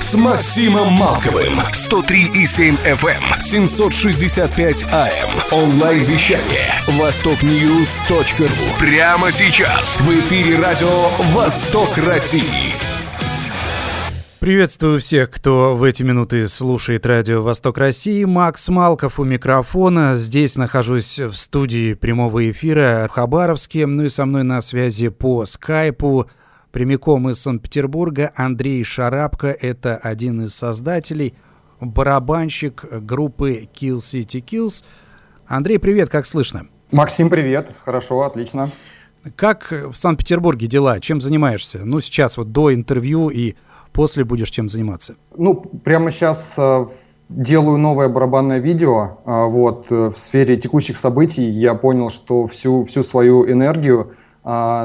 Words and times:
с 0.00 0.14
Максимом 0.14 0.92
Малковым. 0.92 1.60
103,7 1.60 2.76
FM, 2.84 3.38
765 3.38 4.84
AM. 4.84 5.52
Онлайн-вещание. 5.52 6.72
Востокньюз.ру. 6.88 8.46
Прямо 8.78 9.30
сейчас. 9.30 9.98
В 10.00 10.10
эфире 10.10 10.58
радио 10.58 11.08
«Восток 11.32 11.96
России». 11.98 12.74
Приветствую 14.40 15.00
всех, 15.00 15.30
кто 15.30 15.76
в 15.76 15.82
эти 15.82 16.02
минуты 16.02 16.48
слушает 16.48 17.04
радио 17.04 17.42
«Восток 17.42 17.76
России». 17.76 18.24
Макс 18.24 18.70
Малков 18.70 19.20
у 19.20 19.24
микрофона. 19.24 20.16
Здесь 20.16 20.56
нахожусь 20.56 21.18
в 21.18 21.34
студии 21.34 21.92
прямого 21.92 22.50
эфира 22.50 23.06
в 23.10 23.12
Хабаровске. 23.12 23.86
Ну 23.86 24.04
и 24.04 24.08
со 24.08 24.24
мной 24.24 24.44
на 24.44 24.62
связи 24.62 25.08
по 25.08 25.44
скайпу 25.44 26.30
прямиком 26.72 27.28
из 27.30 27.40
Санкт-Петербурга 27.40 28.32
Андрей 28.34 28.82
Шарапко. 28.84 29.48
Это 29.48 29.96
один 29.96 30.42
из 30.42 30.54
создателей, 30.54 31.34
барабанщик 31.80 32.84
группы 33.02 33.68
Kill 33.74 33.98
City 33.98 34.44
Kills. 34.44 34.84
Андрей, 35.46 35.78
привет, 35.78 36.08
как 36.08 36.26
слышно? 36.26 36.66
Максим, 36.92 37.30
привет. 37.30 37.72
Хорошо, 37.84 38.22
отлично. 38.22 38.70
Как 39.36 39.70
в 39.70 39.94
Санкт-Петербурге 39.94 40.66
дела? 40.66 40.98
Чем 41.00 41.20
занимаешься? 41.20 41.80
Ну, 41.84 42.00
сейчас 42.00 42.36
вот 42.36 42.52
до 42.52 42.72
интервью 42.72 43.28
и 43.28 43.54
после 43.92 44.24
будешь 44.24 44.50
чем 44.50 44.68
заниматься? 44.68 45.16
Ну, 45.36 45.54
прямо 45.54 46.10
сейчас 46.10 46.54
э, 46.58 46.86
делаю 47.28 47.78
новое 47.78 48.08
барабанное 48.08 48.58
видео. 48.58 49.18
Э, 49.26 49.44
вот, 49.46 49.86
э, 49.90 50.10
в 50.10 50.16
сфере 50.16 50.56
текущих 50.56 50.98
событий 50.98 51.44
я 51.44 51.74
понял, 51.74 52.10
что 52.10 52.46
всю, 52.46 52.84
всю 52.84 53.02
свою 53.02 53.50
энергию 53.50 54.14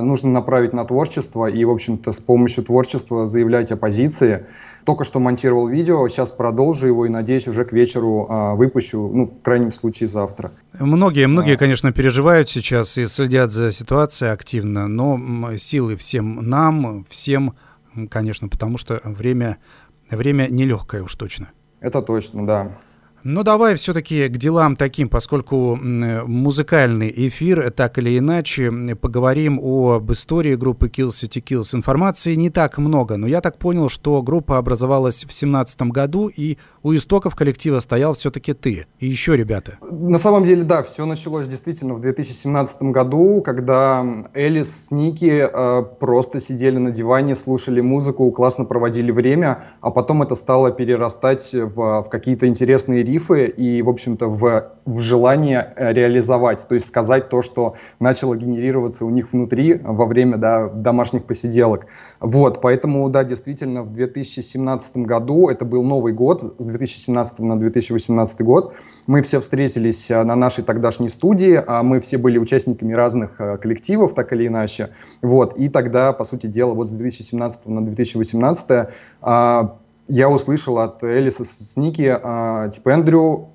нужно 0.01 0.31
направить 0.31 0.73
на 0.73 0.85
творчество 0.85 1.47
и, 1.47 1.63
в 1.63 1.71
общем-то, 1.71 2.11
с 2.11 2.19
помощью 2.19 2.63
творчества 2.63 3.25
заявлять 3.25 3.71
о 3.71 3.77
позиции. 3.77 4.45
Только 4.85 5.03
что 5.03 5.19
монтировал 5.19 5.67
видео, 5.67 6.07
сейчас 6.07 6.31
продолжу 6.31 6.87
его 6.87 7.05
и, 7.05 7.09
надеюсь, 7.09 7.47
уже 7.47 7.65
к 7.65 7.71
вечеру 7.71 8.27
э, 8.29 8.55
выпущу, 8.55 9.09
ну, 9.11 9.25
в 9.25 9.41
крайнем 9.41 9.71
случае, 9.71 10.07
завтра. 10.07 10.51
Многие, 10.77 11.27
многие, 11.27 11.55
а. 11.55 11.57
конечно, 11.57 11.91
переживают 11.91 12.49
сейчас 12.49 12.97
и 12.97 13.07
следят 13.07 13.51
за 13.51 13.71
ситуацией 13.71 14.31
активно, 14.31 14.87
но 14.87 15.57
силы 15.57 15.95
всем 15.95 16.47
нам, 16.47 17.05
всем 17.09 17.55
конечно, 18.09 18.47
потому 18.47 18.77
что 18.77 19.01
время, 19.03 19.57
время 20.09 20.47
нелегкое 20.49 21.03
уж 21.03 21.15
точно. 21.15 21.49
Это 21.79 22.01
точно, 22.01 22.45
да. 22.45 22.77
Ну, 23.27 23.41
давай 23.41 23.73
все-таки 23.73 24.27
к 24.27 24.37
делам 24.37 24.75
таким, 24.75 25.09
поскольку 25.09 25.75
музыкальный 25.75 27.11
эфир, 27.27 27.71
так 27.71 27.97
или 27.97 28.19
иначе, 28.19 28.71
поговорим 29.01 29.59
об 29.59 30.11
истории 30.11 30.53
группы 30.53 30.89
Kill 30.89 31.07
City 31.07 31.43
Kills. 31.43 31.75
Информации 31.75 32.35
не 32.35 32.51
так 32.51 32.77
много, 32.77 33.17
но 33.17 33.25
я 33.25 33.41
так 33.41 33.57
понял, 33.57 33.89
что 33.89 34.21
группа 34.21 34.59
образовалась 34.59 35.25
в 35.25 35.33
семнадцатом 35.33 35.89
году, 35.89 36.27
и 36.27 36.59
у 36.83 36.93
истоков 36.93 37.35
коллектива 37.35 37.79
стоял 37.79 38.13
все-таки 38.13 38.53
ты 38.53 38.85
и 38.99 39.07
еще 39.07 39.35
ребята. 39.35 39.79
На 39.89 40.19
самом 40.19 40.43
деле, 40.43 40.61
да, 40.61 40.83
все 40.83 41.07
началось 41.07 41.47
действительно 41.47 41.95
в 41.95 42.01
2017 42.01 42.83
году, 42.83 43.41
когда 43.41 44.05
Элис 44.35 44.85
с 44.85 44.91
Ники 44.91 45.49
э, 45.51 45.83
просто 45.99 46.39
сидели 46.39 46.77
на 46.77 46.91
диване, 46.91 47.33
слушали 47.33 47.81
музыку, 47.81 48.29
классно 48.29 48.65
проводили 48.65 49.09
время, 49.09 49.63
а 49.81 49.89
потом 49.89 50.21
это 50.21 50.35
стало 50.35 50.69
перерастать 50.71 51.53
в, 51.53 52.03
в 52.03 52.07
какие-то 52.11 52.47
интересные 52.47 53.01
рифы, 53.01 53.14
рифы 53.15 53.47
и, 53.47 53.81
в 53.81 53.89
общем-то, 53.89 54.27
в, 54.27 54.71
в 54.85 54.99
желание 54.99 55.73
э, 55.75 55.93
реализовать, 55.93 56.67
то 56.67 56.75
есть 56.75 56.87
сказать 56.87 57.29
то, 57.29 57.41
что 57.41 57.75
начало 57.99 58.35
генерироваться 58.35 59.05
у 59.05 59.09
них 59.09 59.31
внутри 59.33 59.79
во 59.83 60.05
время 60.05 60.37
да, 60.37 60.67
домашних 60.67 61.23
посиделок. 61.23 61.87
Вот, 62.19 62.61
поэтому, 62.61 63.09
да, 63.09 63.23
действительно, 63.23 63.83
в 63.83 63.93
2017 63.93 64.97
году, 64.97 65.49
это 65.49 65.65
был 65.65 65.83
Новый 65.83 66.13
год, 66.13 66.55
с 66.57 66.65
2017 66.65 67.39
на 67.39 67.59
2018 67.59 68.41
год, 68.41 68.73
мы 69.07 69.21
все 69.21 69.39
встретились 69.39 70.11
э, 70.11 70.23
на 70.23 70.35
нашей 70.35 70.63
тогдашней 70.63 71.09
студии, 71.09 71.61
а 71.65 71.83
мы 71.83 71.99
все 72.01 72.17
были 72.17 72.37
участниками 72.37 72.93
разных 72.93 73.39
э, 73.39 73.57
коллективов, 73.57 74.13
так 74.13 74.33
или 74.33 74.47
иначе, 74.47 74.89
вот, 75.21 75.57
и 75.57 75.69
тогда, 75.69 76.13
по 76.13 76.23
сути 76.23 76.47
дела, 76.47 76.73
вот 76.73 76.87
с 76.87 76.91
2017 76.91 77.65
на 77.67 77.85
2018 77.85 78.89
я 80.07 80.29
услышал 80.29 80.79
от 80.79 81.03
Элиса 81.03 81.43
с 81.43 81.77
Ники, 81.77 82.19
а, 82.21 82.69
типа, 82.69 82.89
Эндрю, 82.89 83.49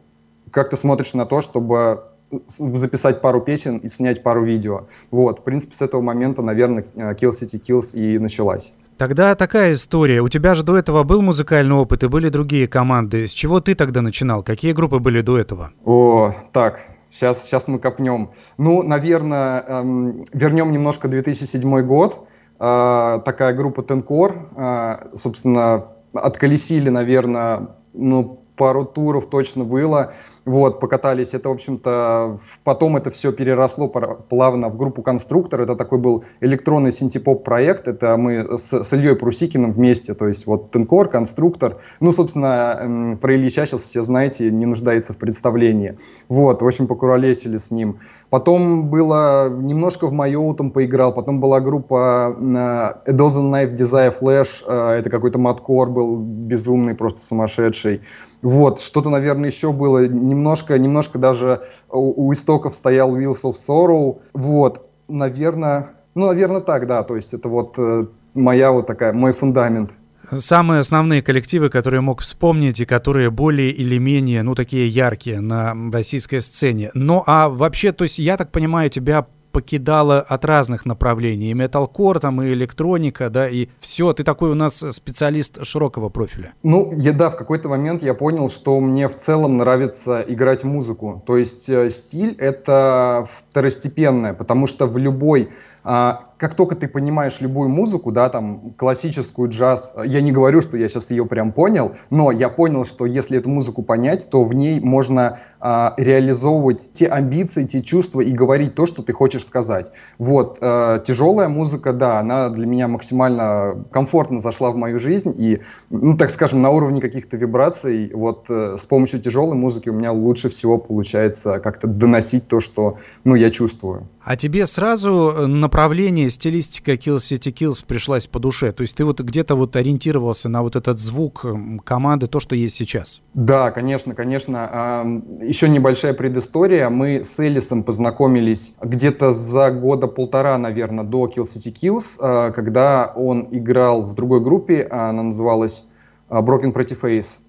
как 0.51 0.71
ты 0.71 0.77
смотришь 0.77 1.15
на 1.15 1.27
то, 1.27 1.41
чтобы 1.41 2.05
записать 2.47 3.21
пару 3.21 3.41
песен 3.41 3.79
и 3.79 3.89
снять 3.89 4.23
пару 4.23 4.45
видео. 4.45 4.87
Вот, 5.11 5.41
в 5.41 5.43
принципе, 5.43 5.75
с 5.75 5.83
этого 5.83 6.01
момента, 6.01 6.43
наверное, 6.43 6.85
Kill 6.95 7.31
City 7.31 7.61
Kills 7.61 7.95
и 7.95 8.19
началась. 8.19 8.73
Тогда 8.99 9.35
такая 9.35 9.73
история. 9.73 10.21
У 10.21 10.29
тебя 10.29 10.55
же 10.55 10.63
до 10.63 10.77
этого 10.77 11.05
был 11.05 11.23
музыкальный 11.23 11.75
опыт 11.75 12.05
и 12.05 12.09
были 12.09 12.29
другие 12.29 12.69
команды. 12.69 13.27
С 13.27 13.33
чего 13.33 13.61
ты 13.61 13.75
тогда 13.75 14.03
начинал? 14.03 14.43
Какие 14.43 14.73
группы 14.73 14.99
были 14.99 15.23
до 15.23 15.39
этого? 15.39 15.71
О, 15.85 16.33
так, 16.53 16.81
сейчас, 17.11 17.45
сейчас 17.45 17.67
мы 17.67 17.79
копнем. 17.79 18.31
Ну, 18.59 18.83
наверное, 18.83 19.65
эм, 19.67 20.25
вернем 20.35 20.71
немножко 20.71 21.09
2007 21.09 21.81
год. 21.81 22.27
Э, 22.59 23.21
такая 23.25 23.55
группа 23.55 23.83
Тенкор, 23.83 24.51
э, 24.55 25.17
собственно, 25.17 25.87
отколесили, 26.13 26.89
наверное, 26.89 27.69
ну, 27.93 28.41
пару 28.57 28.85
туров 28.85 29.31
точно 29.31 29.65
было. 29.65 30.13
Вот, 30.45 30.81
покатались. 30.81 31.33
Это, 31.33 31.49
в 31.49 31.53
общем-то, 31.53 32.41
потом 32.65 32.97
это 32.97 33.11
все 33.11 33.33
переросло 33.33 33.89
плавно 33.89 34.69
в 34.69 34.77
группу 34.77 35.03
«Конструктор». 35.03 35.63
Это 35.63 35.77
такой 35.77 35.99
был 35.99 36.25
электронный 36.41 36.93
синтепоп-проект. 36.93 37.89
Это 37.89 38.17
мы 38.17 38.59
с, 38.59 38.85
с 38.85 38.93
Ильей 38.93 39.17
Прусикиным 39.17 39.73
вместе. 39.73 40.13
То 40.15 40.29
есть 40.29 40.47
вот 40.47 40.71
«Тенкор», 40.73 41.09
«Конструктор». 41.09 41.79
Ну, 42.01 42.13
собственно, 42.13 43.17
про 43.21 43.35
Ильича 43.35 43.67
сейчас 43.67 43.83
все 43.85 44.03
знаете, 44.03 44.51
не 44.51 44.67
нуждается 44.67 45.13
в 45.13 45.17
представлении. 45.17 45.99
Вот, 46.29 46.63
в 46.63 46.67
общем, 46.67 46.87
покуролесили 46.87 47.57
с 47.57 47.71
ним. 47.71 47.99
Потом 48.31 48.89
было 48.89 49.51
немножко 49.51 50.07
в 50.07 50.13
Майоутом 50.13 50.71
поиграл. 50.71 51.13
Потом 51.13 51.41
была 51.41 51.61
группа 51.61 52.37
uh, 52.39 53.03
A 53.05 53.13
Dozen 53.13 53.51
Knife 53.51 53.75
Desire 53.75 54.15
Flash. 54.19 54.65
Uh, 54.65 54.93
это 54.93 55.11
какой-то 55.11 55.39
маткор 55.39 55.91
был 55.91 56.17
безумный, 56.17 56.95
просто 56.95 57.21
сумасшедший. 57.21 58.03
Вот, 58.41 58.81
что-то, 58.81 59.11
наверное, 59.11 59.51
еще 59.51 59.73
было. 59.73 60.07
Немножко, 60.07 60.79
немножко 60.79 61.19
даже 61.19 61.63
у, 61.91 62.29
у 62.29 62.33
истоков 62.33 62.77
стоял 62.77 63.17
Wheels 63.17 63.43
of 63.43 63.55
Sorrow. 63.55 64.21
Вот, 64.33 64.89
наверное, 65.09 65.91
ну, 66.15 66.29
наверное, 66.29 66.61
так, 66.61 66.87
да. 66.87 67.03
То 67.03 67.17
есть 67.17 67.35
это 67.35 67.49
вот 67.49 67.75
э, 67.79 68.07
моя 68.35 68.71
вот 68.71 68.87
такая, 68.87 69.13
мой 69.13 69.33
фундамент. 69.33 69.91
Самые 70.33 70.81
основные 70.81 71.23
коллективы, 71.23 71.71
которые 71.71 72.01
мог 72.01 72.21
вспомнить 72.21 72.81
и 72.81 72.85
которые 72.85 73.31
более 73.31 73.71
или 73.71 73.99
менее, 73.99 74.43
ну, 74.43 74.55
такие 74.55 74.89
яркие 74.89 75.41
на 75.41 75.75
российской 75.93 76.41
сцене. 76.41 76.91
Ну, 76.95 77.23
а 77.27 77.49
вообще, 77.49 77.93
то 77.93 78.05
есть, 78.05 78.19
я 78.19 78.37
так 78.37 78.51
понимаю, 78.51 78.91
тебя 78.91 79.27
покидала 79.53 80.21
от 80.21 80.45
разных 80.45 80.87
направлений. 80.87 81.51
И 81.51 81.55
металкор, 81.55 82.21
там, 82.21 82.43
и 82.43 82.53
электроника, 82.53 83.31
да, 83.31 83.49
и 83.49 83.69
все. 83.81 84.13
Ты 84.13 84.25
такой 84.25 84.51
у 84.51 84.55
нас 84.55 84.85
специалист 84.93 85.65
широкого 85.65 86.09
профиля. 86.09 86.55
Ну, 86.63 86.91
я, 86.93 87.13
да, 87.13 87.31
в 87.31 87.37
какой-то 87.37 87.69
момент 87.69 88.03
я 88.03 88.15
понял, 88.15 88.49
что 88.49 88.79
мне 88.81 89.09
в 89.09 89.17
целом 89.17 89.59
нравится 89.59 90.25
играть 90.27 90.65
музыку. 90.65 91.23
То 91.27 91.37
есть 91.37 91.69
э, 91.69 91.91
стиль— 91.91 92.35
это 92.39 93.29
второстепенное, 93.51 94.35
потому 94.35 94.67
что 94.67 94.87
в 94.87 94.97
любой 94.99 95.51
а, 95.83 96.30
как 96.41 96.55
только 96.55 96.75
ты 96.75 96.89
понимаешь 96.89 97.43
любую 97.43 97.69
музыку, 97.69 98.13
да, 98.13 98.31
там, 98.31 98.73
классическую, 98.79 99.51
джаз, 99.51 99.95
я 100.07 100.23
не 100.23 100.33
говорю, 100.33 100.63
что 100.63 100.79
я 100.79 100.89
сейчас 100.89 101.11
ее 101.11 101.27
прям 101.27 101.53
понял, 101.53 101.93
но 102.09 102.33
я 102.33 102.49
понял, 102.49 102.87
что 102.87 103.05
если 103.05 103.39
эту 103.39 103.51
музыку 103.51 103.83
понять, 103.83 104.29
то 104.31 104.43
в 104.43 104.55
ней 104.55 104.81
можно 104.81 105.41
а, 105.61 105.93
реализовывать 105.99 106.93
те 106.95 107.09
амбиции, 107.09 107.65
те 107.65 107.83
чувства 107.83 108.23
и 108.23 108.33
говорить 108.33 108.75
то, 108.75 108.87
что 108.87 109.03
ты 109.03 109.13
хочешь 109.13 109.45
сказать. 109.45 109.93
Вот, 110.19 110.57
а, 110.63 111.01
тяжелая 111.01 111.51
музыка, 111.51 111.93
да, 111.93 112.19
она 112.19 112.49
для 112.49 112.67
меня 112.67 112.89
максимально 112.89 113.85
комфортно 113.91 114.39
зашла 114.39 114.71
в 114.71 114.77
мою 114.77 114.99
жизнь, 114.99 115.35
и, 115.37 115.61
ну, 115.91 116.17
так 116.17 116.31
скажем, 116.31 116.63
на 116.63 116.71
уровне 116.71 117.03
каких-то 117.03 117.37
вибраций, 117.37 118.13
вот, 118.15 118.47
э, 118.49 118.77
с 118.79 118.87
помощью 118.87 119.21
тяжелой 119.21 119.57
музыки 119.57 119.91
у 119.91 119.93
меня 119.93 120.13
лучше 120.13 120.49
всего 120.49 120.79
получается 120.79 121.59
как-то 121.59 121.87
доносить 121.87 122.49
то, 122.49 122.61
что, 122.61 122.97
ну, 123.25 123.35
я 123.35 123.51
чувствую. 123.51 124.09
А 124.23 124.37
тебе 124.37 124.65
сразу 124.67 125.35
э, 125.37 125.47
направление, 125.47 126.30
стилистика 126.31 126.93
Kill 126.93 127.17
City 127.17 127.53
Kills 127.53 127.85
пришлась 127.87 128.27
по 128.27 128.39
душе? 128.39 128.73
То 128.73 128.83
есть 128.83 128.97
ты 128.97 129.05
вот 129.05 129.21
где-то 129.21 129.55
вот 129.55 129.77
ориентировался 129.77 130.49
на 130.49 130.63
вот 130.63 130.77
этот 130.77 130.99
звук 130.99 131.45
команды, 131.85 132.27
то, 132.27 132.41
что 132.41 132.55
есть 132.55 132.77
сейчас? 132.77 133.21
Да, 133.35 133.71
конечно, 133.71 134.15
конечно. 134.15 135.23
Еще 135.41 135.69
небольшая 135.69 136.15
предыстория. 136.15 136.89
Мы 136.91 137.25
с 137.25 137.39
Элисом 137.41 137.83
познакомились 137.83 138.75
где-то 138.83 139.33
за 139.33 139.71
года 139.71 140.07
полтора, 140.07 140.59
наверное, 140.59 141.05
до 141.05 141.27
Kill 141.27 141.45
City 141.45 141.73
Kills, 141.73 142.19
а, 142.21 142.51
когда 142.51 143.13
он 143.15 143.49
играл 143.51 144.07
в 144.07 144.15
другой 144.15 144.41
группе, 144.41 144.83
она 144.91 145.23
называлась 145.23 145.85
а, 146.29 146.43
Broken 146.43 146.73
Pretty 146.73 146.99
Face. 147.01 147.41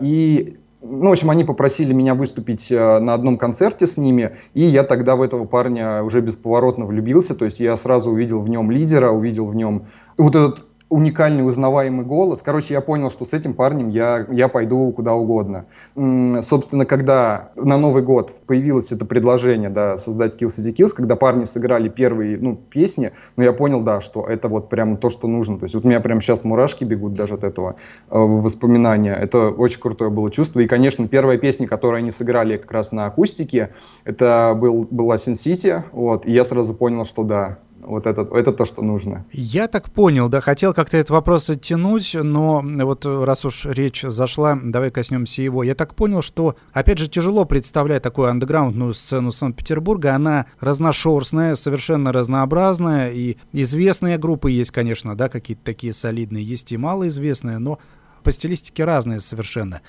И 0.00 0.56
ну, 0.82 1.08
в 1.08 1.12
общем, 1.12 1.30
они 1.30 1.44
попросили 1.44 1.92
меня 1.92 2.14
выступить 2.14 2.72
э, 2.72 2.98
на 3.00 3.14
одном 3.14 3.36
концерте 3.36 3.86
с 3.86 3.96
ними, 3.98 4.36
и 4.54 4.62
я 4.62 4.82
тогда 4.82 5.14
в 5.16 5.22
этого 5.22 5.44
парня 5.44 6.02
уже 6.02 6.20
бесповоротно 6.20 6.86
влюбился, 6.86 7.34
то 7.34 7.44
есть 7.44 7.60
я 7.60 7.76
сразу 7.76 8.10
увидел 8.10 8.40
в 8.40 8.48
нем 8.48 8.70
лидера, 8.70 9.10
увидел 9.10 9.46
в 9.46 9.54
нем 9.54 9.86
вот 10.16 10.34
этот 10.34 10.69
уникальный 10.90 11.46
узнаваемый 11.46 12.04
голос. 12.04 12.42
Короче, 12.42 12.74
я 12.74 12.80
понял, 12.80 13.10
что 13.10 13.24
с 13.24 13.32
этим 13.32 13.54
парнем 13.54 13.88
я, 13.88 14.26
я 14.30 14.48
пойду 14.48 14.92
куда 14.92 15.14
угодно. 15.14 15.66
собственно, 15.94 16.84
когда 16.84 17.52
на 17.54 17.78
Новый 17.78 18.02
год 18.02 18.34
появилось 18.46 18.90
это 18.90 19.04
предложение, 19.04 19.70
да, 19.70 19.96
создать 19.96 20.34
Kill 20.34 20.48
City 20.48 20.74
Kills, 20.74 20.92
когда 20.94 21.14
парни 21.14 21.44
сыграли 21.44 21.88
первые, 21.88 22.36
ну, 22.38 22.56
песни, 22.56 23.12
ну, 23.36 23.44
я 23.44 23.52
понял, 23.52 23.82
да, 23.82 24.00
что 24.00 24.26
это 24.26 24.48
вот 24.48 24.68
прям 24.68 24.96
то, 24.96 25.10
что 25.10 25.28
нужно. 25.28 25.58
То 25.58 25.64
есть 25.64 25.76
вот 25.76 25.84
у 25.84 25.88
меня 25.88 26.00
прям 26.00 26.20
сейчас 26.20 26.44
мурашки 26.44 26.82
бегут 26.82 27.14
даже 27.14 27.34
от 27.34 27.44
этого 27.44 27.76
э, 28.10 28.18
воспоминания. 28.18 29.14
Это 29.14 29.50
очень 29.50 29.80
крутое 29.80 30.10
было 30.10 30.28
чувство. 30.30 30.58
И, 30.58 30.66
конечно, 30.66 31.06
первая 31.06 31.38
песня, 31.38 31.68
которую 31.68 31.98
они 31.98 32.10
сыграли 32.10 32.56
как 32.56 32.72
раз 32.72 32.90
на 32.90 33.06
акустике, 33.06 33.70
это 34.04 34.56
был, 34.60 34.88
была 34.90 35.16
Sin 35.16 35.34
City, 35.34 35.84
вот, 35.92 36.26
и 36.26 36.32
я 36.32 36.42
сразу 36.42 36.74
понял, 36.74 37.04
что 37.04 37.22
да, 37.22 37.58
вот 37.82 38.06
это, 38.06 38.22
это 38.22 38.52
то, 38.52 38.64
что 38.64 38.82
нужно. 38.82 39.24
Я 39.32 39.68
так 39.68 39.90
понял, 39.90 40.28
да, 40.28 40.40
хотел 40.40 40.74
как-то 40.74 40.96
этот 40.96 41.10
вопрос 41.10 41.50
оттянуть, 41.50 42.14
но 42.14 42.62
вот 42.64 43.06
раз 43.06 43.44
уж 43.44 43.66
речь 43.66 44.02
зашла, 44.02 44.58
давай 44.62 44.90
коснемся 44.90 45.42
его. 45.42 45.62
Я 45.62 45.74
так 45.74 45.94
понял, 45.94 46.22
что, 46.22 46.56
опять 46.72 46.98
же, 46.98 47.08
тяжело 47.08 47.44
представлять 47.44 48.02
такую 48.02 48.28
андеграундную 48.28 48.94
сцену 48.94 49.32
Санкт-Петербурга. 49.32 50.14
Она 50.14 50.46
разношерстная, 50.60 51.54
совершенно 51.54 52.12
разнообразная, 52.12 53.10
и 53.10 53.36
известные 53.52 54.18
группы 54.18 54.50
есть, 54.50 54.70
конечно, 54.70 55.16
да, 55.16 55.28
какие-то 55.28 55.64
такие 55.64 55.92
солидные, 55.92 56.44
есть 56.44 56.72
и 56.72 56.76
малоизвестные, 56.76 57.58
но 57.58 57.78
по 58.22 58.32
стилистике 58.32 58.84
разные 58.84 59.20
совершенно. 59.20 59.80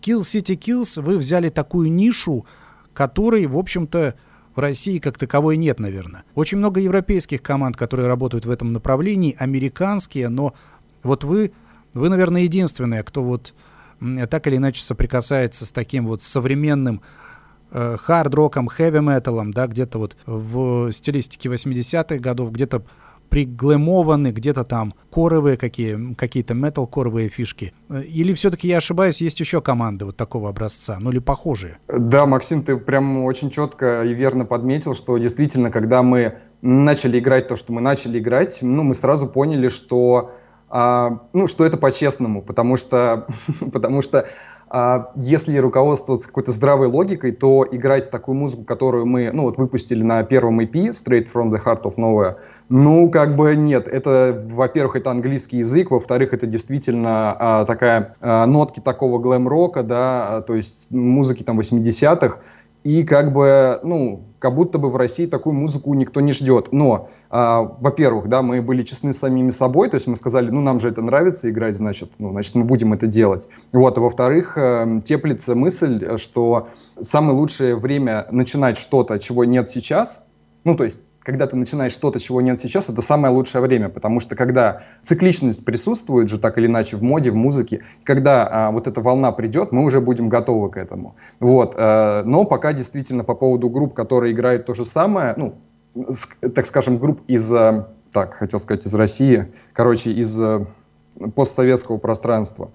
Kill 0.00 0.20
City 0.20 0.56
Kills 0.56 1.00
вы 1.00 1.16
взяли 1.16 1.48
такую 1.48 1.90
нишу, 1.90 2.46
которой, 2.92 3.46
в 3.46 3.56
общем-то, 3.56 4.14
в 4.54 4.60
России 4.60 4.98
как 4.98 5.18
таковой 5.18 5.56
нет, 5.56 5.80
наверное. 5.80 6.24
Очень 6.34 6.58
много 6.58 6.80
европейских 6.80 7.42
команд, 7.42 7.76
которые 7.76 8.06
работают 8.06 8.44
в 8.46 8.50
этом 8.50 8.72
направлении, 8.72 9.36
американские, 9.38 10.28
но 10.28 10.54
вот 11.02 11.24
вы, 11.24 11.52
вы, 11.92 12.08
наверное, 12.08 12.42
единственные, 12.42 13.02
кто 13.02 13.22
вот 13.22 13.54
так 14.28 14.46
или 14.46 14.56
иначе 14.56 14.82
соприкасается 14.82 15.64
с 15.64 15.72
таким 15.72 16.06
вот 16.06 16.22
современным 16.22 17.00
э, 17.70 17.96
хард-роком, 17.98 18.68
хэви-металом, 18.68 19.52
да, 19.52 19.66
где-то 19.66 19.98
вот 19.98 20.16
в 20.26 20.92
стилистике 20.92 21.48
80-х 21.48 22.16
годов, 22.18 22.52
где-то 22.52 22.82
приглэмованы, 23.28 24.28
где-то 24.32 24.64
там 24.64 24.94
коровые 25.10 25.56
какие, 25.56 26.14
какие-то 26.14 26.54
метал-коровые 26.54 27.28
фишки. 27.28 27.72
Или 27.90 28.34
все-таки 28.34 28.68
я 28.68 28.78
ошибаюсь, 28.78 29.20
есть 29.20 29.40
еще 29.40 29.60
команды 29.60 30.04
вот 30.04 30.16
такого 30.16 30.48
образца, 30.48 30.98
ну 31.00 31.10
или 31.10 31.18
похожие? 31.18 31.78
Да, 31.88 32.26
Максим, 32.26 32.62
ты 32.62 32.76
прям 32.76 33.24
очень 33.24 33.50
четко 33.50 34.02
и 34.02 34.14
верно 34.14 34.44
подметил, 34.44 34.94
что 34.94 35.18
действительно, 35.18 35.70
когда 35.70 36.02
мы 36.02 36.38
начали 36.62 37.18
играть 37.18 37.48
то, 37.48 37.56
что 37.56 37.72
мы 37.72 37.80
начали 37.80 38.18
играть, 38.18 38.58
ну, 38.62 38.82
мы 38.82 38.94
сразу 38.94 39.28
поняли, 39.28 39.68
что, 39.68 40.32
а, 40.68 41.20
ну, 41.32 41.46
что 41.46 41.64
это 41.66 41.76
по-честному, 41.76 42.42
потому 42.42 42.76
что, 42.76 43.26
потому 43.72 44.00
что 44.00 44.26
если 45.14 45.56
руководствоваться 45.58 46.26
какой-то 46.26 46.50
здравой 46.50 46.88
логикой, 46.88 47.32
то 47.32 47.66
играть 47.70 48.10
такую 48.10 48.36
музыку, 48.36 48.64
которую 48.64 49.06
мы, 49.06 49.30
ну, 49.32 49.42
вот 49.42 49.56
выпустили 49.56 50.02
на 50.02 50.22
первом 50.24 50.60
EP, 50.60 50.72
Straight 50.90 51.28
from 51.32 51.50
the 51.50 51.62
Heart 51.64 51.82
of 51.82 51.96
Nowhere, 51.96 52.36
ну, 52.68 53.10
как 53.10 53.36
бы 53.36 53.54
нет. 53.54 53.88
Это, 53.88 54.44
во-первых, 54.50 54.96
это 54.96 55.10
английский 55.10 55.58
язык, 55.58 55.90
во-вторых, 55.90 56.32
это 56.32 56.46
действительно 56.46 57.36
а, 57.38 57.64
такая 57.64 58.16
а, 58.20 58.46
нотки 58.46 58.80
такого 58.80 59.18
глэм-рока, 59.18 59.82
да, 59.82 60.36
а, 60.36 60.42
то 60.42 60.54
есть 60.54 60.92
музыки 60.92 61.42
там 61.42 61.60
80-х, 61.60 62.38
и 62.84 63.02
как 63.02 63.32
бы, 63.32 63.80
ну, 63.82 64.24
как 64.38 64.54
будто 64.54 64.78
бы 64.78 64.90
в 64.90 64.96
России 64.96 65.24
такую 65.24 65.54
музыку 65.54 65.94
никто 65.94 66.20
не 66.20 66.32
ждет. 66.32 66.68
Но, 66.70 67.08
а, 67.30 67.62
во-первых, 67.62 68.28
да, 68.28 68.42
мы 68.42 68.60
были 68.60 68.82
честны 68.82 69.14
с 69.14 69.18
самими 69.18 69.48
собой, 69.48 69.88
то 69.88 69.94
есть 69.94 70.06
мы 70.06 70.16
сказали, 70.16 70.50
ну, 70.50 70.60
нам 70.60 70.80
же 70.80 70.90
это 70.90 71.00
нравится 71.00 71.50
играть, 71.50 71.74
значит, 71.74 72.10
ну, 72.18 72.30
значит, 72.30 72.54
мы 72.54 72.64
будем 72.64 72.92
это 72.92 73.06
делать. 73.06 73.48
Вот, 73.72 73.96
а 73.96 74.02
во-вторых, 74.02 74.58
э, 74.58 75.00
теплится 75.02 75.54
мысль, 75.54 76.18
что 76.18 76.68
самое 77.00 77.36
лучшее 77.36 77.74
время 77.74 78.26
начинать 78.30 78.76
что-то, 78.76 79.18
чего 79.18 79.44
нет 79.44 79.68
сейчас, 79.70 80.26
ну, 80.64 80.76
то 80.76 80.84
есть 80.84 81.00
когда 81.24 81.46
ты 81.46 81.56
начинаешь 81.56 81.92
что-то, 81.92 82.20
чего 82.20 82.40
нет 82.42 82.60
сейчас, 82.60 82.90
это 82.90 83.00
самое 83.00 83.34
лучшее 83.34 83.62
время, 83.62 83.88
потому 83.88 84.20
что 84.20 84.36
когда 84.36 84.82
цикличность 85.02 85.64
присутствует 85.64 86.28
же 86.28 86.38
так 86.38 86.58
или 86.58 86.66
иначе 86.66 86.96
в 86.96 87.02
моде, 87.02 87.30
в 87.30 87.34
музыке, 87.34 87.82
когда 88.04 88.46
а, 88.46 88.70
вот 88.70 88.86
эта 88.86 89.00
волна 89.00 89.32
придет, 89.32 89.72
мы 89.72 89.82
уже 89.82 90.00
будем 90.00 90.28
готовы 90.28 90.70
к 90.70 90.76
этому. 90.76 91.16
Вот. 91.40 91.74
А, 91.76 92.22
но 92.24 92.44
пока 92.44 92.74
действительно 92.74 93.24
по 93.24 93.34
поводу 93.34 93.70
групп, 93.70 93.94
которые 93.94 94.34
играют 94.34 94.66
то 94.66 94.74
же 94.74 94.84
самое, 94.84 95.32
ну, 95.38 95.54
с, 95.94 96.26
так 96.54 96.66
скажем, 96.66 96.98
групп 96.98 97.22
из, 97.26 97.50
а, 97.52 97.88
так, 98.12 98.34
хотел 98.34 98.60
сказать, 98.60 98.86
из 98.86 98.94
России, 98.94 99.46
короче, 99.72 100.10
из 100.12 100.38
а, 100.38 100.66
постсоветского 101.34 101.96
пространства. 101.96 102.70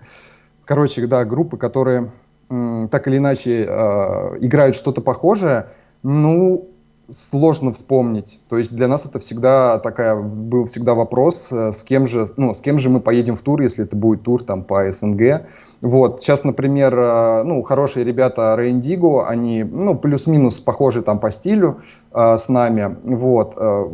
Короче, 0.66 1.06
да, 1.06 1.24
группы, 1.24 1.58
которые 1.58 2.12
так 2.48 3.08
или 3.08 3.18
иначе 3.18 3.68
а, 3.70 4.36
играют 4.40 4.76
что-то 4.76 5.02
похожее, 5.02 5.68
ну, 6.02 6.68
сложно 7.10 7.72
вспомнить. 7.72 8.40
То 8.50 8.58
есть 8.58 8.76
для 8.76 8.88
нас 8.88 9.06
это 9.06 9.20
всегда 9.20 9.80
такая 9.80 10.16
был 10.16 10.66
всегда 10.66 10.94
вопрос, 10.94 11.52
э, 11.52 11.72
с 11.72 11.84
кем 11.84 12.08
же, 12.08 12.28
ну, 12.38 12.54
с 12.54 12.62
кем 12.62 12.80
же 12.80 12.90
мы 12.90 13.00
поедем 13.00 13.36
в 13.36 13.42
тур, 13.42 13.62
если 13.62 13.84
это 13.84 13.96
будет 13.96 14.24
тур 14.24 14.44
там 14.44 14.64
по 14.64 14.90
СНГ. 14.92 15.48
Вот 15.82 16.22
сейчас, 16.22 16.44
например, 16.44 16.98
э, 16.98 17.44
ну 17.44 17.62
хорошие 17.64 18.04
ребята 18.04 18.56
Рейндиго, 18.56 19.28
они 19.28 19.64
ну 19.64 19.96
плюс-минус 19.96 20.60
похожи 20.60 21.02
там 21.02 21.20
по 21.20 21.32
стилю 21.32 21.82
э, 22.14 22.38
с 22.38 22.50
нами, 22.50 22.98
вот, 23.04 23.54
э, 23.58 23.86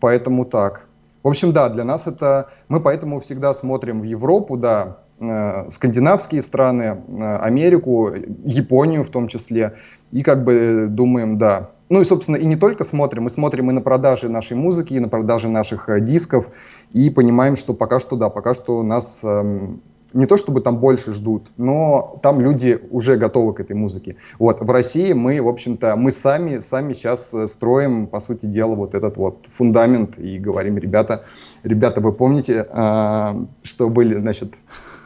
поэтому 0.00 0.44
так. 0.44 0.86
В 1.22 1.28
общем, 1.28 1.52
да, 1.52 1.68
для 1.68 1.84
нас 1.84 2.06
это 2.06 2.48
мы 2.68 2.80
поэтому 2.80 3.20
всегда 3.20 3.52
смотрим 3.52 4.00
в 4.00 4.04
Европу, 4.04 4.56
да, 4.56 4.98
э, 5.20 5.70
скандинавские 5.70 6.42
страны, 6.42 7.02
Америку, 7.40 8.12
Японию 8.44 9.04
в 9.04 9.10
том 9.10 9.28
числе, 9.28 9.74
и 10.10 10.22
как 10.22 10.44
бы 10.44 10.86
думаем, 10.88 11.38
да, 11.38 11.70
ну 11.88 12.00
и, 12.00 12.04
собственно, 12.04 12.36
и 12.36 12.44
не 12.46 12.56
только 12.56 12.84
смотрим, 12.84 13.24
мы 13.24 13.30
смотрим 13.30 13.70
и 13.70 13.72
на 13.72 13.80
продажи 13.80 14.28
нашей 14.28 14.56
музыки, 14.56 14.94
и 14.94 15.00
на 15.00 15.08
продажи 15.08 15.48
наших 15.48 15.88
э, 15.88 16.00
дисков, 16.00 16.50
и 16.92 17.10
понимаем, 17.10 17.56
что 17.56 17.74
пока 17.74 17.98
что, 17.98 18.16
да, 18.16 18.28
пока 18.28 18.54
что 18.54 18.82
нас 18.82 19.22
эм, 19.24 19.80
не 20.12 20.26
то 20.26 20.36
чтобы 20.36 20.60
там 20.60 20.78
больше 20.78 21.12
ждут, 21.12 21.48
но 21.56 22.18
там 22.22 22.40
люди 22.40 22.80
уже 22.90 23.16
готовы 23.16 23.54
к 23.54 23.60
этой 23.60 23.74
музыке. 23.74 24.16
Вот, 24.38 24.60
в 24.60 24.70
России 24.70 25.12
мы, 25.12 25.40
в 25.40 25.48
общем-то, 25.48 25.96
мы 25.96 26.10
сами, 26.10 26.58
сами 26.58 26.92
сейчас 26.92 27.32
э, 27.34 27.46
строим, 27.46 28.06
по 28.06 28.20
сути 28.20 28.46
дела, 28.46 28.74
вот 28.74 28.94
этот 28.94 29.16
вот 29.16 29.46
фундамент 29.54 30.18
и 30.18 30.38
говорим, 30.38 30.78
ребята, 30.78 31.24
ребята, 31.62 32.00
вы 32.00 32.12
помните, 32.12 32.66
э, 32.68 33.34
что 33.62 33.88
были, 33.88 34.18
значит, 34.20 34.54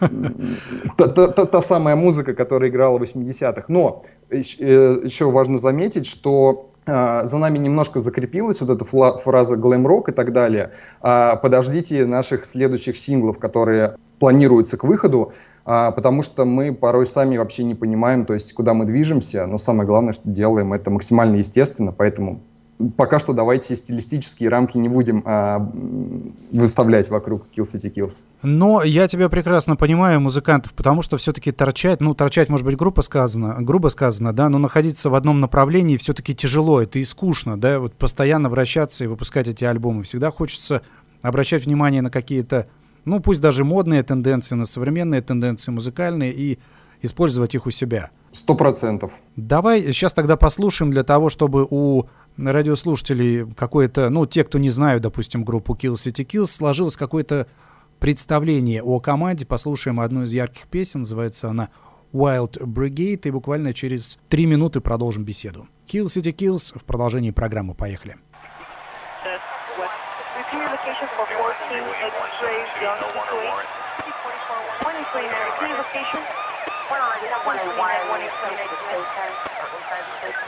та, 0.96 1.08
та, 1.08 1.28
та, 1.28 1.46
та 1.46 1.60
самая 1.60 1.96
музыка, 1.96 2.34
которая 2.34 2.70
играла 2.70 2.98
в 2.98 3.02
80-х. 3.02 3.64
Но 3.68 4.02
еще 4.30 5.30
важно 5.30 5.58
заметить, 5.58 6.06
что 6.06 6.71
за 6.84 7.38
нами 7.38 7.58
немножко 7.58 8.00
закрепилась 8.00 8.60
вот 8.60 8.70
эта 8.70 8.84
фраза 8.84 9.56
глэм-рок 9.56 10.08
и 10.08 10.12
так 10.12 10.32
далее. 10.32 10.72
А, 11.00 11.36
подождите 11.36 12.06
наших 12.06 12.44
следующих 12.44 12.98
синглов, 12.98 13.38
которые 13.38 13.96
планируются 14.18 14.76
к 14.76 14.84
выходу, 14.84 15.32
а, 15.64 15.92
потому 15.92 16.22
что 16.22 16.44
мы 16.44 16.74
порой 16.74 17.06
сами 17.06 17.36
вообще 17.36 17.64
не 17.64 17.74
понимаем, 17.74 18.24
то 18.24 18.34
есть 18.34 18.52
куда 18.52 18.74
мы 18.74 18.84
движемся, 18.84 19.46
но 19.46 19.58
самое 19.58 19.86
главное, 19.86 20.12
что 20.12 20.28
делаем 20.28 20.72
это 20.72 20.90
максимально 20.90 21.36
естественно, 21.36 21.92
поэтому 21.92 22.40
пока 22.90 23.18
что 23.18 23.32
давайте 23.32 23.76
стилистические 23.76 24.48
рамки 24.48 24.78
не 24.78 24.88
будем 24.88 25.22
а, 25.24 25.58
выставлять 26.50 27.08
вокруг 27.08 27.46
Kill 27.56 27.64
City 27.64 27.92
Kills. 27.92 28.22
Но 28.42 28.82
я 28.82 29.08
тебя 29.08 29.28
прекрасно 29.28 29.76
понимаю, 29.76 30.20
музыкантов, 30.20 30.74
потому 30.74 31.02
что 31.02 31.16
все-таки 31.16 31.52
торчать, 31.52 32.00
ну, 32.00 32.14
торчать, 32.14 32.48
может 32.48 32.66
быть, 32.66 32.76
грубо 32.76 33.00
сказано, 33.02 33.56
грубо 33.60 33.88
сказано, 33.88 34.32
да, 34.32 34.48
но 34.48 34.58
находиться 34.58 35.10
в 35.10 35.14
одном 35.14 35.40
направлении 35.40 35.96
все-таки 35.96 36.34
тяжело, 36.34 36.80
это 36.80 36.98
и 36.98 37.04
скучно, 37.04 37.60
да, 37.60 37.78
вот 37.78 37.94
постоянно 37.94 38.48
вращаться 38.48 39.04
и 39.04 39.06
выпускать 39.06 39.48
эти 39.48 39.64
альбомы. 39.64 40.02
Всегда 40.04 40.30
хочется 40.30 40.82
обращать 41.22 41.66
внимание 41.66 42.02
на 42.02 42.10
какие-то, 42.10 42.68
ну, 43.04 43.20
пусть 43.20 43.40
даже 43.40 43.64
модные 43.64 44.02
тенденции, 44.02 44.54
на 44.54 44.64
современные 44.64 45.22
тенденции 45.22 45.70
музыкальные 45.70 46.32
и 46.32 46.58
использовать 47.02 47.54
их 47.54 47.66
у 47.66 47.70
себя. 47.70 48.10
Сто 48.30 48.54
процентов. 48.54 49.12
Давай 49.36 49.82
сейчас 49.82 50.14
тогда 50.14 50.36
послушаем 50.36 50.90
для 50.90 51.04
того, 51.04 51.28
чтобы 51.28 51.66
у 51.68 52.04
радиослушателей 52.36 53.50
какое-то, 53.54 54.10
ну, 54.10 54.26
те, 54.26 54.44
кто 54.44 54.58
не 54.58 54.70
знают, 54.70 55.02
допустим, 55.02 55.44
группу 55.44 55.74
Kill 55.74 55.92
City 55.92 56.24
Kills, 56.26 56.46
сложилось 56.46 56.96
какое-то 56.96 57.46
представление 57.98 58.82
о 58.82 59.00
команде. 59.00 59.46
Послушаем 59.46 60.00
одну 60.00 60.22
из 60.22 60.32
ярких 60.32 60.66
песен, 60.68 61.00
называется 61.00 61.48
она 61.48 61.68
Wild 62.12 62.58
Brigade, 62.58 63.22
и 63.24 63.30
буквально 63.30 63.72
через 63.74 64.18
три 64.28 64.46
минуты 64.46 64.80
продолжим 64.80 65.24
беседу. 65.24 65.68
Kill 65.86 66.06
City 66.06 66.32
Kills 66.34 66.78
в 66.78 66.84
продолжении 66.84 67.30
программы. 67.30 67.74
Поехали. 67.74 68.16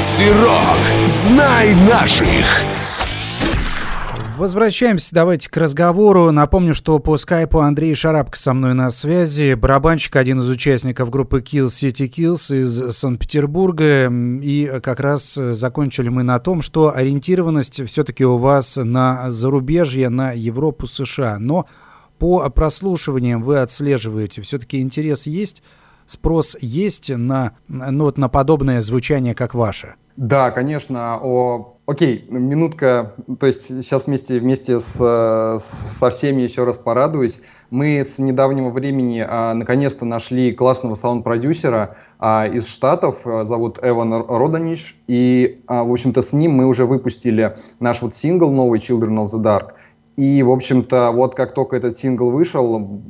Макси 0.06 0.30
Рок. 0.30 1.08
Знай 1.08 1.74
наших. 1.90 2.62
Возвращаемся, 4.36 5.12
давайте 5.12 5.50
к 5.50 5.56
разговору. 5.56 6.30
Напомню, 6.30 6.76
что 6.76 7.00
по 7.00 7.16
скайпу 7.16 7.58
Андрей 7.58 7.92
Шарапко 7.96 8.38
со 8.38 8.54
мной 8.54 8.74
на 8.74 8.92
связи. 8.92 9.54
Барабанщик, 9.54 10.14
один 10.14 10.42
из 10.42 10.48
участников 10.48 11.10
группы 11.10 11.40
Kill 11.40 11.66
City 11.66 12.08
Kills 12.08 12.56
из 12.56 12.96
Санкт-Петербурга. 12.96 14.08
И 14.08 14.78
как 14.80 15.00
раз 15.00 15.34
закончили 15.34 16.08
мы 16.08 16.22
на 16.22 16.38
том, 16.38 16.62
что 16.62 16.94
ориентированность 16.94 17.84
все-таки 17.88 18.24
у 18.24 18.36
вас 18.36 18.76
на 18.76 19.32
зарубежье, 19.32 20.08
на 20.08 20.30
Европу, 20.30 20.86
США. 20.86 21.38
Но 21.40 21.66
по 22.20 22.48
прослушиваниям 22.48 23.42
вы 23.42 23.58
отслеживаете, 23.58 24.40
все-таки 24.42 24.80
интерес 24.80 25.26
есть 25.26 25.64
спрос 26.06 26.56
есть 26.60 27.10
на, 27.10 27.52
ну, 27.68 28.04
вот 28.04 28.18
на 28.18 28.28
подобное 28.28 28.80
звучание, 28.80 29.34
как 29.34 29.54
ваше? 29.54 29.94
Да, 30.16 30.50
конечно. 30.50 31.18
О, 31.22 31.76
окей, 31.84 32.24
минутка. 32.30 33.14
То 33.38 33.46
есть 33.46 33.64
сейчас 33.64 34.06
вместе, 34.06 34.38
вместе 34.38 34.78
с, 34.78 35.58
со 35.60 36.10
всеми 36.10 36.40
еще 36.40 36.64
раз 36.64 36.78
порадуюсь. 36.78 37.40
Мы 37.68 37.98
с 37.98 38.18
недавнего 38.18 38.70
времени 38.70 39.24
а, 39.26 39.52
наконец-то 39.52 40.06
нашли 40.06 40.52
классного 40.52 40.94
саунд-продюсера 40.94 41.96
а, 42.18 42.46
из 42.46 42.66
Штатов. 42.66 43.18
Зовут 43.24 43.78
Эван 43.82 44.14
Роданиш. 44.26 44.96
И, 45.06 45.60
а, 45.66 45.84
в 45.84 45.92
общем-то, 45.92 46.22
с 46.22 46.32
ним 46.32 46.52
мы 46.52 46.64
уже 46.64 46.86
выпустили 46.86 47.58
наш 47.78 48.00
вот 48.00 48.14
сингл 48.14 48.50
новый 48.50 48.78
Children 48.78 49.24
of 49.24 49.26
the 49.26 49.42
Dark. 49.42 49.72
И, 50.16 50.42
в 50.42 50.50
общем-то, 50.50 51.10
вот 51.12 51.34
как 51.34 51.52
только 51.52 51.76
этот 51.76 51.96
сингл 51.96 52.30
вышел, 52.30 53.02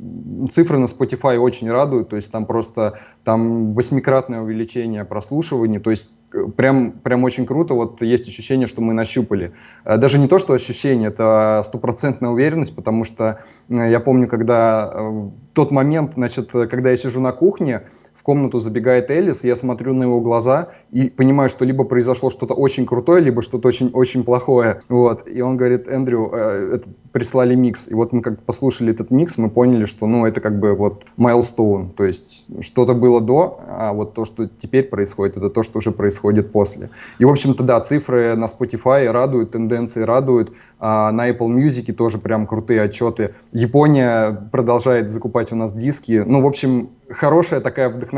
цифры 0.49 0.77
на 0.77 0.85
Spotify 0.85 1.37
очень 1.37 1.71
радуют, 1.71 2.09
то 2.09 2.17
есть 2.17 2.31
там 2.31 2.45
просто 2.45 2.99
там 3.23 3.71
восьмикратное 3.71 4.41
увеличение 4.41 5.05
прослушиваний, 5.05 5.79
то 5.79 5.89
есть 5.89 6.11
э, 6.33 6.45
прям, 6.55 6.91
прям 6.91 7.23
очень 7.23 7.45
круто, 7.45 7.75
вот 7.75 8.01
есть 8.01 8.27
ощущение, 8.27 8.67
что 8.67 8.81
мы 8.81 8.93
нащупали. 8.93 9.53
Э, 9.85 9.97
даже 9.97 10.19
не 10.19 10.27
то, 10.27 10.37
что 10.37 10.53
ощущение, 10.53 11.07
это 11.07 11.61
стопроцентная 11.63 12.29
уверенность, 12.29 12.75
потому 12.75 13.05
что 13.05 13.39
я 13.69 13.99
помню, 14.01 14.27
когда 14.27 15.11
тот 15.53 15.71
момент, 15.71 16.13
значит, 16.15 16.51
когда 16.51 16.91
я 16.91 16.97
сижу 16.97 17.21
на 17.21 17.31
кухне, 17.31 17.83
комнату 18.27 18.59
забегает 18.59 19.09
Элис, 19.09 19.45
я 19.45 19.55
смотрю 19.55 19.93
на 19.93 20.03
его 20.03 20.19
глаза 20.19 20.67
и 20.91 21.09
понимаю, 21.09 21.47
что 21.47 21.63
либо 21.63 21.85
произошло 21.85 22.29
что-то 22.29 22.55
очень 22.55 22.85
крутое, 22.85 23.21
либо 23.21 23.41
что-то 23.41 23.69
очень, 23.69 23.89
очень 23.93 24.25
плохое. 24.25 24.81
Вот. 24.89 25.29
И 25.29 25.39
он 25.39 25.55
говорит, 25.55 25.87
Эндрю, 25.87 26.29
э, 26.33 26.75
это 26.75 26.89
прислали 27.13 27.55
микс. 27.55 27.89
И 27.89 27.95
вот 27.95 28.11
мы 28.11 28.21
как 28.21 28.41
послушали 28.41 28.91
этот 28.91 29.11
микс, 29.11 29.37
мы 29.37 29.49
поняли, 29.49 29.85
что 29.85 30.07
ну, 30.07 30.25
это 30.25 30.41
как 30.41 30.59
бы 30.59 30.75
вот 30.75 31.05
milestone, 31.17 31.93
то 31.95 32.03
есть 32.03 32.47
что-то 32.59 32.93
было 32.93 33.21
до, 33.21 33.61
а 33.65 33.93
вот 33.93 34.13
то, 34.13 34.25
что 34.25 34.47
теперь 34.47 34.83
происходит, 34.83 35.37
это 35.37 35.49
то, 35.49 35.63
что 35.63 35.77
уже 35.77 35.91
происходит 35.91 36.51
после. 36.51 36.89
И, 37.19 37.23
в 37.25 37.29
общем-то, 37.29 37.63
да, 37.63 37.79
цифры 37.79 38.35
на 38.35 38.45
Spotify 38.45 39.09
радуют, 39.09 39.51
тенденции 39.51 40.01
радуют, 40.01 40.51
а 40.79 41.13
на 41.13 41.29
Apple 41.29 41.47
Music 41.47 41.93
тоже 41.93 42.17
прям 42.17 42.45
крутые 42.45 42.81
отчеты. 42.81 43.35
Япония 43.53 44.49
продолжает 44.51 45.09
закупать 45.09 45.53
у 45.53 45.55
нас 45.55 45.73
диски. 45.73 46.23
Ну, 46.25 46.41
в 46.41 46.45
общем, 46.45 46.89
хорошая 47.09 47.61
такая 47.61 47.89
вдохновляющая 47.89 48.16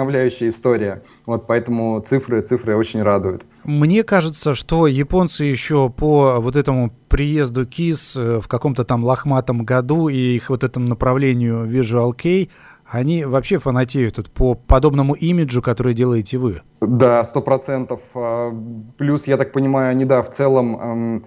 история. 0.50 1.03
Вот 1.25 1.48
поэтому 1.48 2.00
цифры, 2.01 2.41
цифры 2.41 2.75
очень 2.75 3.01
радуют. 3.01 3.44
Мне 3.63 4.03
кажется, 4.03 4.56
что 4.56 4.88
японцы 4.88 5.44
еще 5.44 5.89
по 5.89 6.39
вот 6.39 6.56
этому 6.56 6.91
приезду 7.08 7.65
КИС 7.65 8.18
э, 8.18 8.39
в 8.41 8.48
каком-то 8.48 8.84
там 8.84 9.03
лохматом 9.03 9.65
году 9.65 10.10
и 10.10 10.36
их 10.36 10.50
вот 10.50 10.63
этому 10.63 10.88
направлению 10.88 11.65
Visual 11.65 12.13
Kei, 12.15 12.50
они 12.86 13.25
вообще 13.25 13.60
фанатеют 13.60 14.15
тут 14.15 14.32
по 14.32 14.56
подобному 14.56 15.13
имиджу, 15.13 15.62
который 15.62 15.94
делаете 15.94 16.38
вы. 16.38 16.62
Да, 16.82 17.24
сто 17.24 17.41
процентов. 17.41 18.01
А, 18.15 18.51
плюс, 18.98 19.27
я 19.27 19.38
так 19.38 19.51
понимаю, 19.51 19.91
они, 19.91 20.06
да, 20.06 20.22
в 20.22 20.29
целом... 20.29 21.24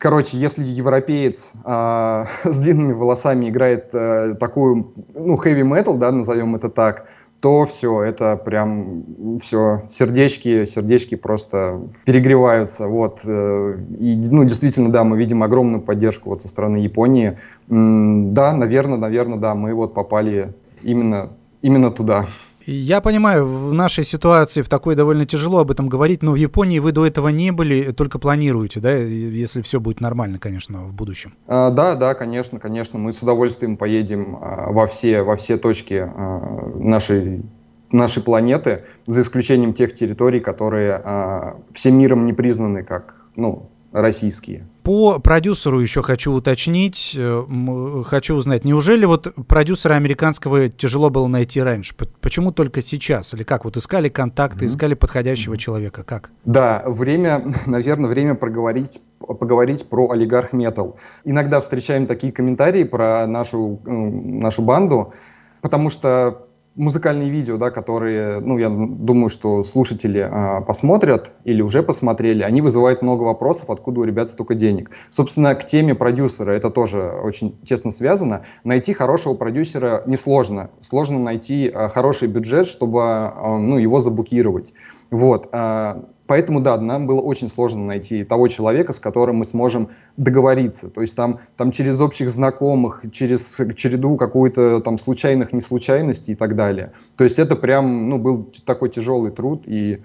Короче, 0.00 0.38
если 0.38 0.64
европеец 0.64 1.52
э, 1.62 2.24
с 2.44 2.58
длинными 2.58 2.94
волосами 2.94 3.50
играет 3.50 3.90
э, 3.92 4.34
такую, 4.40 4.94
ну, 5.14 5.36
heavy 5.36 5.60
metal, 5.60 5.98
да, 5.98 6.10
назовем 6.10 6.56
это 6.56 6.70
так, 6.70 7.06
то 7.40 7.64
все, 7.64 8.02
это 8.02 8.36
прям 8.36 9.38
все, 9.40 9.82
сердечки, 9.88 10.66
сердечки 10.66 11.14
просто 11.14 11.80
перегреваются, 12.04 12.86
вот. 12.86 13.20
Э, 13.24 13.78
и, 13.98 14.16
ну, 14.30 14.44
действительно, 14.44 14.90
да, 14.90 15.04
мы 15.04 15.18
видим 15.18 15.42
огромную 15.42 15.80
поддержку 15.80 16.30
вот 16.30 16.40
со 16.40 16.48
стороны 16.48 16.76
Японии. 16.78 17.38
Да, 17.68 18.52
наверное, 18.52 18.98
наверное, 18.98 19.38
да, 19.38 19.54
мы 19.54 19.74
вот 19.74 19.94
попали 19.94 20.52
именно, 20.82 21.30
именно 21.62 21.90
туда. 21.90 22.26
Я 22.72 23.00
понимаю, 23.00 23.46
в 23.46 23.72
нашей 23.72 24.04
ситуации 24.04 24.62
в 24.62 24.68
такой 24.68 24.94
довольно 24.94 25.26
тяжело 25.26 25.58
об 25.58 25.72
этом 25.72 25.88
говорить, 25.88 26.22
но 26.22 26.32
в 26.32 26.36
Японии 26.36 26.78
вы 26.78 26.92
до 26.92 27.04
этого 27.04 27.28
не 27.28 27.50
были, 27.50 27.90
только 27.90 28.20
планируете, 28.20 28.78
да, 28.78 28.92
если 28.92 29.60
все 29.62 29.80
будет 29.80 30.00
нормально, 30.00 30.38
конечно, 30.38 30.84
в 30.84 30.94
будущем. 30.94 31.34
А, 31.48 31.70
да, 31.70 31.96
да, 31.96 32.14
конечно, 32.14 32.60
конечно, 32.60 32.96
мы 32.96 33.10
с 33.10 33.22
удовольствием 33.22 33.76
поедем 33.76 34.38
а, 34.40 34.70
во 34.70 34.86
все 34.86 35.22
во 35.22 35.34
все 35.34 35.56
точки 35.56 35.94
а, 35.94 36.72
нашей 36.76 37.42
нашей 37.90 38.22
планеты, 38.22 38.84
за 39.06 39.22
исключением 39.22 39.74
тех 39.74 39.92
территорий, 39.92 40.38
которые 40.38 40.92
а, 40.92 41.56
всем 41.72 41.98
миром 41.98 42.24
не 42.24 42.32
признаны 42.32 42.84
как, 42.84 43.16
ну, 43.34 43.69
российские. 43.92 44.66
По 44.82 45.18
продюсеру 45.18 45.80
еще 45.80 46.02
хочу 46.02 46.32
уточнить, 46.32 47.14
э, 47.16 48.02
хочу 48.06 48.34
узнать, 48.34 48.64
неужели 48.64 49.04
вот 49.04 49.34
продюсера 49.46 49.94
американского 49.94 50.68
тяжело 50.68 51.10
было 51.10 51.26
найти 51.26 51.60
раньше? 51.60 51.94
Почему 52.20 52.52
только 52.52 52.82
сейчас? 52.82 53.34
Или 53.34 53.42
как? 53.42 53.64
Вот 53.64 53.76
искали 53.76 54.08
контакты, 54.08 54.64
mm-hmm. 54.64 54.68
искали 54.68 54.94
подходящего 54.94 55.54
mm-hmm. 55.54 55.58
человека? 55.58 56.02
Как? 56.04 56.30
Да, 56.44 56.84
время, 56.86 57.42
наверное, 57.66 58.10
время 58.10 58.34
проговорить 58.34 59.00
поговорить 59.20 59.88
про 59.88 60.10
олигарх 60.10 60.52
метал. 60.52 60.96
Иногда 61.24 61.60
встречаем 61.60 62.06
такие 62.06 62.32
комментарии 62.32 62.84
про 62.84 63.26
нашу, 63.26 63.80
нашу 63.84 64.62
банду, 64.62 65.12
потому 65.60 65.88
что 65.90 66.48
музыкальные 66.80 67.30
видео, 67.30 67.56
да, 67.56 67.70
которые, 67.70 68.40
ну, 68.40 68.58
я 68.58 68.68
думаю, 68.68 69.28
что 69.28 69.62
слушатели 69.62 70.20
э, 70.20 70.64
посмотрят 70.64 71.30
или 71.44 71.62
уже 71.62 71.82
посмотрели, 71.82 72.42
они 72.42 72.62
вызывают 72.62 73.02
много 73.02 73.22
вопросов, 73.22 73.70
откуда 73.70 74.00
у 74.00 74.04
ребят 74.04 74.28
столько 74.30 74.54
денег. 74.54 74.90
Собственно, 75.10 75.54
к 75.54 75.66
теме 75.66 75.94
продюсера 75.94 76.52
это 76.52 76.70
тоже 76.70 77.12
очень 77.22 77.56
тесно 77.64 77.90
связано. 77.90 78.42
Найти 78.64 78.94
хорошего 78.94 79.34
продюсера 79.34 80.02
несложно. 80.06 80.70
Сложно 80.80 81.18
найти 81.18 81.70
э, 81.72 81.88
хороший 81.88 82.28
бюджет, 82.28 82.66
чтобы 82.66 83.00
э, 83.00 83.56
ну, 83.58 83.78
его 83.78 84.00
забукировать. 84.00 84.72
Вот. 85.10 85.48
Э, 85.52 86.02
Поэтому, 86.30 86.60
да, 86.60 86.80
нам 86.80 87.08
было 87.08 87.20
очень 87.20 87.48
сложно 87.48 87.84
найти 87.84 88.22
того 88.22 88.46
человека, 88.46 88.92
с 88.92 89.00
которым 89.00 89.38
мы 89.38 89.44
сможем 89.44 89.88
договориться. 90.16 90.88
То 90.88 91.00
есть 91.00 91.16
там, 91.16 91.40
там 91.56 91.72
через 91.72 92.00
общих 92.00 92.30
знакомых, 92.30 93.02
через 93.10 93.58
череду 93.74 94.16
какую-то 94.16 94.78
там 94.80 94.96
случайных 94.96 95.52
неслучайностей 95.52 96.34
и 96.34 96.36
так 96.36 96.54
далее. 96.54 96.92
То 97.16 97.24
есть 97.24 97.40
это 97.40 97.56
прям, 97.56 98.08
ну, 98.08 98.18
был 98.18 98.48
такой 98.64 98.90
тяжелый 98.90 99.32
труд, 99.32 99.64
и 99.66 100.04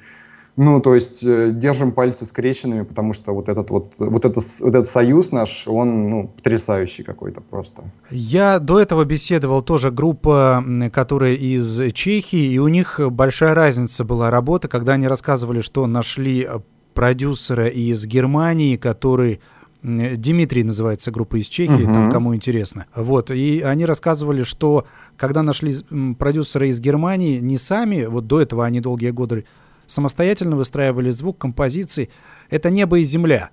ну, 0.57 0.79
то 0.79 0.95
есть 0.95 1.23
э, 1.23 1.49
держим 1.51 1.91
пальцы 1.91 2.25
скрещенными, 2.25 2.83
потому 2.83 3.11
что 3.11 3.33
вот 3.33 3.49
этот 3.49 3.69
вот, 3.69 3.95
вот, 3.97 4.23
этот, 4.23 4.43
вот 4.61 4.69
этот 4.69 4.87
союз 4.87 5.31
наш, 5.31 5.67
он 5.67 6.09
ну, 6.09 6.27
потрясающий 6.27 7.03
какой-то 7.03 7.41
просто. 7.41 7.83
Я 8.09 8.59
до 8.59 8.79
этого 8.79 9.03
беседовал 9.03 9.61
тоже 9.61 9.91
группа, 9.91 10.63
которая 10.93 11.33
из 11.33 11.93
Чехии, 11.93 12.53
и 12.53 12.57
у 12.57 12.69
них 12.69 13.01
большая 13.11 13.53
разница 13.53 14.05
была 14.05 14.29
работа, 14.29 14.69
когда 14.69 14.93
они 14.93 15.07
рассказывали, 15.07 15.59
что 15.59 15.87
нашли 15.87 16.47
продюсера 16.93 17.67
из 17.67 18.05
Германии, 18.05 18.77
который 18.77 19.41
Дмитрий 19.83 20.63
называется 20.63 21.11
группа 21.11 21.35
из 21.35 21.47
Чехии, 21.47 21.87
uh-huh. 21.87 21.93
там 21.93 22.11
кому 22.11 22.33
интересно. 22.33 22.87
Вот, 22.95 23.29
и 23.29 23.61
они 23.61 23.85
рассказывали, 23.85 24.41
что 24.43 24.85
когда 25.15 25.43
нашли 25.43 25.75
продюсера 26.17 26.67
из 26.67 26.79
Германии, 26.79 27.39
не 27.39 27.57
сами, 27.57 28.05
вот 28.05 28.25
до 28.25 28.41
этого 28.41 28.65
они 28.65 28.79
долгие 28.79 29.11
годы 29.11 29.45
самостоятельно 29.87 30.55
выстраивали 30.55 31.09
звук, 31.09 31.37
композиции. 31.37 32.09
Это 32.49 32.69
небо 32.69 32.99
и 32.99 33.03
земля. 33.03 33.49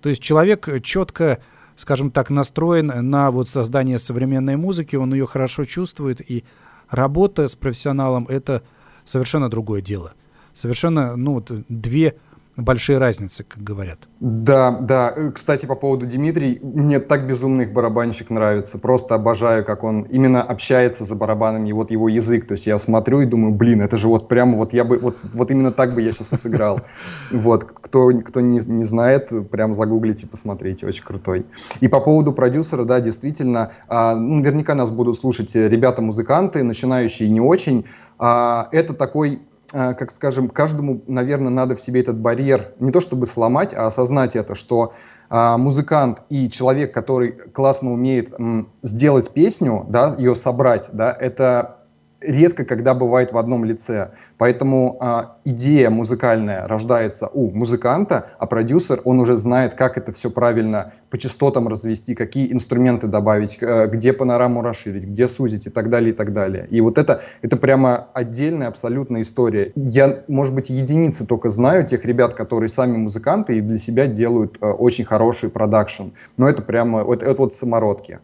То 0.00 0.08
есть 0.08 0.22
человек 0.22 0.68
четко, 0.82 1.38
скажем 1.74 2.10
так, 2.10 2.30
настроен 2.30 2.92
на 3.10 3.30
вот 3.30 3.48
создание 3.48 3.98
современной 3.98 4.56
музыки, 4.56 4.96
он 4.96 5.12
ее 5.12 5.26
хорошо 5.26 5.64
чувствует, 5.64 6.20
и 6.30 6.44
работа 6.90 7.48
с 7.48 7.56
профессионалом— 7.56 8.26
это 8.28 8.62
совершенно 9.04 9.48
другое 9.48 9.80
дело. 9.80 10.14
Совершенно, 10.52 11.16
ну, 11.16 11.34
вот 11.34 11.50
две 11.68 12.16
большие 12.56 12.98
разницы, 12.98 13.44
как 13.44 13.62
говорят. 13.62 13.98
Да, 14.20 14.78
да. 14.80 15.14
Кстати, 15.34 15.66
по 15.66 15.74
поводу 15.74 16.06
Дмитрий, 16.06 16.58
мне 16.62 17.00
так 17.00 17.26
безумно 17.26 17.62
их 17.62 17.72
барабанщик 17.72 18.30
нравится. 18.30 18.78
Просто 18.78 19.14
обожаю, 19.14 19.64
как 19.64 19.84
он 19.84 20.02
именно 20.02 20.42
общается 20.42 21.04
за 21.04 21.14
барабанами, 21.16 21.68
и 21.68 21.72
вот 21.72 21.90
его 21.90 22.08
язык. 22.08 22.46
То 22.46 22.52
есть 22.52 22.66
я 22.66 22.78
смотрю 22.78 23.20
и 23.20 23.26
думаю, 23.26 23.54
блин, 23.54 23.82
это 23.82 23.96
же 23.98 24.08
вот 24.08 24.28
прямо 24.28 24.56
вот 24.56 24.72
я 24.72 24.84
бы, 24.84 24.98
вот, 24.98 25.18
вот 25.34 25.50
именно 25.50 25.70
так 25.70 25.94
бы 25.94 26.02
я 26.02 26.12
сейчас 26.12 26.32
и 26.32 26.36
сыграл. 26.36 26.80
Вот, 27.30 27.64
кто, 27.64 28.10
кто 28.20 28.40
не, 28.40 28.58
не 28.66 28.84
знает, 28.84 29.30
прям 29.50 29.74
загуглите, 29.74 30.26
посмотрите, 30.26 30.86
очень 30.86 31.04
крутой. 31.04 31.46
И 31.80 31.88
по 31.88 32.00
поводу 32.00 32.32
продюсера, 32.32 32.84
да, 32.84 33.00
действительно, 33.00 33.72
а, 33.88 34.14
ну, 34.14 34.36
наверняка 34.36 34.74
нас 34.74 34.90
будут 34.90 35.16
слушать 35.16 35.54
ребята-музыканты, 35.54 36.62
начинающие 36.62 37.28
не 37.28 37.40
очень. 37.40 37.84
А, 38.18 38.68
это 38.72 38.94
такой 38.94 39.42
как 39.72 40.10
скажем, 40.10 40.48
каждому, 40.48 41.02
наверное, 41.06 41.50
надо 41.50 41.76
в 41.76 41.80
себе 41.80 42.00
этот 42.00 42.16
барьер 42.16 42.72
не 42.78 42.92
то 42.92 43.00
чтобы 43.00 43.26
сломать, 43.26 43.74
а 43.74 43.86
осознать 43.86 44.36
это, 44.36 44.54
что 44.54 44.92
а, 45.28 45.58
музыкант 45.58 46.22
и 46.28 46.48
человек, 46.48 46.94
который 46.94 47.32
классно 47.32 47.92
умеет 47.92 48.34
сделать 48.82 49.32
песню, 49.32 49.84
да, 49.88 50.14
ее 50.16 50.34
собрать, 50.34 50.90
да, 50.92 51.12
это 51.12 51.85
редко 52.20 52.64
когда 52.64 52.94
бывает 52.94 53.32
в 53.32 53.38
одном 53.38 53.64
лице. 53.64 54.12
Поэтому 54.38 54.96
а, 55.00 55.36
идея 55.44 55.90
музыкальная 55.90 56.66
рождается 56.66 57.28
у 57.28 57.50
музыканта, 57.50 58.28
а 58.38 58.46
продюсер, 58.46 59.00
он 59.04 59.20
уже 59.20 59.34
знает, 59.34 59.74
как 59.74 59.98
это 59.98 60.12
все 60.12 60.30
правильно 60.30 60.92
по 61.10 61.18
частотам 61.18 61.68
развести, 61.68 62.14
какие 62.14 62.52
инструменты 62.52 63.06
добавить, 63.06 63.58
э, 63.60 63.86
где 63.88 64.12
панораму 64.12 64.62
расширить, 64.62 65.04
где 65.04 65.28
сузить 65.28 65.66
и 65.66 65.70
так 65.70 65.90
далее, 65.90 66.10
и 66.10 66.14
так 66.14 66.32
далее. 66.32 66.66
И 66.70 66.80
вот 66.80 66.98
это, 66.98 67.22
это 67.42 67.56
прямо 67.56 68.08
отдельная 68.12 68.68
абсолютная 68.68 69.22
история. 69.22 69.72
Я, 69.74 70.24
может 70.28 70.54
быть, 70.54 70.70
единицы 70.70 71.26
только 71.26 71.48
знаю 71.48 71.86
тех 71.86 72.04
ребят, 72.04 72.34
которые 72.34 72.68
сами 72.68 72.96
музыканты 72.96 73.58
и 73.58 73.60
для 73.60 73.78
себя 73.78 74.06
делают 74.06 74.58
э, 74.60 74.66
очень 74.66 75.04
хороший 75.04 75.50
продакшн. 75.50 76.08
Но 76.36 76.48
это 76.48 76.62
прямо, 76.62 77.04
вот, 77.04 77.22
это 77.22 77.40
вот 77.40 77.54
самородки. 77.54 78.18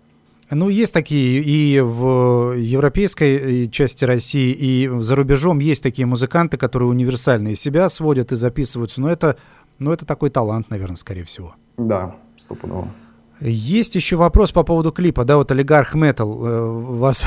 Ну, 0.55 0.69
есть 0.69 0.93
такие 0.93 1.43
и 1.43 1.81
в 1.81 2.53
европейской 2.59 3.69
части 3.69 4.05
России, 4.05 4.53
и 4.53 4.91
за 5.01 5.17
рубежом 5.17 5.61
есть 5.61 5.83
такие 5.83 6.05
музыканты, 6.05 6.59
которые 6.59 6.91
универсальные 6.91 7.57
себя 7.57 7.88
сводят 7.88 8.33
и 8.33 8.37
записываются. 8.37 9.01
Но 9.01 9.11
это, 9.11 9.38
но 9.79 9.95
это 9.95 10.05
такой 10.05 10.29
талант, 10.29 10.69
наверное, 10.69 10.97
скорее 10.97 11.25
всего. 11.25 11.55
Да, 11.79 12.17
стопудово. 12.37 12.93
Есть 13.41 13.95
еще 13.97 14.17
вопрос 14.17 14.53
по 14.53 14.62
поводу 14.62 14.93
клипа, 14.93 15.25
да, 15.25 15.38
вот 15.38 15.51
олигарх 15.51 15.97
Metal 15.97 16.47
э, 16.47 16.61
вас 16.97 17.27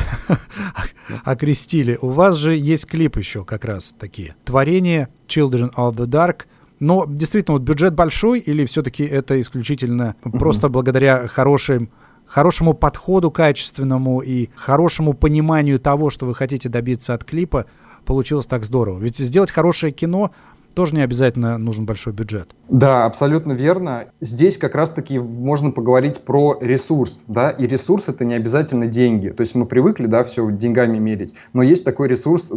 окрестили. 1.24 1.98
У 2.02 2.10
вас 2.10 2.38
же 2.38 2.56
есть 2.56 2.86
клип 2.86 3.18
еще 3.18 3.44
как 3.44 3.66
раз 3.66 3.96
такие. 4.00 4.36
Творение 4.46 5.10
Children 5.28 5.74
of 5.74 5.96
the 5.96 6.06
Dark. 6.06 6.44
Но 6.80 7.06
действительно, 7.08 7.58
вот 7.58 7.64
бюджет 7.64 7.96
большой 7.96 8.40
или 8.40 8.66
все-таки 8.66 9.04
это 9.04 9.42
исключительно 9.42 10.16
просто 10.22 10.70
благодаря 10.70 11.28
хорошим 11.28 11.90
хорошему 12.36 12.74
подходу 12.74 13.32
качественному 13.32 14.20
и 14.20 14.50
хорошему 14.58 15.14
пониманию 15.14 15.80
того, 15.80 16.10
что 16.10 16.26
вы 16.26 16.36
хотите 16.36 16.68
добиться 16.68 17.14
от 17.14 17.24
клипа, 17.24 17.66
получилось 18.04 18.46
так 18.46 18.66
здорово. 18.66 19.00
Ведь 19.00 19.16
сделать 19.18 19.52
хорошее 19.52 19.94
кино 19.94 20.32
тоже 20.76 20.96
не 20.96 21.02
обязательно 21.02 21.58
нужен 21.58 21.86
большой 21.86 22.14
бюджет. 22.14 22.50
Да, 22.70 23.06
абсолютно 23.06 23.54
верно. 23.54 24.06
Здесь 24.22 24.58
как 24.58 24.76
раз-таки 24.76 25.18
можно 25.18 25.72
поговорить 25.72 26.22
про 26.22 26.58
ресурс, 26.60 27.24
да, 27.28 27.50
и 27.50 27.66
ресурс 27.66 28.10
это 28.10 28.26
не 28.26 28.36
обязательно 28.36 28.86
деньги. 28.86 29.30
То 29.30 29.42
есть 29.42 29.56
мы 29.56 29.66
привыкли, 29.66 30.06
да, 30.06 30.24
все 30.24 30.52
деньгами 30.52 31.00
мерить, 31.00 31.34
но 31.54 31.64
есть 31.64 31.86
такой 31.86 32.08
ресурс, 32.08 32.52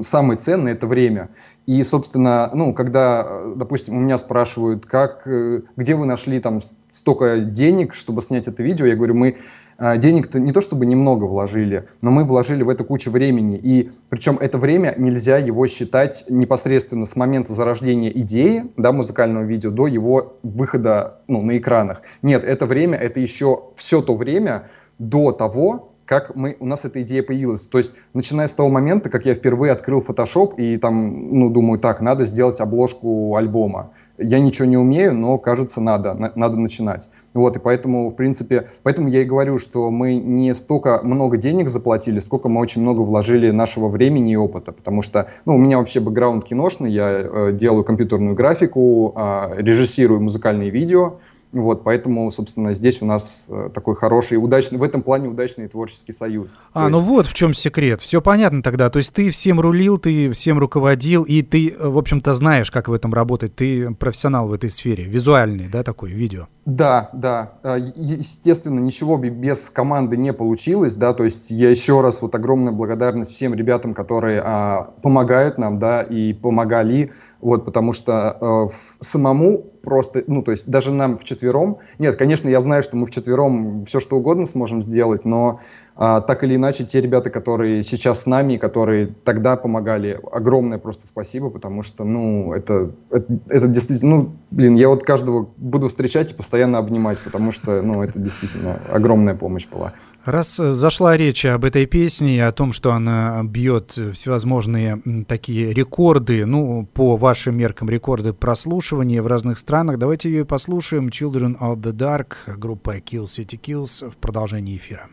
самый 0.00 0.36
ценный 0.38 0.72
это 0.72 0.86
время. 0.86 1.28
И, 1.66 1.82
собственно, 1.82 2.50
ну, 2.54 2.72
когда, 2.72 3.42
допустим, 3.54 3.96
у 3.98 4.00
меня 4.00 4.16
спрашивают, 4.16 4.86
как, 4.86 5.26
э, 5.26 5.60
где 5.76 5.94
вы 5.94 6.06
нашли 6.06 6.40
там 6.40 6.60
столько 6.88 7.40
денег, 7.40 7.92
чтобы 7.94 8.22
снять 8.22 8.48
это 8.48 8.62
видео, 8.62 8.86
я 8.86 8.96
говорю, 8.96 9.14
мы 9.14 9.36
денег-то 9.78 10.40
не 10.40 10.52
то 10.52 10.60
чтобы 10.60 10.86
немного 10.86 11.24
вложили, 11.24 11.88
но 12.02 12.10
мы 12.10 12.24
вложили 12.24 12.62
в 12.62 12.68
это 12.68 12.84
кучу 12.84 13.10
времени. 13.10 13.56
И 13.56 13.90
причем 14.08 14.36
это 14.40 14.58
время 14.58 14.94
нельзя 14.98 15.38
его 15.38 15.66
считать 15.66 16.24
непосредственно 16.28 17.04
с 17.04 17.14
момента 17.14 17.52
зарождения 17.52 18.10
идеи 18.10 18.64
да, 18.76 18.92
музыкального 18.92 19.44
видео 19.44 19.70
до 19.70 19.86
его 19.86 20.38
выхода 20.42 21.20
ну, 21.28 21.42
на 21.42 21.58
экранах. 21.58 22.02
Нет, 22.22 22.42
это 22.44 22.66
время, 22.66 22.98
это 22.98 23.20
еще 23.20 23.64
все 23.76 24.02
то 24.02 24.16
время 24.16 24.68
до 24.98 25.30
того, 25.30 25.92
как 26.04 26.34
мы, 26.34 26.56
у 26.58 26.66
нас 26.66 26.84
эта 26.84 27.02
идея 27.02 27.22
появилась. 27.22 27.68
То 27.68 27.78
есть, 27.78 27.94
начиная 28.14 28.46
с 28.46 28.54
того 28.54 28.70
момента, 28.70 29.10
как 29.10 29.26
я 29.26 29.34
впервые 29.34 29.72
открыл 29.72 30.00
Photoshop 30.00 30.56
и 30.56 30.78
там, 30.78 31.38
ну, 31.38 31.50
думаю, 31.50 31.78
так, 31.78 32.00
надо 32.00 32.24
сделать 32.24 32.58
обложку 32.60 33.36
альбома 33.36 33.92
я 34.18 34.40
ничего 34.40 34.66
не 34.66 34.76
умею, 34.76 35.14
но, 35.14 35.38
кажется, 35.38 35.80
надо, 35.80 36.14
на, 36.14 36.32
надо 36.34 36.56
начинать. 36.56 37.08
Вот, 37.34 37.56
и 37.56 37.60
поэтому, 37.60 38.10
в 38.10 38.14
принципе, 38.14 38.68
поэтому 38.82 39.08
я 39.08 39.22
и 39.22 39.24
говорю, 39.24 39.58
что 39.58 39.90
мы 39.90 40.16
не 40.16 40.54
столько 40.54 41.00
много 41.02 41.36
денег 41.36 41.68
заплатили, 41.68 42.18
сколько 42.18 42.48
мы 42.48 42.60
очень 42.60 42.82
много 42.82 43.00
вложили 43.00 43.50
нашего 43.50 43.88
времени 43.88 44.32
и 44.32 44.36
опыта, 44.36 44.72
потому 44.72 45.02
что, 45.02 45.28
ну, 45.44 45.54
у 45.54 45.58
меня 45.58 45.78
вообще 45.78 46.00
бэкграунд 46.00 46.44
киношный, 46.44 46.90
я 46.90 47.10
э, 47.10 47.52
делаю 47.52 47.84
компьютерную 47.84 48.34
графику, 48.34 49.14
э, 49.16 49.62
режиссирую 49.62 50.20
музыкальные 50.20 50.70
видео, 50.70 51.14
вот, 51.52 51.82
поэтому, 51.82 52.30
собственно, 52.30 52.74
здесь 52.74 53.00
у 53.00 53.06
нас 53.06 53.46
э, 53.48 53.70
такой 53.72 53.94
хороший, 53.94 54.36
удачный, 54.36 54.78
в 54.78 54.82
этом 54.82 55.02
плане 55.02 55.28
удачный 55.28 55.66
творческий 55.66 56.12
союз. 56.12 56.58
А, 56.74 56.84
То 56.84 56.88
ну 56.90 56.98
есть... 56.98 57.08
вот 57.08 57.26
в 57.26 57.34
чем 57.34 57.54
секрет. 57.54 58.02
Все 58.02 58.20
понятно 58.20 58.62
тогда. 58.62 58.90
То 58.90 58.98
есть 58.98 59.14
ты 59.14 59.30
всем 59.30 59.58
рулил, 59.58 59.96
ты 59.96 60.30
всем 60.32 60.58
руководил, 60.58 61.22
и 61.22 61.40
ты, 61.42 61.74
в 61.78 61.96
общем-то, 61.96 62.34
знаешь, 62.34 62.70
как 62.70 62.88
в 62.88 62.92
этом 62.92 63.14
работать. 63.14 63.56
Ты 63.56 63.94
профессионал 63.94 64.48
в 64.48 64.52
этой 64.52 64.70
сфере, 64.70 65.04
визуальный, 65.04 65.68
да, 65.68 65.82
такой, 65.82 66.10
видео. 66.10 66.48
Да, 66.66 67.08
да. 67.14 67.52
Э, 67.62 67.78
естественно, 67.96 68.78
ничего 68.78 69.16
без 69.16 69.70
команды 69.70 70.18
не 70.18 70.34
получилось, 70.34 70.96
да, 70.96 71.14
то 71.14 71.24
есть 71.24 71.50
я 71.50 71.70
еще 71.70 72.02
раз 72.02 72.20
вот 72.20 72.34
огромная 72.34 72.74
благодарность 72.74 73.34
всем 73.34 73.54
ребятам, 73.54 73.94
которые 73.94 74.42
а, 74.44 74.90
помогают 75.02 75.56
нам, 75.56 75.78
да, 75.78 76.02
и 76.02 76.34
помогали, 76.34 77.10
вот, 77.40 77.64
потому 77.64 77.92
что 77.92 78.68
э, 78.70 78.74
самому 78.98 79.64
просто, 79.82 80.24
ну, 80.26 80.42
то 80.42 80.50
есть 80.50 80.68
даже 80.68 80.92
нам 80.92 81.18
вчетвером, 81.18 81.78
нет, 81.98 82.16
конечно, 82.16 82.48
я 82.48 82.60
знаю, 82.60 82.82
что 82.82 82.96
мы 82.96 83.06
вчетвером 83.06 83.84
все 83.84 84.00
что 84.00 84.16
угодно 84.16 84.46
сможем 84.46 84.82
сделать, 84.82 85.24
но 85.24 85.60
а, 86.00 86.20
так 86.20 86.44
или 86.44 86.54
иначе, 86.54 86.84
те 86.84 87.00
ребята, 87.00 87.28
которые 87.28 87.82
сейчас 87.82 88.22
с 88.22 88.26
нами, 88.26 88.56
которые 88.56 89.08
тогда 89.24 89.56
помогали, 89.56 90.20
огромное 90.30 90.78
просто 90.78 91.08
спасибо, 91.08 91.50
потому 91.50 91.82
что, 91.82 92.04
ну, 92.04 92.52
это, 92.52 92.92
это, 93.10 93.34
это 93.48 93.66
действительно, 93.66 94.16
ну, 94.16 94.36
блин, 94.52 94.76
я 94.76 94.88
вот 94.88 95.02
каждого 95.02 95.48
буду 95.56 95.88
встречать 95.88 96.30
и 96.30 96.34
постоянно 96.34 96.78
обнимать, 96.78 97.18
потому 97.18 97.50
что, 97.50 97.82
ну, 97.82 98.04
это 98.04 98.16
действительно 98.16 98.80
огромная 98.88 99.34
помощь 99.34 99.66
была. 99.66 99.92
Раз 100.24 100.54
зашла 100.54 101.16
речь 101.16 101.44
об 101.44 101.64
этой 101.64 101.84
песне 101.86 102.36
и 102.36 102.40
о 102.40 102.52
том, 102.52 102.72
что 102.72 102.92
она 102.92 103.42
бьет 103.42 103.98
всевозможные 104.12 105.02
такие 105.26 105.72
рекорды, 105.72 106.46
ну, 106.46 106.86
по 106.94 107.16
вашим 107.16 107.56
меркам, 107.56 107.90
рекорды 107.90 108.32
прослушивания 108.32 109.20
в 109.20 109.26
разных 109.26 109.58
странах, 109.58 109.98
давайте 109.98 110.30
ее 110.30 110.42
и 110.42 110.44
послушаем. 110.44 111.08
Children 111.08 111.58
of 111.58 111.78
the 111.78 111.92
Dark, 111.92 112.56
группа 112.56 112.98
Kill 112.98 113.24
City 113.24 113.58
Kills 113.60 114.08
в 114.08 114.16
продолжении 114.18 114.76
эфира. 114.76 115.08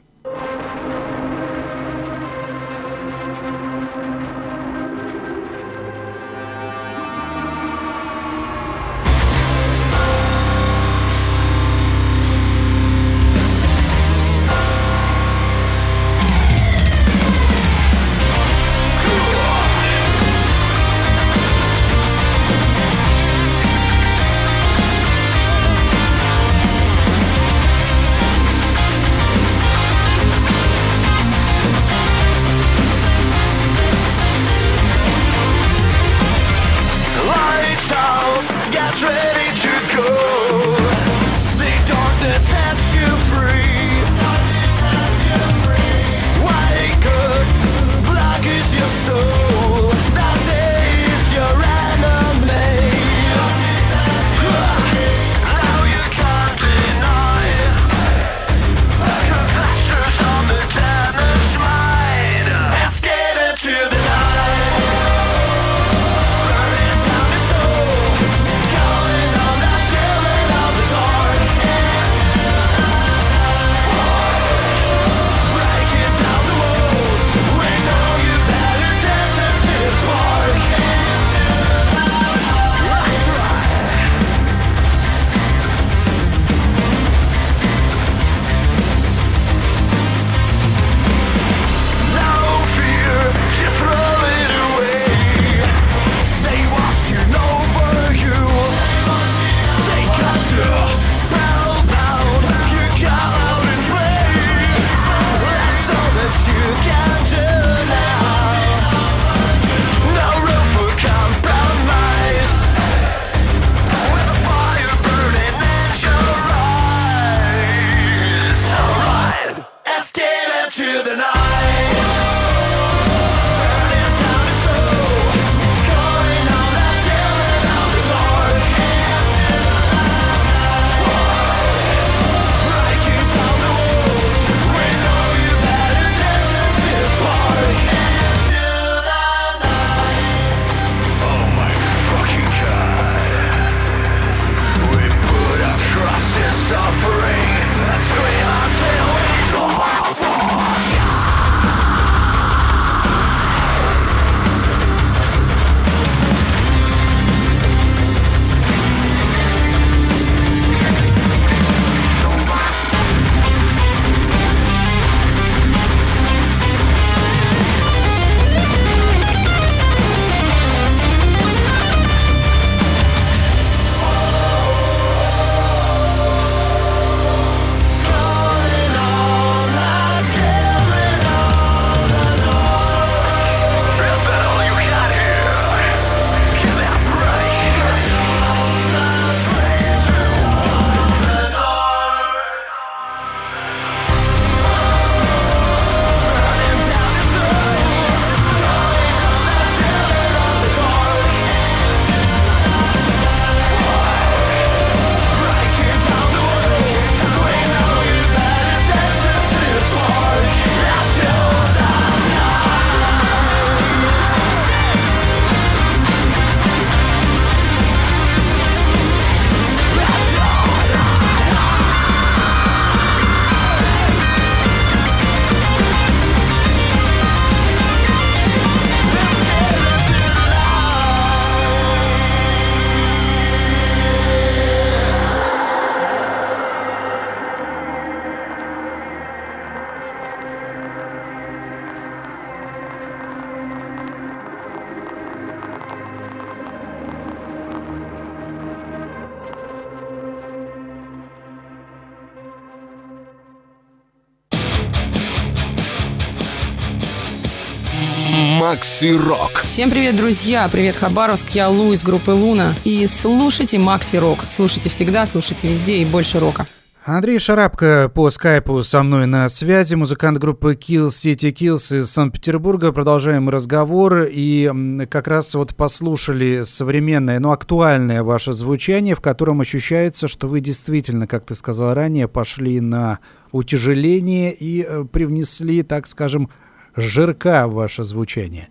Макси 258.86 259.18
Рок. 259.18 259.64
Всем 259.64 259.90
привет, 259.90 260.16
друзья! 260.16 260.70
Привет, 260.72 260.96
Хабаровск! 260.96 261.50
Я 261.50 261.70
Лу 261.70 261.94
из 261.94 262.04
группы 262.04 262.30
Луна. 262.30 262.76
И 262.84 263.08
слушайте 263.08 263.80
Макси 263.80 264.18
Рок. 264.18 264.42
Слушайте 264.48 264.90
всегда, 264.90 265.26
слушайте 265.26 265.68
везде 265.68 265.98
и 265.98 266.06
больше 266.06 266.40
рока. 266.40 266.68
Андрей 267.04 267.40
Шарапко 267.40 268.12
по 268.14 268.30
скайпу 268.30 268.84
со 268.84 269.02
мной 269.02 269.26
на 269.26 269.50
связи, 269.50 269.96
музыкант 269.96 270.38
группы 270.38 270.76
Kill 270.76 271.08
City 271.08 271.52
Kills 271.52 271.98
из 271.98 272.12
Санкт-Петербурга. 272.12 272.92
Продолжаем 272.92 273.50
разговор 273.50 274.28
и 274.30 274.72
как 275.10 275.28
раз 275.28 275.56
вот 275.56 275.76
послушали 275.76 276.62
современное, 276.64 277.40
но 277.40 277.54
актуальное 277.54 278.22
ваше 278.22 278.54
звучание, 278.54 279.16
в 279.16 279.22
котором 279.22 279.62
ощущается, 279.62 280.28
что 280.28 280.48
вы 280.48 280.60
действительно, 280.60 281.26
как 281.26 281.44
ты 281.46 281.56
сказал 281.56 281.96
ранее, 281.96 282.28
пошли 282.28 282.80
на 282.82 283.18
утяжеление 283.52 284.54
и 284.54 284.86
э, 284.88 285.06
привнесли, 285.12 285.82
так 285.82 286.06
скажем, 286.06 286.52
жирка 286.96 287.68
ваше 287.68 288.04
звучание. 288.04 288.70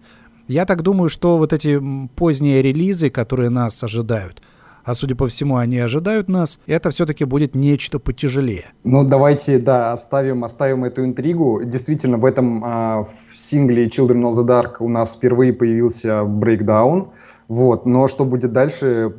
Я 0.48 0.66
так 0.66 0.82
думаю, 0.82 1.08
что 1.08 1.38
вот 1.38 1.52
эти 1.52 1.80
поздние 2.16 2.62
релизы, 2.62 3.10
которые 3.10 3.50
нас 3.50 3.82
ожидают– 3.82 4.42
а 4.84 4.92
судя 4.92 5.16
по 5.16 5.28
всему, 5.28 5.56
они 5.56 5.78
ожидают 5.78 6.28
нас, 6.28 6.58
это 6.66 6.90
все-таки 6.90 7.24
будет 7.24 7.54
нечто 7.54 7.98
потяжелее. 7.98 8.72
Ну, 8.84 9.02
давайте, 9.02 9.58
да, 9.58 9.92
оставим, 9.92 10.44
оставим 10.44 10.84
эту 10.84 11.04
интригу. 11.04 11.62
Действительно, 11.64 12.18
в 12.18 12.24
этом 12.26 12.62
а, 12.64 13.04
в 13.04 13.38
сингле 13.38 13.86
Children 13.86 14.30
of 14.30 14.32
the 14.32 14.46
Dark 14.46 14.76
у 14.80 14.88
нас 14.88 15.16
впервые 15.16 15.54
появился 15.54 16.24
брейкдаун. 16.24 17.12
Вот, 17.48 17.86
но 17.86 18.08
что 18.08 18.26
будет 18.26 18.52
дальше, 18.52 19.14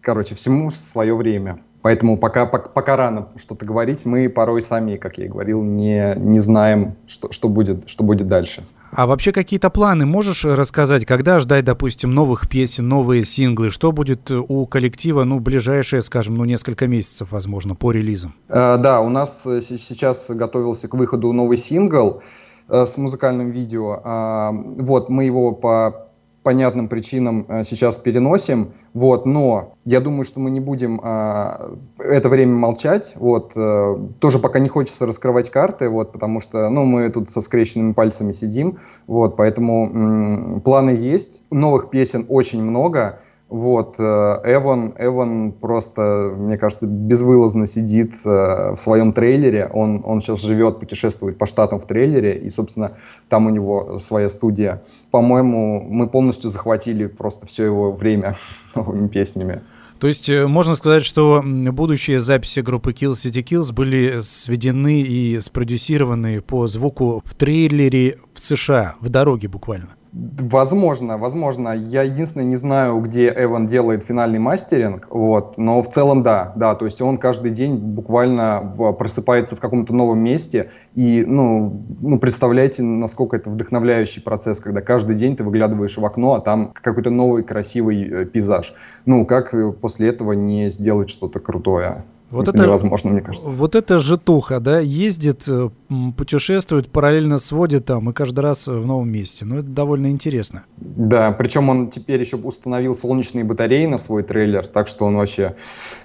короче, 0.00 0.34
всему 0.34 0.70
свое 0.70 1.14
время. 1.14 1.60
Поэтому 1.86 2.16
пока, 2.18 2.46
пока, 2.46 2.68
пока 2.68 2.96
рано 2.96 3.28
что-то 3.36 3.64
говорить, 3.64 4.04
мы 4.04 4.28
порой 4.28 4.60
сами, 4.60 4.96
как 4.96 5.18
я 5.18 5.26
и 5.26 5.28
говорил, 5.28 5.62
не, 5.62 6.16
не 6.16 6.40
знаем, 6.40 6.96
что, 7.06 7.30
что, 7.30 7.48
будет, 7.48 7.88
что 7.88 8.02
будет 8.02 8.26
дальше. 8.26 8.64
А 8.90 9.06
вообще 9.06 9.30
какие-то 9.30 9.70
планы 9.70 10.04
можешь 10.04 10.44
рассказать, 10.44 11.06
когда 11.06 11.38
ждать, 11.38 11.64
допустим, 11.64 12.10
новых 12.10 12.48
песен, 12.48 12.88
новые 12.88 13.24
синглы? 13.24 13.70
Что 13.70 13.92
будет 13.92 14.32
у 14.32 14.66
коллектива, 14.66 15.22
ну, 15.22 15.38
ближайшие, 15.38 16.02
скажем, 16.02 16.34
ну, 16.34 16.44
несколько 16.44 16.88
месяцев, 16.88 17.28
возможно, 17.30 17.76
по 17.76 17.92
релизам? 17.92 18.34
Э, 18.48 18.78
да, 18.78 19.00
у 19.00 19.08
нас 19.08 19.46
э, 19.46 19.60
сейчас 19.60 20.28
готовился 20.28 20.88
к 20.88 20.94
выходу 20.94 21.32
новый 21.32 21.56
сингл 21.56 22.20
э, 22.68 22.84
с 22.84 22.98
музыкальным 22.98 23.52
видео. 23.52 24.00
Э, 24.04 24.50
вот, 24.82 25.08
мы 25.08 25.26
его 25.26 25.52
по 25.52 26.05
понятным 26.46 26.88
причинам 26.88 27.44
э, 27.48 27.64
сейчас 27.64 27.98
переносим, 27.98 28.72
вот, 28.94 29.26
но 29.26 29.72
я 29.84 29.98
думаю, 29.98 30.22
что 30.22 30.38
мы 30.38 30.50
не 30.50 30.60
будем 30.60 31.00
а, 31.02 31.72
это 31.98 32.28
время 32.28 32.54
молчать, 32.54 33.14
вот, 33.16 33.54
а, 33.56 33.98
тоже 34.20 34.38
пока 34.38 34.60
не 34.60 34.68
хочется 34.68 35.06
раскрывать 35.06 35.50
карты, 35.50 35.88
вот, 35.88 36.12
потому 36.12 36.38
что, 36.38 36.68
ну, 36.68 36.84
мы 36.84 37.10
тут 37.10 37.30
со 37.30 37.40
скрещенными 37.40 37.94
пальцами 37.94 38.30
сидим, 38.30 38.78
вот, 39.08 39.36
поэтому 39.36 39.90
м- 39.92 40.60
планы 40.60 40.90
есть, 40.90 41.42
новых 41.50 41.90
песен 41.90 42.24
очень 42.28 42.62
много, 42.62 43.18
вот, 43.48 43.94
э, 44.00 44.02
Эван, 44.02 44.94
Эван 44.98 45.52
просто, 45.52 46.34
мне 46.36 46.58
кажется, 46.58 46.88
безвылазно 46.88 47.66
сидит 47.66 48.14
э, 48.24 48.74
в 48.74 48.76
своем 48.76 49.12
трейлере. 49.12 49.70
Он, 49.72 50.02
он 50.04 50.20
сейчас 50.20 50.42
живет, 50.42 50.80
путешествует 50.80 51.38
по 51.38 51.46
штатам 51.46 51.78
в 51.78 51.86
трейлере, 51.86 52.36
и, 52.36 52.50
собственно, 52.50 52.96
там 53.28 53.46
у 53.46 53.50
него 53.50 53.98
своя 53.98 54.28
студия. 54.28 54.82
По-моему, 55.12 55.80
мы 55.88 56.08
полностью 56.08 56.50
захватили 56.50 57.06
просто 57.06 57.46
все 57.46 57.64
его 57.64 57.92
время 57.92 58.34
новыми 58.74 59.06
песнями. 59.06 59.62
То 60.00 60.08
есть 60.08 60.28
э, 60.28 60.48
можно 60.48 60.74
сказать, 60.74 61.04
что 61.04 61.40
будущие 61.44 62.20
записи 62.20 62.60
группы 62.60 62.90
Kill 62.90 63.12
City 63.12 63.44
Kills 63.44 63.72
были 63.72 64.18
сведены 64.22 65.02
и 65.02 65.40
спродюсированы 65.40 66.40
по 66.40 66.66
звуку 66.66 67.22
в 67.24 67.34
трейлере 67.36 68.18
в 68.34 68.40
США, 68.40 68.96
в 69.00 69.08
дороге 69.08 69.46
буквально. 69.46 69.90
Возможно, 70.16 71.18
возможно. 71.18 71.76
Я 71.76 72.02
единственное 72.02 72.46
не 72.46 72.56
знаю, 72.56 73.00
где 73.00 73.30
Эван 73.36 73.66
делает 73.66 74.02
финальный 74.02 74.38
мастеринг, 74.38 75.08
вот, 75.10 75.58
но 75.58 75.82
в 75.82 75.90
целом 75.90 76.22
да, 76.22 76.54
да, 76.56 76.74
то 76.74 76.86
есть 76.86 77.02
он 77.02 77.18
каждый 77.18 77.50
день 77.50 77.76
буквально 77.76 78.74
просыпается 78.98 79.56
в 79.56 79.60
каком-то 79.60 79.94
новом 79.94 80.20
месте, 80.20 80.70
и, 80.94 81.22
ну, 81.26 81.84
ну, 82.00 82.18
представляете, 82.18 82.82
насколько 82.82 83.36
это 83.36 83.50
вдохновляющий 83.50 84.22
процесс, 84.22 84.60
когда 84.60 84.80
каждый 84.80 85.16
день 85.16 85.36
ты 85.36 85.44
выглядываешь 85.44 85.98
в 85.98 86.04
окно, 86.06 86.34
а 86.34 86.40
там 86.40 86.72
какой-то 86.72 87.10
новый 87.10 87.42
красивый 87.42 88.08
э, 88.08 88.24
пейзаж. 88.24 88.74
Ну, 89.04 89.26
как 89.26 89.52
э, 89.52 89.70
после 89.72 90.08
этого 90.08 90.32
не 90.32 90.70
сделать 90.70 91.10
что-то 91.10 91.40
крутое? 91.40 92.04
Вот 92.30 92.48
это, 92.48 92.58
это 92.58 92.66
невозможно, 92.66 93.10
мне 93.10 93.20
кажется. 93.20 93.50
Вот 93.50 93.74
это 93.76 93.98
житуха, 93.98 94.58
да, 94.58 94.80
ездит, 94.80 95.44
э, 95.46 95.70
путешествует, 96.16 96.90
параллельно 96.90 97.38
сводит 97.38 97.86
там 97.86 98.10
и 98.10 98.12
каждый 98.12 98.40
раз 98.40 98.66
в 98.66 98.84
новом 98.84 99.10
месте. 99.10 99.44
Ну, 99.44 99.58
это 99.58 99.68
довольно 99.68 100.08
интересно. 100.10 100.64
Да, 100.76 101.30
причем 101.32 101.68
он 101.68 101.88
теперь 101.88 102.20
еще 102.20 102.36
установил 102.36 102.94
солнечные 102.94 103.44
батареи 103.44 103.86
на 103.86 103.98
свой 103.98 104.24
трейлер, 104.24 104.66
так 104.66 104.88
что 104.88 105.04
он 105.04 105.16
вообще 105.16 105.54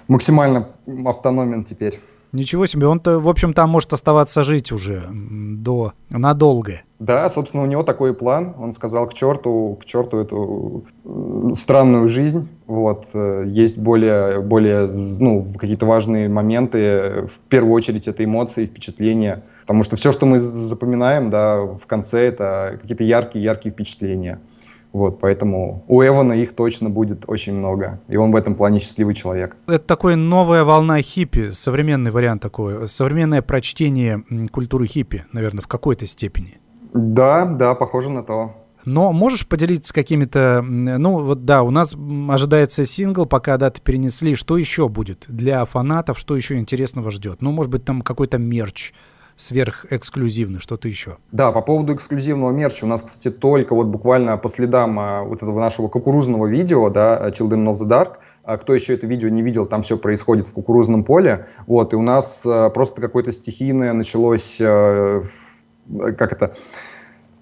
максимально 0.06 0.68
автономен 1.04 1.64
теперь. 1.64 1.98
Ничего 2.32 2.66
себе, 2.66 2.86
он-то, 2.86 3.18
в 3.18 3.28
общем, 3.28 3.52
там 3.52 3.68
может 3.68 3.92
оставаться 3.92 4.42
жить 4.42 4.72
уже 4.72 5.06
до 5.10 5.92
надолго. 6.08 6.80
Да, 7.02 7.28
собственно, 7.30 7.64
у 7.64 7.66
него 7.66 7.82
такой 7.82 8.14
план. 8.14 8.54
Он 8.58 8.72
сказал 8.72 9.08
к 9.08 9.14
черту, 9.14 9.76
к 9.80 9.84
черту 9.84 10.18
эту 10.18 10.84
странную 11.54 12.06
жизнь. 12.06 12.48
Вот. 12.68 13.06
Э, 13.12 13.44
есть 13.44 13.82
более, 13.82 14.40
более 14.40 14.86
ну, 15.18 15.52
какие-то 15.58 15.84
важные 15.84 16.28
моменты. 16.28 17.26
В 17.26 17.48
первую 17.48 17.72
очередь 17.72 18.06
это 18.06 18.24
эмоции, 18.24 18.66
впечатления. 18.66 19.42
Потому 19.62 19.82
что 19.82 19.96
все, 19.96 20.12
что 20.12 20.26
мы 20.26 20.38
запоминаем, 20.38 21.30
да, 21.30 21.62
в 21.62 21.86
конце 21.88 22.28
это 22.28 22.78
какие-то 22.80 23.02
яркие-яркие 23.02 23.72
впечатления. 23.72 24.38
Вот, 24.92 25.18
поэтому 25.18 25.84
у 25.88 26.02
Эвана 26.04 26.34
их 26.34 26.54
точно 26.54 26.88
будет 26.88 27.24
очень 27.26 27.54
много. 27.54 28.00
И 28.06 28.16
он 28.16 28.30
в 28.30 28.36
этом 28.36 28.54
плане 28.54 28.78
счастливый 28.78 29.14
человек. 29.16 29.56
Это 29.66 29.84
такой 29.84 30.14
новая 30.14 30.62
волна 30.62 31.02
хиппи, 31.02 31.50
современный 31.50 32.12
вариант 32.12 32.42
такой. 32.42 32.86
Современное 32.86 33.42
прочтение 33.42 34.22
культуры 34.52 34.86
хиппи, 34.86 35.24
наверное, 35.32 35.62
в 35.62 35.66
какой-то 35.66 36.06
степени. 36.06 36.61
Да, 36.92 37.46
да, 37.46 37.74
похоже 37.74 38.10
на 38.10 38.22
то. 38.22 38.54
Но 38.84 39.12
можешь 39.12 39.46
поделиться 39.46 39.94
какими-то... 39.94 40.62
Ну, 40.62 41.18
вот 41.18 41.44
да, 41.44 41.62
у 41.62 41.70
нас 41.70 41.94
ожидается 42.28 42.84
сингл, 42.84 43.26
пока 43.26 43.56
даты 43.56 43.80
перенесли. 43.80 44.34
Что 44.34 44.56
еще 44.56 44.88
будет 44.88 45.24
для 45.28 45.64
фанатов? 45.64 46.18
Что 46.18 46.36
еще 46.36 46.58
интересного 46.58 47.10
ждет? 47.10 47.42
Ну, 47.42 47.52
может 47.52 47.70
быть, 47.70 47.84
там 47.84 48.02
какой-то 48.02 48.38
мерч, 48.38 48.92
сверхэксклюзивный, 49.36 50.60
что-то 50.60 50.88
еще. 50.88 51.18
Да, 51.30 51.52
по 51.52 51.62
поводу 51.62 51.94
эксклюзивного 51.94 52.50
мерча, 52.50 52.84
у 52.84 52.88
нас, 52.88 53.02
кстати, 53.02 53.32
только 53.32 53.74
вот 53.74 53.86
буквально 53.86 54.36
по 54.36 54.48
следам 54.48 54.98
а, 54.98 55.22
вот 55.22 55.42
этого 55.42 55.58
нашего 55.58 55.88
кукурузного 55.88 56.46
видео, 56.46 56.90
да, 56.90 57.28
Children 57.30 57.72
of 57.72 57.74
the 57.74 57.88
Dark, 57.88 58.16
а 58.44 58.58
кто 58.58 58.74
еще 58.74 58.94
это 58.94 59.06
видео 59.06 59.28
не 59.28 59.42
видел, 59.42 59.66
там 59.66 59.82
все 59.82 59.96
происходит 59.96 60.48
в 60.48 60.52
кукурузном 60.52 61.04
поле, 61.04 61.46
вот, 61.66 61.92
и 61.92 61.96
у 61.96 62.02
нас 62.02 62.44
а, 62.46 62.70
просто 62.70 63.00
какое-то 63.00 63.32
стихийное 63.32 63.92
началось, 63.92 64.58
а, 64.60 65.22
как 66.16 66.32
это, 66.32 66.54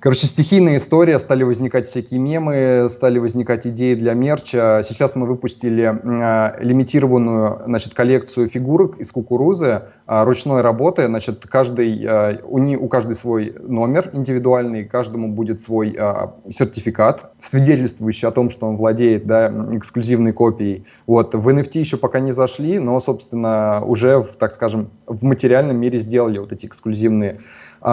Короче, 0.01 0.27
стихийная 0.27 0.79
история, 0.79 1.19
стали 1.19 1.43
возникать 1.43 1.87
всякие 1.87 2.21
мемы, 2.21 2.87
стали 2.89 3.19
возникать 3.19 3.67
идеи 3.67 3.95
для 3.95 4.15
мерча. 4.15 4.81
Сейчас 4.83 5.15
мы 5.15 5.27
выпустили 5.27 5.85
э, 5.85 6.65
лимитированную 6.65 7.65
значит, 7.67 7.93
коллекцию 7.93 8.49
фигурок 8.49 8.99
из 8.99 9.13
кукурузы 9.13 9.83
э, 10.07 10.25
ручной 10.25 10.63
работы. 10.63 11.05
Значит, 11.05 11.45
каждый, 11.47 12.03
э, 12.03 12.41
у, 12.45 12.57
не, 12.57 12.79
у 12.79 12.89
каждой 12.89 13.15
свой 13.15 13.55
номер 13.61 14.09
индивидуальный, 14.15 14.87
каждому 14.87 15.29
будет 15.29 15.61
свой 15.61 15.95
э, 15.95 16.29
сертификат, 16.49 17.33
свидетельствующий 17.37 18.27
о 18.27 18.31
том, 18.31 18.49
что 18.49 18.69
он 18.69 18.79
владеет 18.79 19.27
да, 19.27 19.49
эксклюзивной 19.73 20.33
копией. 20.33 20.87
Вот. 21.07 21.35
В 21.35 21.47
NFT 21.47 21.79
еще 21.79 21.99
пока 21.99 22.21
не 22.21 22.33
зашли, 22.33 22.79
но, 22.79 22.99
собственно, 23.01 23.85
уже, 23.85 24.27
так 24.39 24.53
скажем, 24.53 24.89
в 25.07 25.23
материальном 25.25 25.77
мире 25.77 25.99
сделали 25.99 26.39
вот 26.39 26.53
эти 26.53 26.65
эксклюзивные, 26.65 27.41
э, 27.83 27.89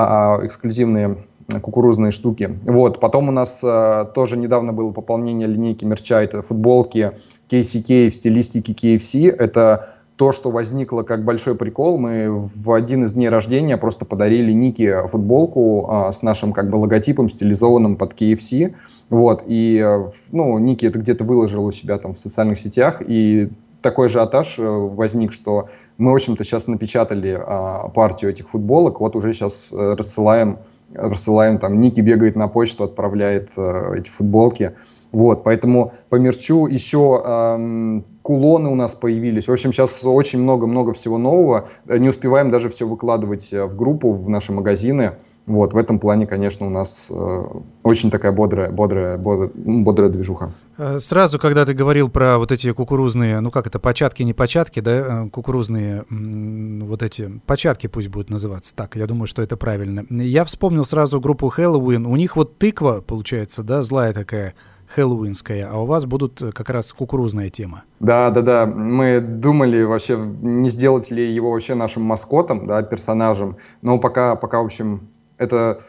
эксклюзивные 0.46 1.18
кукурузные 1.62 2.12
штуки. 2.12 2.60
Вот. 2.64 3.00
Потом 3.00 3.30
у 3.30 3.32
нас 3.32 3.62
э, 3.64 4.06
тоже 4.14 4.38
недавно 4.38 4.74
было 4.74 4.92
пополнение 4.92 5.48
линейки 5.48 5.86
мерча, 5.86 6.22
это 6.22 6.42
футболки 6.42 7.14
KCK 7.50 8.10
в 8.10 8.16
стилистике 8.16 8.74
KFC. 8.74 9.30
Это 9.30 9.94
то, 10.18 10.32
что 10.32 10.50
возникло 10.50 11.04
как 11.04 11.24
большой 11.24 11.56
прикол, 11.56 11.98
мы 12.00 12.50
в 12.56 12.72
один 12.72 13.04
из 13.04 13.14
дней 13.14 13.30
рождения 13.30 13.78
просто 13.78 14.04
подарили 14.04 14.52
Нике 14.52 15.08
футболку 15.08 15.86
а, 15.90 16.12
с 16.12 16.24
нашим 16.24 16.54
как 16.54 16.72
бы 16.72 16.76
логотипом, 16.78 17.30
стилизованным 17.30 17.96
под 17.96 18.14
KFC. 18.20 18.74
Вот, 19.10 19.44
и, 19.46 19.86
ну, 20.32 20.58
Ники 20.58 20.88
это 20.88 21.00
где-то 21.00 21.24
выложил 21.24 21.66
у 21.66 21.72
себя 21.72 22.00
там 22.00 22.16
в 22.16 22.20
социальных 22.20 22.60
сетях, 22.60 23.02
и 23.06 23.50
такой 23.82 24.10
же 24.10 24.22
атаж 24.22 24.60
э, 24.60 24.64
возник, 24.64 25.32
что 25.32 25.70
мы, 25.98 26.12
в 26.12 26.16
общем-то, 26.16 26.44
сейчас 26.44 26.68
напечатали 26.68 27.38
а, 27.40 27.90
партию 27.90 28.32
этих 28.32 28.50
футболок, 28.50 29.00
вот 29.00 29.16
уже 29.16 29.34
сейчас 29.34 29.72
э, 29.72 29.96
рассылаем 29.96 30.60
рассылаем, 30.94 31.60
там, 31.60 31.80
Ники 31.80 32.02
бегает 32.02 32.36
на 32.36 32.48
почту, 32.48 32.86
отправляет 32.86 33.50
э, 33.58 33.98
эти 33.98 34.10
футболки. 34.10 34.76
Вот, 35.12 35.44
поэтому 35.44 35.94
по 36.10 36.16
мерчу 36.16 36.68
еще 36.68 37.22
эм, 37.26 38.06
кулоны 38.22 38.70
у 38.70 38.76
нас 38.76 38.94
появились. 38.94 39.48
В 39.48 39.52
общем, 39.52 39.72
сейчас 39.72 40.04
очень 40.04 40.40
много-много 40.40 40.94
всего 40.94 41.18
нового. 41.18 41.70
Не 41.86 42.10
успеваем 42.10 42.52
даже 42.52 42.70
все 42.70 42.86
выкладывать 42.86 43.52
в 43.52 43.76
группу, 43.76 44.14
в 44.14 44.30
наши 44.30 44.52
магазины. 44.52 45.14
Вот, 45.48 45.74
в 45.74 45.78
этом 45.78 45.98
плане, 45.98 46.28
конечно, 46.28 46.68
у 46.68 46.70
нас 46.70 47.10
э, 47.10 47.44
очень 47.82 48.12
такая 48.12 48.34
бодрая, 48.34 48.70
бодрая, 48.70 49.18
бодрая, 49.18 49.50
бодрая 49.56 50.10
движуха. 50.10 50.52
Э, 50.78 50.98
сразу, 51.00 51.40
когда 51.40 51.66
ты 51.66 51.74
говорил 51.74 52.10
про 52.10 52.38
вот 52.38 52.52
эти 52.52 52.70
кукурузные, 52.74 53.40
ну 53.40 53.50
как 53.50 53.66
это, 53.66 53.80
початки, 53.80 54.24
не 54.24 54.34
початки, 54.34 54.82
да, 54.82 54.92
э, 54.92 55.30
кукурузные, 55.30 56.04
вот 56.10 57.02
эти, 57.02 57.40
початки 57.46 57.88
пусть 57.88 58.10
будут 58.10 58.30
называться 58.30 58.76
так, 58.76 58.98
я 58.98 59.08
думаю, 59.08 59.28
что 59.28 59.42
это 59.42 59.56
правильно. 59.56 60.06
Я 60.10 60.44
вспомнил 60.44 60.84
сразу 60.84 61.22
группу 61.22 61.48
Хэллоуин, 61.48 62.06
у 62.06 62.18
них 62.18 62.36
вот 62.36 62.58
тыква, 62.58 63.00
получается, 63.00 63.64
да, 63.64 63.84
злая 63.84 64.14
такая, 64.14 64.54
хэллоуинская, 64.94 65.70
а 65.72 65.78
у 65.78 65.86
вас 65.86 66.06
будут 66.06 66.42
э, 66.42 66.52
как 66.52 66.70
раз 66.70 66.92
кукурузная 66.92 67.50
тема. 67.50 67.84
Да, 68.02 68.30
да, 68.32 68.42
да. 68.42 68.66
Мы 68.66 69.22
думали 69.22 69.84
вообще, 69.84 70.18
не 70.18 70.70
сделать 70.70 71.12
ли 71.12 71.34
его 71.34 71.52
вообще 71.52 71.76
нашим 71.76 72.04
маскотом, 72.04 72.68
да, 72.68 72.82
персонажем. 72.84 73.58
Но 73.82 74.00
пока, 74.00 74.36
пока, 74.36 74.62
в 74.62 74.66
общем, 74.66 75.10
это, 75.38 75.82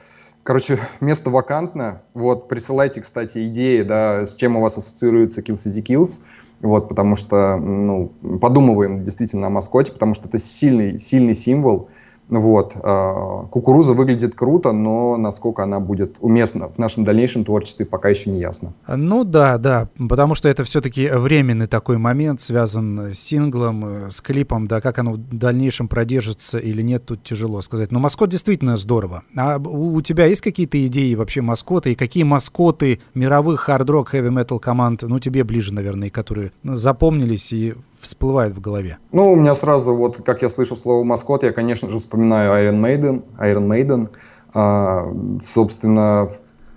короче, 0.42 0.78
место 1.00 1.30
вакантно. 1.30 2.02
Вот, 2.14 2.48
присылайте, 2.48 3.00
кстати, 3.00 3.48
идеи, 3.48 3.82
да, 3.82 4.26
с 4.26 4.34
чем 4.34 4.56
у 4.56 4.60
вас 4.60 4.76
ассоциируется 4.76 5.40
Kill 5.40 5.54
City 5.54 5.82
Kills. 5.82 6.20
Вот, 6.60 6.88
потому 6.88 7.14
что, 7.14 7.56
ну, 7.56 8.08
подумываем 8.40 9.04
действительно 9.04 9.46
о 9.46 9.50
маскоте, 9.50 9.92
потому 9.92 10.14
что 10.14 10.28
это 10.28 10.38
сильный, 10.38 10.98
сильный 10.98 11.34
символ. 11.34 11.88
Вот. 12.28 12.76
А, 12.82 13.44
кукуруза 13.44 13.94
выглядит 13.94 14.34
круто, 14.34 14.72
но 14.72 15.16
насколько 15.16 15.62
она 15.62 15.80
будет 15.80 16.16
уместна 16.20 16.68
в 16.68 16.78
нашем 16.78 17.04
дальнейшем 17.04 17.44
творчестве, 17.44 17.86
пока 17.86 18.08
еще 18.08 18.30
не 18.30 18.38
ясно. 18.38 18.74
Ну 18.86 19.24
да, 19.24 19.58
да, 19.58 19.88
потому 20.08 20.34
что 20.34 20.48
это 20.48 20.64
все-таки 20.64 21.08
временный 21.08 21.66
такой 21.66 21.98
момент, 21.98 22.40
связан 22.40 23.12
с 23.12 23.18
синглом, 23.18 24.06
э, 24.06 24.10
с 24.10 24.20
клипом, 24.20 24.68
да, 24.68 24.80
как 24.80 24.98
оно 24.98 25.12
в 25.12 25.18
дальнейшем 25.18 25.88
продержится 25.88 26.58
или 26.58 26.82
нет, 26.82 27.06
тут 27.06 27.22
тяжело 27.22 27.60
сказать. 27.62 27.92
Но 27.92 27.98
маскот 27.98 28.30
действительно 28.30 28.76
здорово. 28.76 29.22
А 29.36 29.58
у 29.58 30.00
тебя 30.00 30.26
есть 30.26 30.42
какие-то 30.42 30.84
идеи 30.86 31.14
вообще 31.14 31.40
маскоты, 31.40 31.92
и 31.92 31.94
какие 31.94 32.24
маскоты 32.24 33.00
мировых 33.14 33.60
хард-рок, 33.60 34.08
хэви-метал 34.08 34.58
команд, 34.58 35.02
ну 35.02 35.18
тебе 35.18 35.44
ближе, 35.44 35.72
наверное, 35.72 36.10
которые 36.10 36.52
запомнились 36.62 37.52
и 37.52 37.74
всплывает 38.00 38.54
в 38.54 38.60
голове? 38.60 38.98
Ну, 39.12 39.32
у 39.32 39.36
меня 39.36 39.54
сразу, 39.54 39.94
вот 39.94 40.22
как 40.24 40.42
я 40.42 40.48
слышу 40.48 40.76
слово 40.76 41.04
маскот, 41.04 41.42
я, 41.42 41.52
конечно 41.52 41.90
же, 41.90 41.98
вспоминаю 41.98 42.52
Iron 42.52 42.80
Maiden. 42.80 43.24
Iron 43.38 43.66
Maiden. 43.66 44.08
А, 44.54 45.12
собственно, 45.42 46.30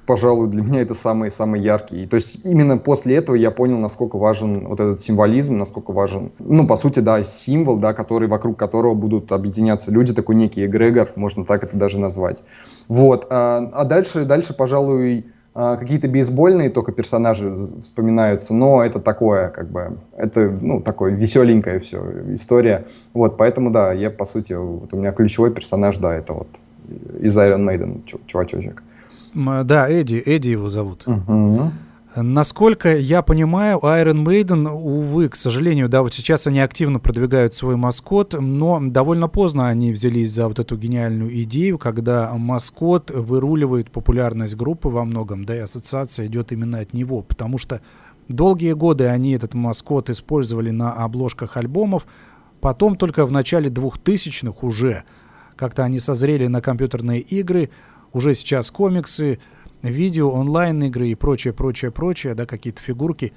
пожалуй, 0.06 0.50
для 0.50 0.62
меня 0.62 0.82
это 0.82 0.94
самый-самый 0.94 1.62
яркий. 1.62 2.06
То 2.06 2.16
есть 2.16 2.46
именно 2.46 2.78
после 2.78 3.16
этого 3.16 3.36
я 3.36 3.52
понял, 3.52 3.78
насколько 3.78 4.18
важен 4.18 4.68
вот 4.68 4.80
этот 4.80 5.00
символизм, 5.02 5.58
насколько 5.58 5.92
важен, 5.92 6.34
ну, 6.40 6.68
по 6.68 6.76
сути, 6.76 7.00
да, 7.00 7.24
символ, 7.24 7.80
да, 7.80 7.94
который, 7.94 8.28
вокруг 8.28 8.58
которого 8.58 8.94
будут 8.94 9.32
объединяться 9.32 9.92
люди, 9.92 10.14
такой 10.14 10.36
некий 10.36 10.66
эгрегор, 10.66 11.12
можно 11.16 11.46
так 11.46 11.64
это 11.64 11.78
даже 11.78 12.00
назвать. 12.00 12.44
Вот. 12.88 13.28
А, 13.30 13.70
а 13.74 13.86
дальше, 13.86 14.26
дальше, 14.26 14.54
пожалуй, 14.54 15.28
какие-то 15.54 16.08
бейсбольные 16.08 16.70
только 16.70 16.92
персонажи 16.92 17.54
вспоминаются, 17.54 18.54
но 18.54 18.84
это 18.84 19.00
такое, 19.00 19.50
как 19.50 19.70
бы, 19.70 19.98
это, 20.16 20.50
ну, 20.50 20.82
такое 20.82 21.14
веселенькая 21.14 21.80
все 21.80 22.04
история. 22.34 22.86
Вот, 23.14 23.38
поэтому, 23.38 23.70
да, 23.72 23.92
я, 23.92 24.10
по 24.10 24.26
сути, 24.26 24.54
вот 24.54 24.94
у 24.94 24.98
меня 24.98 25.12
ключевой 25.12 25.52
персонаж, 25.52 25.98
да, 25.98 26.16
это 26.16 26.34
вот 26.34 26.48
из 27.20 27.38
Iron 27.38 27.68
Maiden, 27.68 28.02
чувачочек. 28.28 28.84
Да, 29.34 29.90
Эдди, 29.90 30.22
Эдди 30.26 30.50
его 30.50 30.70
зовут. 30.70 31.04
Угу. 31.06 31.72
Насколько 32.14 32.98
я 32.98 33.22
понимаю, 33.22 33.80
Iron 33.80 34.26
Maiden, 34.26 34.70
увы, 34.70 35.30
к 35.30 35.36
сожалению, 35.36 35.88
да, 35.88 36.02
вот 36.02 36.14
сейчас 36.14 36.46
они 36.46 36.60
активно 36.60 37.00
продвигают 37.00 37.54
свой 37.54 37.78
маскот, 37.78 38.36
но 38.38 38.82
довольно 38.82 39.30
поздно 39.30 39.70
они 39.70 39.94
взялись 39.94 40.30
за 40.30 40.50
вот 40.50 40.60
эту 40.60 40.76
гениальную 40.76 41.42
идею, 41.44 41.78
когда 41.78 42.30
маскот 42.34 43.12
выруливает 43.12 43.92
популярность 43.92 44.58
группы 44.58 44.90
во 44.90 45.06
многом, 45.06 45.46
да, 45.46 45.56
и 45.56 45.60
ассоциация 45.60 46.26
идет 46.26 46.52
именно 46.52 46.80
от 46.80 46.94
него, 46.94 47.22
потому 47.22 47.58
что 47.58 47.80
долгие 48.28 48.74
годы 48.74 49.08
они 49.08 49.32
этот 49.32 49.54
маскот 49.54 50.10
использовали 50.10 50.72
на 50.72 50.92
обложках 50.92 51.56
альбомов, 51.56 52.06
потом 52.60 52.98
только 52.98 53.26
в 53.26 53.32
начале 53.32 53.70
2000-х 53.70 54.68
уже 54.68 55.06
как-то 55.56 55.86
они 55.86 56.00
созрели 56.00 56.48
на 56.48 56.60
компьютерные 56.60 57.22
игры, 57.22 57.70
уже 58.12 58.36
сейчас 58.36 58.70
комиксы, 58.70 59.40
видео, 59.90 60.32
онлайн-игры 60.32 61.10
и 61.10 61.16
прочее, 61.16 61.54
прочее, 61.54 61.92
прочее, 61.92 62.36
да, 62.36 62.46
какие-то 62.46 62.82
фигурки. 62.82 63.34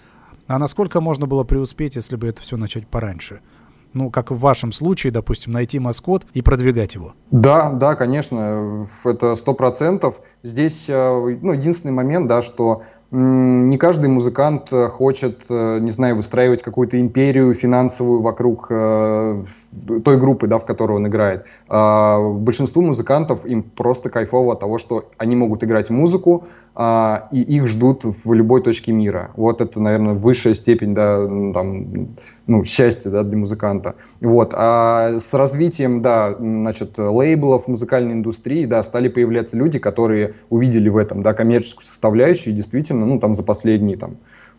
А 0.47 0.59
насколько 0.59 1.01
можно 1.01 1.27
было 1.27 1.45
преуспеть, 1.45 1.97
если 1.97 2.17
бы 2.17 2.27
это 2.27 2.43
все 2.43 2.57
начать 2.57 2.87
пораньше? 2.87 3.41
Ну, 3.95 4.11
как 4.11 4.33
в 4.33 4.39
вашем 4.39 4.73
случае, 4.73 5.13
допустим, 5.13 5.53
найти 5.53 5.79
маскот 5.79 6.27
и 6.35 6.43
продвигать 6.43 6.95
его. 6.97 7.15
Да, 7.31 7.73
да, 7.73 7.95
конечно, 7.95 8.87
это 9.05 9.37
сто 9.37 9.55
процентов. 9.55 10.21
Здесь, 10.43 10.87
э, 10.89 11.39
ну, 11.41 11.53
единственный 11.53 11.93
момент, 11.93 12.27
да, 12.27 12.43
что 12.43 12.83
не 13.15 13.79
каждый 13.79 14.09
музыкант 14.09 14.73
э, 14.73 14.89
хочет, 14.89 15.45
э, 15.49 15.79
не 15.79 15.91
знаю, 15.91 16.17
выстраивать 16.17 16.63
какую-то 16.63 17.01
империю 17.01 17.55
финансовую 17.55 18.23
вокруг 18.23 18.67
э, 18.71 19.45
той 20.05 20.19
группы, 20.19 20.49
да, 20.49 20.59
в 20.59 20.67
которой 20.67 20.97
он 20.97 21.07
играет. 21.07 21.47
А 21.69 22.19
большинству 22.21 22.83
музыкантов 22.83 23.47
им 23.47 23.63
просто 23.63 24.11
кайфово 24.11 24.55
от 24.55 24.61
того, 24.61 24.79
что 24.79 25.09
они 25.17 25.37
могут 25.37 25.63
играть 25.63 25.91
музыку, 25.91 26.45
а, 26.77 27.29
и 27.31 27.41
их 27.41 27.69
ждут 27.69 28.03
в 28.05 28.33
любой 28.33 28.63
точке 28.63 28.93
мира. 28.93 29.31
Вот 29.37 29.61
это, 29.61 29.81
наверное, 29.81 30.15
высшая 30.15 30.55
степень 30.55 30.95
да, 30.95 31.25
там, 31.53 32.09
ну, 32.47 32.65
счастья 32.65 33.11
да, 33.11 33.23
для 33.23 33.37
музыканта. 33.37 33.95
Вот. 34.21 34.53
А 34.57 35.19
с 35.19 35.35
развитием 35.35 36.03
да, 36.03 36.35
значит, 36.39 36.99
лейблов 36.99 37.69
музыкальной 37.69 38.15
индустрии 38.15 38.67
да, 38.67 38.83
стали 38.83 39.09
появляться 39.09 39.57
люди, 39.57 39.79
которые 39.79 40.35
увидели 40.51 40.89
в 40.89 40.97
этом 40.97 41.23
да, 41.23 41.33
коммерческую 41.33 41.85
составляющую 41.85 42.53
и 42.53 42.57
действительно 42.57 43.04
ну, 43.05 43.21
там, 43.21 43.35
за 43.35 43.43
последние 43.43 43.97
там, 43.97 44.17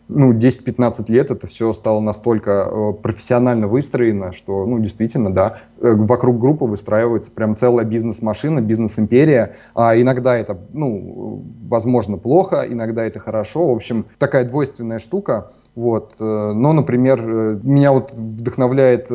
ну, 0.08 0.32
10-15 0.32 1.10
лет 1.10 1.30
это 1.30 1.46
все 1.46 1.72
стало 1.72 2.00
настолько 2.00 2.50
э, 2.50 2.92
профессионально 3.02 3.66
выстроено, 3.66 4.32
что, 4.32 4.64
ну, 4.64 4.78
действительно, 4.78 5.32
да, 5.32 5.58
э, 5.80 5.94
вокруг 5.94 6.38
группы 6.38 6.64
выстраивается 6.64 7.32
прям 7.32 7.56
целая 7.56 7.84
бизнес-машина, 7.84 8.60
бизнес-империя. 8.60 9.56
А 9.74 10.00
иногда 10.00 10.36
это, 10.36 10.58
ну, 10.72 11.42
возможно, 11.68 12.18
плохо, 12.18 12.64
иногда 12.68 13.04
это 13.04 13.18
хорошо. 13.18 13.68
В 13.68 13.74
общем, 13.74 14.06
такая 14.18 14.44
двойственная 14.44 15.00
штука. 15.00 15.50
Вот. 15.74 16.14
Э, 16.20 16.52
но, 16.52 16.72
например, 16.72 17.22
меня 17.62 17.92
вот 17.92 18.12
вдохновляет 18.12 19.08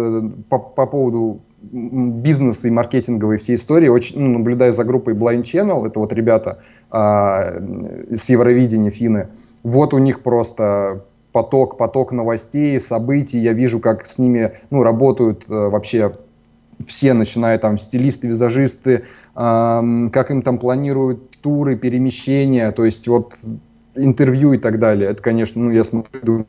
по, 0.50 0.60
по 0.60 0.86
поводу 0.86 1.42
бизнеса 1.62 2.68
и 2.68 2.72
маркетинговой 2.72 3.38
всей 3.38 3.56
истории. 3.56 3.88
Очень 3.88 4.20
ну, 4.20 4.40
наблюдаю 4.40 4.72
за 4.72 4.84
группой 4.84 5.14
Blind 5.14 5.44
Channel, 5.44 5.86
это 5.88 6.00
вот 6.00 6.12
ребята 6.14 6.60
а, 6.90 7.62
с 8.12 8.30
Евровидения, 8.30 8.92
финны 8.92 9.28
вот 9.64 9.94
у 9.94 9.98
них 9.98 10.22
просто 10.22 11.06
поток, 11.32 11.78
поток 11.78 12.12
новостей, 12.12 12.80
событий, 12.80 13.40
я 13.40 13.54
вижу, 13.54 13.80
как 13.80 14.06
с 14.06 14.20
ними 14.20 14.54
ну, 14.70 14.84
работают 14.84 15.46
э, 15.48 15.54
вообще 15.54 16.18
все, 16.86 17.14
начиная 17.14 17.58
там 17.58 17.78
стилисты, 17.78 18.28
визажисты, 18.28 19.04
э, 19.36 20.10
как 20.12 20.32
им 20.32 20.42
там 20.42 20.58
планируют 20.58 21.38
туры, 21.42 21.78
перемещения, 21.78 22.72
то 22.72 22.86
есть 22.86 23.08
вот 23.08 23.38
интервью 23.96 24.54
и 24.54 24.58
так 24.58 24.80
далее. 24.80 25.10
Это, 25.10 25.22
конечно, 25.22 25.62
ну, 25.62 25.72
я 25.72 25.84
смотрю, 25.84 26.46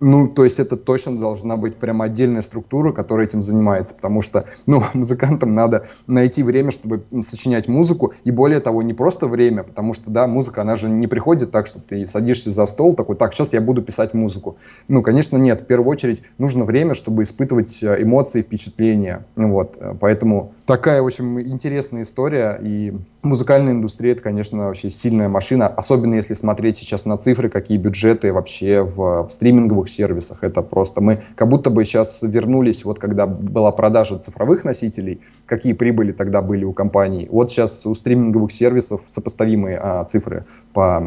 ну, 0.00 0.28
то 0.28 0.44
есть 0.44 0.58
это 0.58 0.76
точно 0.76 1.18
должна 1.18 1.56
быть 1.56 1.76
прям 1.76 2.00
отдельная 2.00 2.40
структура, 2.40 2.92
которая 2.92 3.26
этим 3.26 3.42
занимается, 3.42 3.94
потому 3.94 4.22
что, 4.22 4.46
ну, 4.66 4.82
музыкантам 4.94 5.54
надо 5.54 5.86
найти 6.06 6.42
время, 6.42 6.70
чтобы 6.70 7.04
сочинять 7.20 7.68
музыку, 7.68 8.14
и 8.24 8.30
более 8.30 8.60
того, 8.60 8.82
не 8.82 8.94
просто 8.94 9.26
время, 9.26 9.62
потому 9.62 9.92
что, 9.92 10.10
да, 10.10 10.26
музыка, 10.26 10.62
она 10.62 10.74
же 10.74 10.88
не 10.88 11.06
приходит 11.06 11.50
так, 11.50 11.66
что 11.66 11.80
ты 11.80 12.06
садишься 12.06 12.50
за 12.50 12.64
стол, 12.66 12.94
такой, 12.94 13.16
так, 13.16 13.34
сейчас 13.34 13.52
я 13.52 13.60
буду 13.60 13.82
писать 13.82 14.14
музыку. 14.14 14.56
Ну, 14.88 15.02
конечно, 15.02 15.36
нет, 15.36 15.60
в 15.60 15.66
первую 15.66 15.90
очередь 15.90 16.22
нужно 16.38 16.64
время, 16.64 16.94
чтобы 16.94 17.22
испытывать 17.22 17.82
э, 17.82 18.02
эмоции, 18.02 18.40
впечатления, 18.42 19.26
вот, 19.36 19.76
э, 19.78 19.94
поэтому 20.00 20.54
такая, 20.64 21.04
общем, 21.04 21.40
интересная 21.40 22.02
история, 22.02 22.58
и 22.62 22.94
музыкальная 23.22 23.74
индустрия, 23.74 24.12
это, 24.12 24.22
конечно, 24.22 24.66
вообще 24.66 24.88
сильная 24.88 25.28
машина, 25.28 25.68
особенно 25.68 26.14
если 26.14 26.32
смотреть 26.32 26.78
сейчас 26.78 27.04
на 27.04 27.18
цифры, 27.18 27.50
какие 27.50 27.76
бюджеты 27.76 28.32
вообще 28.32 28.82
в, 28.82 29.28
в 29.28 29.30
стриминговых 29.30 29.89
сервисах. 29.90 30.44
Это 30.44 30.62
просто 30.62 31.00
мы 31.00 31.22
как 31.36 31.48
будто 31.48 31.70
бы 31.70 31.84
сейчас 31.84 32.22
вернулись, 32.22 32.84
вот 32.84 32.98
когда 32.98 33.26
была 33.26 33.72
продажа 33.72 34.18
цифровых 34.18 34.64
носителей, 34.64 35.20
какие 35.46 35.72
прибыли 35.72 36.12
тогда 36.12 36.42
были 36.42 36.64
у 36.64 36.72
компаний. 36.72 37.28
Вот 37.30 37.50
сейчас 37.50 37.86
у 37.86 37.94
стриминговых 37.94 38.52
сервисов 38.52 39.02
сопоставимые 39.06 39.78
а, 39.78 40.04
цифры 40.04 40.44
по 40.72 40.98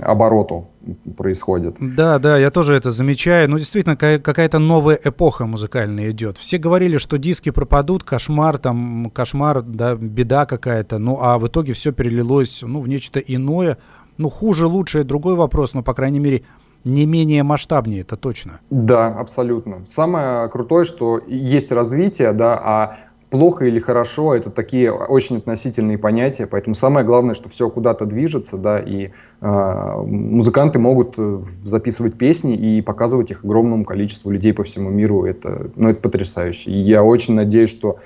обороту 0.00 0.68
происходят. 1.16 1.76
Да, 1.80 2.18
да, 2.18 2.38
я 2.38 2.50
тоже 2.50 2.74
это 2.74 2.90
замечаю. 2.90 3.50
Ну, 3.50 3.58
действительно, 3.58 3.96
какая-то 3.96 4.58
новая 4.58 4.98
эпоха 5.02 5.46
музыкальная 5.46 6.10
идет. 6.10 6.38
Все 6.38 6.58
говорили, 6.58 6.98
что 6.98 7.18
диски 7.18 7.50
пропадут, 7.50 8.04
кошмар, 8.04 8.58
там, 8.58 9.10
кошмар, 9.12 9.62
да, 9.62 9.94
беда 9.96 10.46
какая-то. 10.46 10.98
Ну, 10.98 11.18
а 11.20 11.38
в 11.38 11.46
итоге 11.48 11.72
все 11.72 11.92
перелилось, 11.92 12.62
ну, 12.62 12.80
в 12.80 12.88
нечто 12.88 13.20
иное. 13.20 13.78
Ну, 14.16 14.30
хуже, 14.30 14.66
лучше, 14.66 15.04
другой 15.04 15.36
вопрос, 15.36 15.74
но, 15.74 15.82
по 15.82 15.94
крайней 15.94 16.18
мере, 16.18 16.42
не 16.88 17.06
менее 17.06 17.42
масштабнее, 17.42 18.00
это 18.00 18.16
точно. 18.16 18.60
Да, 18.70 19.08
абсолютно. 19.08 19.84
Самое 19.84 20.48
крутое, 20.48 20.84
что 20.84 21.20
есть 21.26 21.70
развитие, 21.72 22.32
да, 22.32 22.60
а 22.62 22.98
плохо 23.30 23.66
или 23.66 23.78
хорошо, 23.78 24.34
это 24.34 24.50
такие 24.50 24.90
очень 24.90 25.36
относительные 25.36 25.98
понятия, 25.98 26.46
поэтому 26.46 26.74
самое 26.74 27.04
главное, 27.04 27.34
что 27.34 27.48
все 27.48 27.68
куда-то 27.68 28.06
движется, 28.06 28.56
да, 28.56 28.78
и 28.78 29.10
э, 29.40 30.02
музыканты 30.02 30.78
могут 30.78 31.14
э, 31.18 31.40
записывать 31.62 32.16
песни 32.16 32.54
и 32.54 32.80
показывать 32.80 33.30
их 33.30 33.44
огромному 33.44 33.84
количеству 33.84 34.30
людей 34.30 34.52
по 34.52 34.64
всему 34.64 34.90
миру, 34.90 35.24
это, 35.24 35.70
ну, 35.76 35.90
это 35.90 36.00
потрясающе. 36.00 36.70
И 36.70 36.78
я 36.78 37.04
очень 37.04 37.34
надеюсь, 37.34 37.70
что 37.70 37.98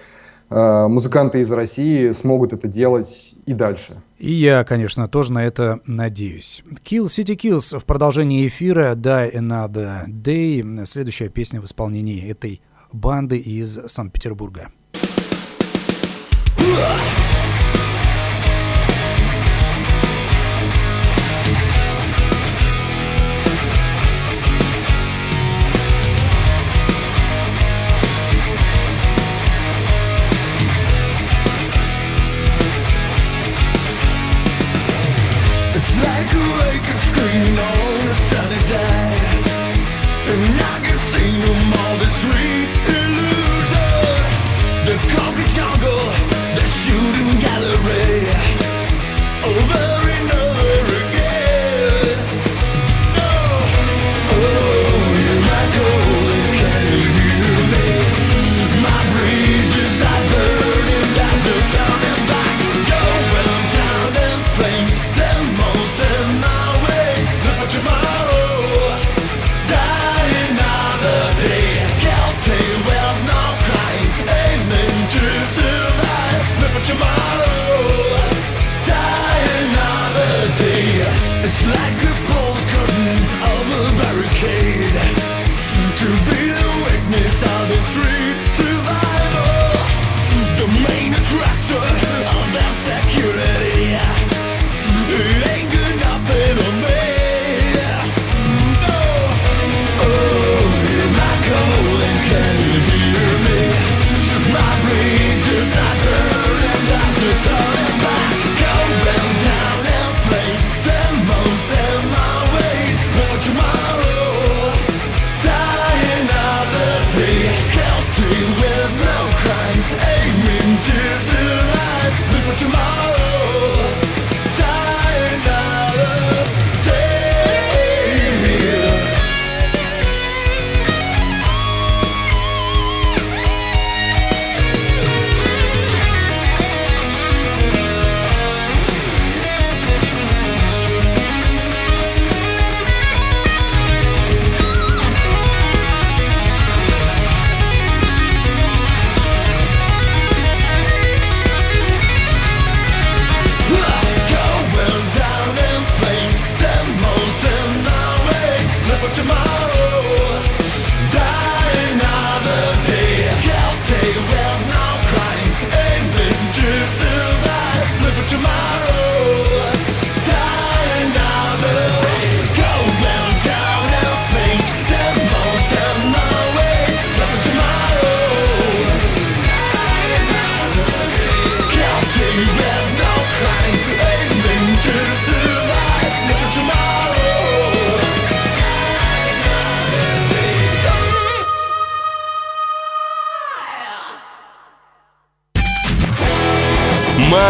музыканты 0.88 1.40
из 1.40 1.50
России 1.50 2.12
смогут 2.12 2.52
это 2.52 2.68
делать 2.68 3.34
и 3.46 3.52
дальше. 3.54 3.94
И 4.18 4.32
я, 4.32 4.64
конечно, 4.64 5.08
тоже 5.08 5.32
на 5.32 5.44
это 5.44 5.80
надеюсь. 5.86 6.62
Kill 6.84 7.06
City 7.06 7.36
Kills 7.36 7.78
в 7.78 7.84
продолжении 7.84 8.46
эфира 8.46 8.94
Die 8.94 9.34
Another 9.34 10.06
Day. 10.06 10.86
Следующая 10.86 11.28
песня 11.28 11.60
в 11.60 11.64
исполнении 11.64 12.28
этой 12.28 12.60
банды 12.92 13.38
из 13.38 13.80
Санкт-Петербурга. 13.86 14.70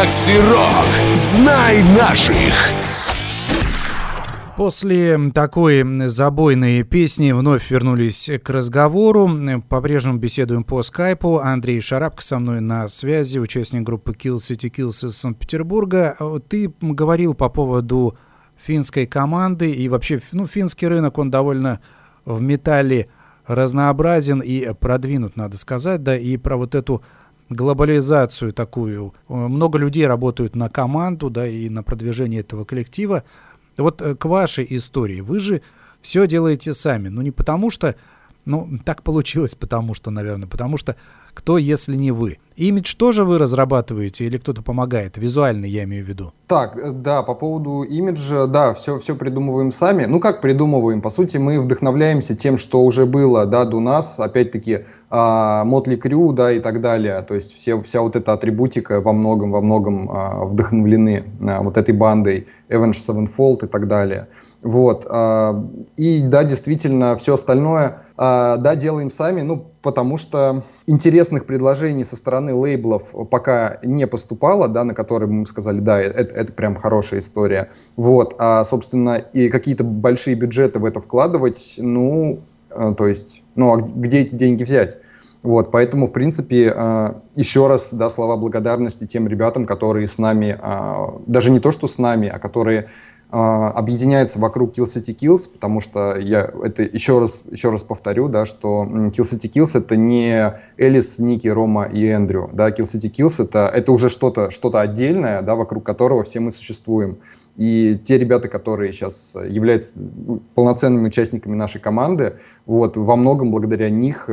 Макси 0.03 0.37
Рок. 0.37 1.15
Знай 1.15 1.81
наших. 1.97 2.53
После 4.57 5.31
такой 5.31 5.85
забойной 6.09 6.83
песни 6.83 7.31
вновь 7.31 7.71
вернулись 7.71 8.29
к 8.43 8.51
разговору. 8.51 9.31
По-прежнему 9.69 10.19
беседуем 10.19 10.65
по 10.65 10.83
скайпу. 10.83 11.39
Андрей 11.39 11.81
Шарапко 11.81 12.21
со 12.21 12.41
мной 12.41 12.61
на 12.61 12.89
связи, 12.89 13.39
участник 13.39 13.85
группы 13.85 14.11
Kill 14.11 14.39
City 14.39 14.69
Kills 14.75 15.07
из 15.07 15.17
Санкт-Петербурга. 15.19 16.17
Ты 16.49 16.75
говорил 16.81 17.35
по 17.35 17.49
поводу 17.49 18.19
финской 18.57 19.07
команды 19.07 19.71
и 19.71 19.89
вообще, 19.89 20.21
ну, 20.33 20.49
финский 20.49 20.89
рынок, 20.89 21.17
он 21.17 21.31
довольно 21.31 21.79
в 22.25 22.43
металле 22.43 23.07
разнообразен 23.47 24.41
и 24.41 24.75
продвинут, 24.75 25.37
надо 25.37 25.59
сказать, 25.59 26.03
да, 26.03 26.17
и 26.17 26.37
про 26.39 26.57
вот 26.57 26.75
эту 26.75 27.05
глобализацию 27.53 28.53
такую. 28.53 29.15
Много 29.29 29.79
людей 29.79 30.07
работают 30.07 30.57
на 30.57 30.69
команду, 30.69 31.31
да, 31.31 31.47
и 31.47 31.69
на 31.69 31.83
продвижение 31.83 32.41
этого 32.41 32.65
коллектива. 32.65 33.25
Вот 33.77 34.03
э, 34.03 34.15
к 34.15 34.25
вашей 34.25 34.67
истории. 34.69 35.21
Вы 35.21 35.41
же 35.41 35.63
все 36.03 36.27
делаете 36.27 36.75
сами. 36.75 37.09
Ну, 37.09 37.23
не 37.23 37.31
потому 37.31 37.71
что, 37.71 37.95
ну, 38.45 38.79
так 38.85 39.03
получилось, 39.03 39.55
потому 39.55 39.95
что, 39.95 40.11
наверное, 40.11 40.49
потому 40.49 40.77
что 40.77 40.97
кто, 41.35 41.59
если 41.59 41.97
не 41.97 42.11
вы? 42.11 42.39
Имидж 42.57 42.95
тоже 42.97 43.25
вы 43.25 43.39
разрабатываете 43.39 44.25
или 44.25 44.39
кто-то 44.39 44.63
помогает? 44.63 45.17
Визуально 45.17 45.67
я 45.67 45.85
имею 45.85 46.05
в 46.05 46.09
виду. 46.09 46.33
Так, 46.47 46.77
э, 46.77 46.91
да, 46.91 47.23
по 47.23 47.35
поводу 47.35 47.83
имиджа, 47.83 48.47
да, 48.47 48.75
все, 48.75 48.99
все 48.99 49.15
придумываем 49.15 49.71
сами. 49.71 50.05
Ну, 50.05 50.21
как 50.21 50.41
придумываем? 50.41 51.01
По 51.01 51.11
сути, 51.11 51.37
мы 51.39 51.61
вдохновляемся 51.61 52.37
тем, 52.37 52.59
что 52.59 52.83
уже 52.83 53.07
было, 53.07 53.47
да, 53.47 53.65
до 53.65 53.81
нас. 53.81 54.21
Опять-таки, 54.21 54.85
Мотли 55.13 55.97
Крю, 55.97 56.33
да, 56.33 56.53
и 56.53 56.61
так 56.61 56.81
далее. 56.81 57.21
То 57.23 57.35
есть 57.35 57.55
все, 57.55 57.81
вся 57.83 58.01
вот 58.01 58.17
эта 58.17 58.33
атрибутика 58.33 59.03
во 59.03 59.13
многом, 59.13 59.51
во 59.51 59.61
многом 59.61 60.11
а, 60.11 60.47
вдохновлены 60.47 61.25
а, 61.41 61.63
вот 61.63 61.77
этой 61.77 61.95
бандой 61.95 62.49
Avenged 62.71 62.95
Sevenfold 62.95 63.67
и 63.67 63.69
так 63.69 63.89
далее. 63.89 64.29
Вот. 64.63 65.07
А, 65.09 65.69
и 65.97 66.23
да, 66.23 66.45
действительно, 66.45 67.17
все 67.17 67.35
остальное, 67.35 68.05
а, 68.17 68.57
да, 68.57 68.75
делаем 68.75 69.11
сами, 69.11 69.43
ну, 69.43 69.67
потому 69.83 70.17
что 70.17 70.65
интересных 70.87 71.45
предложений 71.45 72.05
со 72.05 72.17
стороны 72.17 72.42
лейблов 72.51 73.15
пока 73.31 73.79
не 73.83 74.07
поступало, 74.07 74.69
да, 74.69 74.85
на 74.85 74.95
которые 74.95 75.29
мы 75.29 75.47
сказали, 75.47 75.81
да, 75.81 76.01
это, 76.01 76.35
это 76.35 76.53
прям 76.53 76.75
хорошая 76.75 77.21
история. 77.21 77.71
Вот. 77.97 78.35
А, 78.39 78.65
собственно, 78.65 79.17
и 79.17 79.49
какие-то 79.49 79.85
большие 79.85 80.35
бюджеты 80.35 80.81
в 80.81 80.85
это 80.85 81.01
вкладывать, 81.01 81.77
ну, 81.79 82.41
а, 82.71 82.95
то 82.95 83.07
есть, 83.07 83.43
ну, 83.55 83.75
а 83.75 83.77
где 83.79 84.21
эти 84.21 84.35
деньги 84.35 84.65
взять? 84.65 84.99
Вот, 85.43 85.73
поэтому, 85.73 86.07
в 86.07 86.13
принципе, 86.13 86.73
э, 86.73 87.15
еще 87.35 87.67
раз, 87.67 87.93
да, 87.93 88.09
слова 88.09 88.37
благодарности 88.37 89.07
тем 89.07 89.27
ребятам, 89.27 89.67
которые 89.67 90.07
с 90.07 90.19
нами, 90.19 90.57
э, 90.57 91.21
даже 91.27 91.51
не 91.51 91.59
то, 91.59 91.73
что 91.73 91.89
с 91.89 91.99
нами, 91.99 92.29
а 92.29 92.39
которые 92.39 92.83
а, 92.83 92.91
объединяется 93.33 94.39
вокруг 94.39 94.77
Kill 94.77 94.85
City 94.85 95.17
Kills, 95.17 95.51
потому 95.51 95.81
что 95.81 96.17
я 96.19 96.53
это 96.63 96.83
еще 96.83 97.19
раз, 97.19 97.43
еще 97.51 97.71
раз 97.71 97.83
повторю, 97.83 98.29
да, 98.29 98.45
что 98.45 98.85
Kill 98.85 99.23
City 99.23 99.51
Kills 99.51 99.79
это 99.79 99.97
не 99.97 100.55
Элис, 100.77 101.19
Ники, 101.19 101.49
Рома 101.49 101.85
и 101.85 102.07
Эндрю, 102.07 102.51
да, 102.53 102.69
Kill 102.69 102.85
City 102.85 103.11
Kills 103.11 103.43
это, 103.43 103.71
это 103.73 103.91
уже 103.91 104.11
что-то 104.11 104.51
что 104.51 104.71
отдельное, 104.77 105.41
да, 105.41 105.55
вокруг 105.55 105.83
которого 105.83 106.25
все 106.25 106.41
мы 106.41 106.51
существуем. 106.51 107.19
И 107.57 107.99
те 108.05 108.19
ребята, 108.19 108.49
которые 108.49 108.93
сейчас 108.93 109.37
являются 109.49 109.99
полноценными 110.55 111.07
участниками 111.07 111.55
нашей 111.55 111.81
команды, 111.81 112.37
вот, 112.67 112.99
во 112.99 113.17
многом 113.17 113.51
благодаря 113.51 113.89
них 113.89 114.29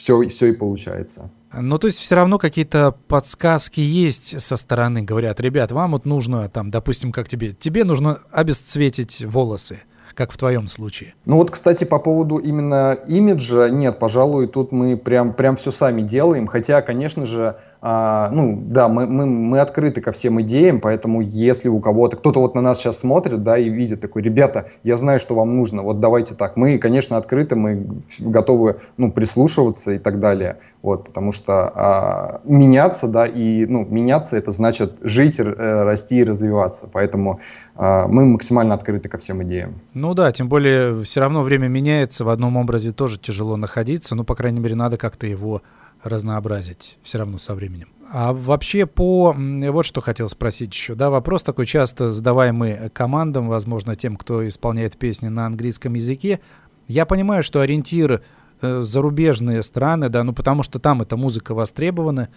все, 0.00 0.26
все 0.28 0.46
и 0.46 0.52
получается. 0.52 1.30
Ну, 1.52 1.78
то 1.78 1.86
есть 1.88 1.98
все 1.98 2.14
равно 2.14 2.38
какие-то 2.38 2.92
подсказки 3.08 3.80
есть 3.80 4.40
со 4.40 4.56
стороны, 4.56 5.02
говорят, 5.02 5.40
ребят, 5.40 5.72
вам 5.72 5.92
вот 5.92 6.06
нужно, 6.06 6.48
там, 6.48 6.70
допустим, 6.70 7.12
как 7.12 7.28
тебе, 7.28 7.52
тебе 7.52 7.84
нужно 7.84 8.20
обесцветить 8.30 9.22
волосы, 9.24 9.80
как 10.14 10.32
в 10.32 10.38
твоем 10.38 10.68
случае. 10.68 11.14
Ну 11.26 11.36
вот, 11.36 11.50
кстати, 11.50 11.84
по 11.84 11.98
поводу 11.98 12.36
именно 12.36 12.92
имиджа, 13.08 13.68
нет, 13.68 13.98
пожалуй, 13.98 14.46
тут 14.46 14.72
мы 14.72 14.96
прям, 14.96 15.34
прям 15.34 15.56
все 15.56 15.70
сами 15.70 16.00
делаем, 16.00 16.46
хотя, 16.46 16.80
конечно 16.80 17.26
же, 17.26 17.56
а, 17.82 18.28
ну, 18.30 18.62
да, 18.66 18.88
мы, 18.88 19.06
мы, 19.06 19.24
мы 19.24 19.60
открыты 19.60 20.02
ко 20.02 20.12
всем 20.12 20.40
идеям, 20.42 20.80
поэтому 20.80 21.22
если 21.22 21.68
у 21.68 21.80
кого-то, 21.80 22.18
кто-то 22.18 22.40
вот 22.40 22.54
на 22.54 22.60
нас 22.60 22.78
сейчас 22.78 22.98
смотрит, 22.98 23.42
да, 23.42 23.56
и 23.56 23.70
видит 23.70 24.02
такой, 24.02 24.22
ребята, 24.22 24.66
я 24.82 24.98
знаю, 24.98 25.18
что 25.18 25.34
вам 25.34 25.56
нужно, 25.56 25.82
вот 25.82 25.98
давайте 25.98 26.34
так. 26.34 26.56
Мы, 26.56 26.78
конечно, 26.78 27.16
открыты, 27.16 27.56
мы 27.56 27.86
готовы, 28.18 28.80
ну, 28.98 29.10
прислушиваться 29.10 29.92
и 29.92 29.98
так 29.98 30.20
далее, 30.20 30.58
вот, 30.82 31.06
потому 31.06 31.32
что 31.32 31.72
а, 31.74 32.40
меняться, 32.44 33.08
да, 33.08 33.26
и, 33.26 33.64
ну, 33.64 33.86
меняться 33.86 34.36
это 34.36 34.50
значит 34.50 34.98
жить, 35.00 35.40
э, 35.40 35.44
расти 35.44 36.18
и 36.18 36.24
развиваться, 36.24 36.86
поэтому 36.92 37.40
а, 37.76 38.06
мы 38.08 38.26
максимально 38.26 38.74
открыты 38.74 39.08
ко 39.08 39.16
всем 39.16 39.42
идеям. 39.42 39.80
Ну 39.94 40.12
да, 40.12 40.30
тем 40.32 40.50
более 40.50 41.02
все 41.04 41.20
равно 41.20 41.42
время 41.42 41.68
меняется, 41.68 42.26
в 42.26 42.28
одном 42.28 42.58
образе 42.58 42.92
тоже 42.92 43.18
тяжело 43.18 43.56
находиться, 43.56 44.14
ну, 44.14 44.24
по 44.24 44.34
крайней 44.34 44.60
мере, 44.60 44.74
надо 44.74 44.98
как-то 44.98 45.26
его 45.26 45.62
разнообразить 46.02 46.98
все 47.02 47.18
равно 47.18 47.38
со 47.38 47.54
временем. 47.54 47.88
А 48.12 48.32
вообще 48.32 48.86
по... 48.86 49.34
Вот 49.36 49.86
что 49.86 50.00
хотел 50.00 50.28
спросить 50.28 50.74
еще. 50.74 50.94
Да, 50.94 51.10
вопрос 51.10 51.42
такой 51.42 51.66
часто 51.66 52.10
задаваемый 52.10 52.90
командам, 52.90 53.48
возможно, 53.48 53.94
тем, 53.94 54.16
кто 54.16 54.46
исполняет 54.48 54.96
песни 54.96 55.28
на 55.28 55.46
английском 55.46 55.94
языке. 55.94 56.40
Я 56.88 57.06
понимаю, 57.06 57.44
что 57.44 57.60
ориентир 57.60 58.22
э, 58.60 58.80
зарубежные 58.80 59.62
страны, 59.62 60.08
да, 60.08 60.24
ну 60.24 60.32
потому 60.32 60.64
что 60.64 60.80
там 60.80 61.02
эта 61.02 61.16
музыка 61.16 61.54
востребована. 61.54 62.30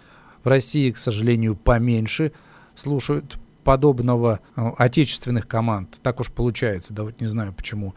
В 0.44 0.48
России, 0.48 0.90
к 0.90 0.98
сожалению, 0.98 1.56
поменьше 1.56 2.32
слушают 2.74 3.38
подобного 3.64 4.40
э, 4.54 4.70
отечественных 4.78 5.48
команд. 5.48 5.98
Так 6.02 6.20
уж 6.20 6.30
получается, 6.30 6.94
да 6.94 7.02
вот 7.02 7.20
не 7.20 7.26
знаю, 7.26 7.52
почему 7.52 7.94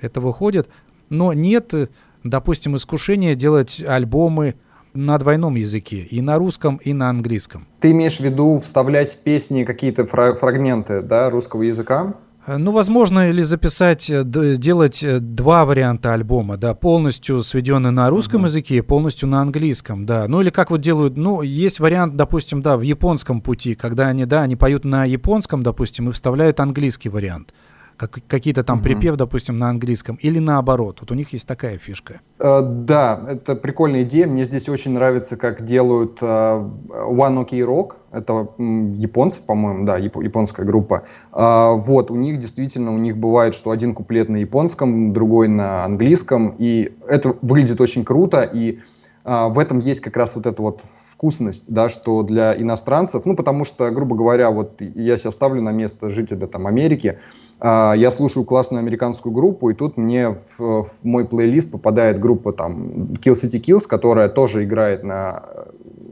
это 0.00 0.20
выходит. 0.20 0.68
Но 1.10 1.32
нет, 1.32 1.72
допустим, 2.24 2.74
искушения 2.74 3.36
делать 3.36 3.80
альбомы 3.86 4.56
на 4.94 5.18
двойном 5.18 5.54
языке, 5.56 5.98
и 5.98 6.20
на 6.20 6.38
русском, 6.38 6.76
и 6.76 6.92
на 6.92 7.10
английском. 7.10 7.66
Ты 7.80 7.92
имеешь 7.92 8.16
в 8.18 8.20
виду 8.20 8.58
вставлять 8.58 9.12
в 9.12 9.18
песни 9.18 9.64
какие-то 9.64 10.06
фрагменты 10.06 11.02
да, 11.02 11.30
русского 11.30 11.62
языка? 11.62 12.14
Э, 12.46 12.56
ну, 12.56 12.72
возможно, 12.72 13.28
или 13.30 13.42
записать, 13.42 14.10
э, 14.10 14.24
сделать 14.54 15.02
э, 15.02 15.18
два 15.20 15.64
варианта 15.64 16.14
альбома, 16.14 16.56
да, 16.56 16.74
полностью 16.74 17.40
сведенный 17.42 17.90
на 17.90 18.08
русском 18.10 18.42
uh-huh. 18.42 18.48
языке 18.48 18.76
и 18.76 18.80
полностью 18.80 19.28
на 19.28 19.42
английском, 19.42 20.06
да. 20.06 20.26
Ну, 20.26 20.40
или 20.40 20.50
как 20.50 20.70
вот 20.70 20.80
делают, 20.80 21.16
ну, 21.16 21.42
есть 21.42 21.80
вариант, 21.80 22.16
допустим, 22.16 22.62
да, 22.62 22.76
в 22.76 22.82
японском 22.82 23.40
пути, 23.40 23.74
когда 23.74 24.08
они, 24.08 24.24
да, 24.24 24.42
они 24.42 24.56
поют 24.56 24.84
на 24.84 25.04
японском, 25.04 25.62
допустим, 25.62 26.08
и 26.08 26.12
вставляют 26.12 26.60
английский 26.60 27.08
вариант 27.08 27.52
как, 28.00 28.18
какие-то 28.26 28.64
там 28.64 28.78
угу. 28.78 28.84
припев, 28.84 29.16
допустим, 29.16 29.58
на 29.58 29.68
английском, 29.68 30.16
или 30.16 30.38
наоборот. 30.38 30.98
Вот 31.00 31.10
у 31.10 31.14
них 31.14 31.32
есть 31.34 31.46
такая 31.46 31.76
фишка. 31.76 32.20
Э, 32.38 32.60
да, 32.62 33.20
это 33.28 33.54
прикольная 33.54 34.02
идея. 34.04 34.26
Мне 34.26 34.44
здесь 34.44 34.68
очень 34.68 34.92
нравится, 34.92 35.36
как 35.36 35.64
делают 35.64 36.18
э, 36.22 36.24
One 36.24 37.44
OK 37.44 37.50
Rock. 37.60 37.96
Это 38.10 38.48
японцы, 38.58 39.42
по-моему, 39.44 39.84
да, 39.84 39.98
яп- 39.98 40.22
японская 40.22 40.64
группа. 40.64 41.04
Э, 41.34 41.74
вот, 41.76 42.10
у 42.10 42.16
них 42.16 42.38
действительно, 42.38 42.94
у 42.94 42.98
них 42.98 43.18
бывает, 43.18 43.54
что 43.54 43.70
один 43.70 43.94
куплет 43.94 44.30
на 44.30 44.36
японском, 44.36 45.12
другой 45.12 45.48
на 45.48 45.84
английском. 45.84 46.54
И 46.58 46.96
это 47.06 47.36
выглядит 47.42 47.80
очень 47.82 48.04
круто. 48.04 48.42
И 48.42 48.78
э, 49.24 49.48
в 49.48 49.58
этом 49.58 49.80
есть 49.80 50.00
как 50.00 50.16
раз 50.16 50.36
вот 50.36 50.46
это 50.46 50.62
вот 50.62 50.82
вкусность, 51.20 51.70
да, 51.70 51.90
что 51.90 52.22
для 52.22 52.58
иностранцев, 52.58 53.26
ну, 53.26 53.36
потому 53.36 53.64
что, 53.64 53.90
грубо 53.90 54.16
говоря, 54.16 54.50
вот 54.50 54.80
я 54.80 55.18
себя 55.18 55.30
ставлю 55.30 55.60
на 55.60 55.70
место 55.70 56.08
жителя 56.08 56.46
там 56.46 56.66
Америки, 56.66 57.18
э, 57.60 57.92
я 57.94 58.10
слушаю 58.10 58.46
классную 58.46 58.80
американскую 58.80 59.30
группу, 59.30 59.68
и 59.68 59.74
тут 59.74 59.98
мне 59.98 60.30
в, 60.30 60.84
в 60.84 60.90
мой 61.02 61.26
плейлист 61.26 61.70
попадает 61.70 62.18
группа 62.20 62.54
там 62.54 63.12
Kill 63.22 63.34
City 63.34 63.60
Kills, 63.60 63.86
которая 63.86 64.30
тоже 64.30 64.64
играет 64.64 65.04
на, 65.04 65.44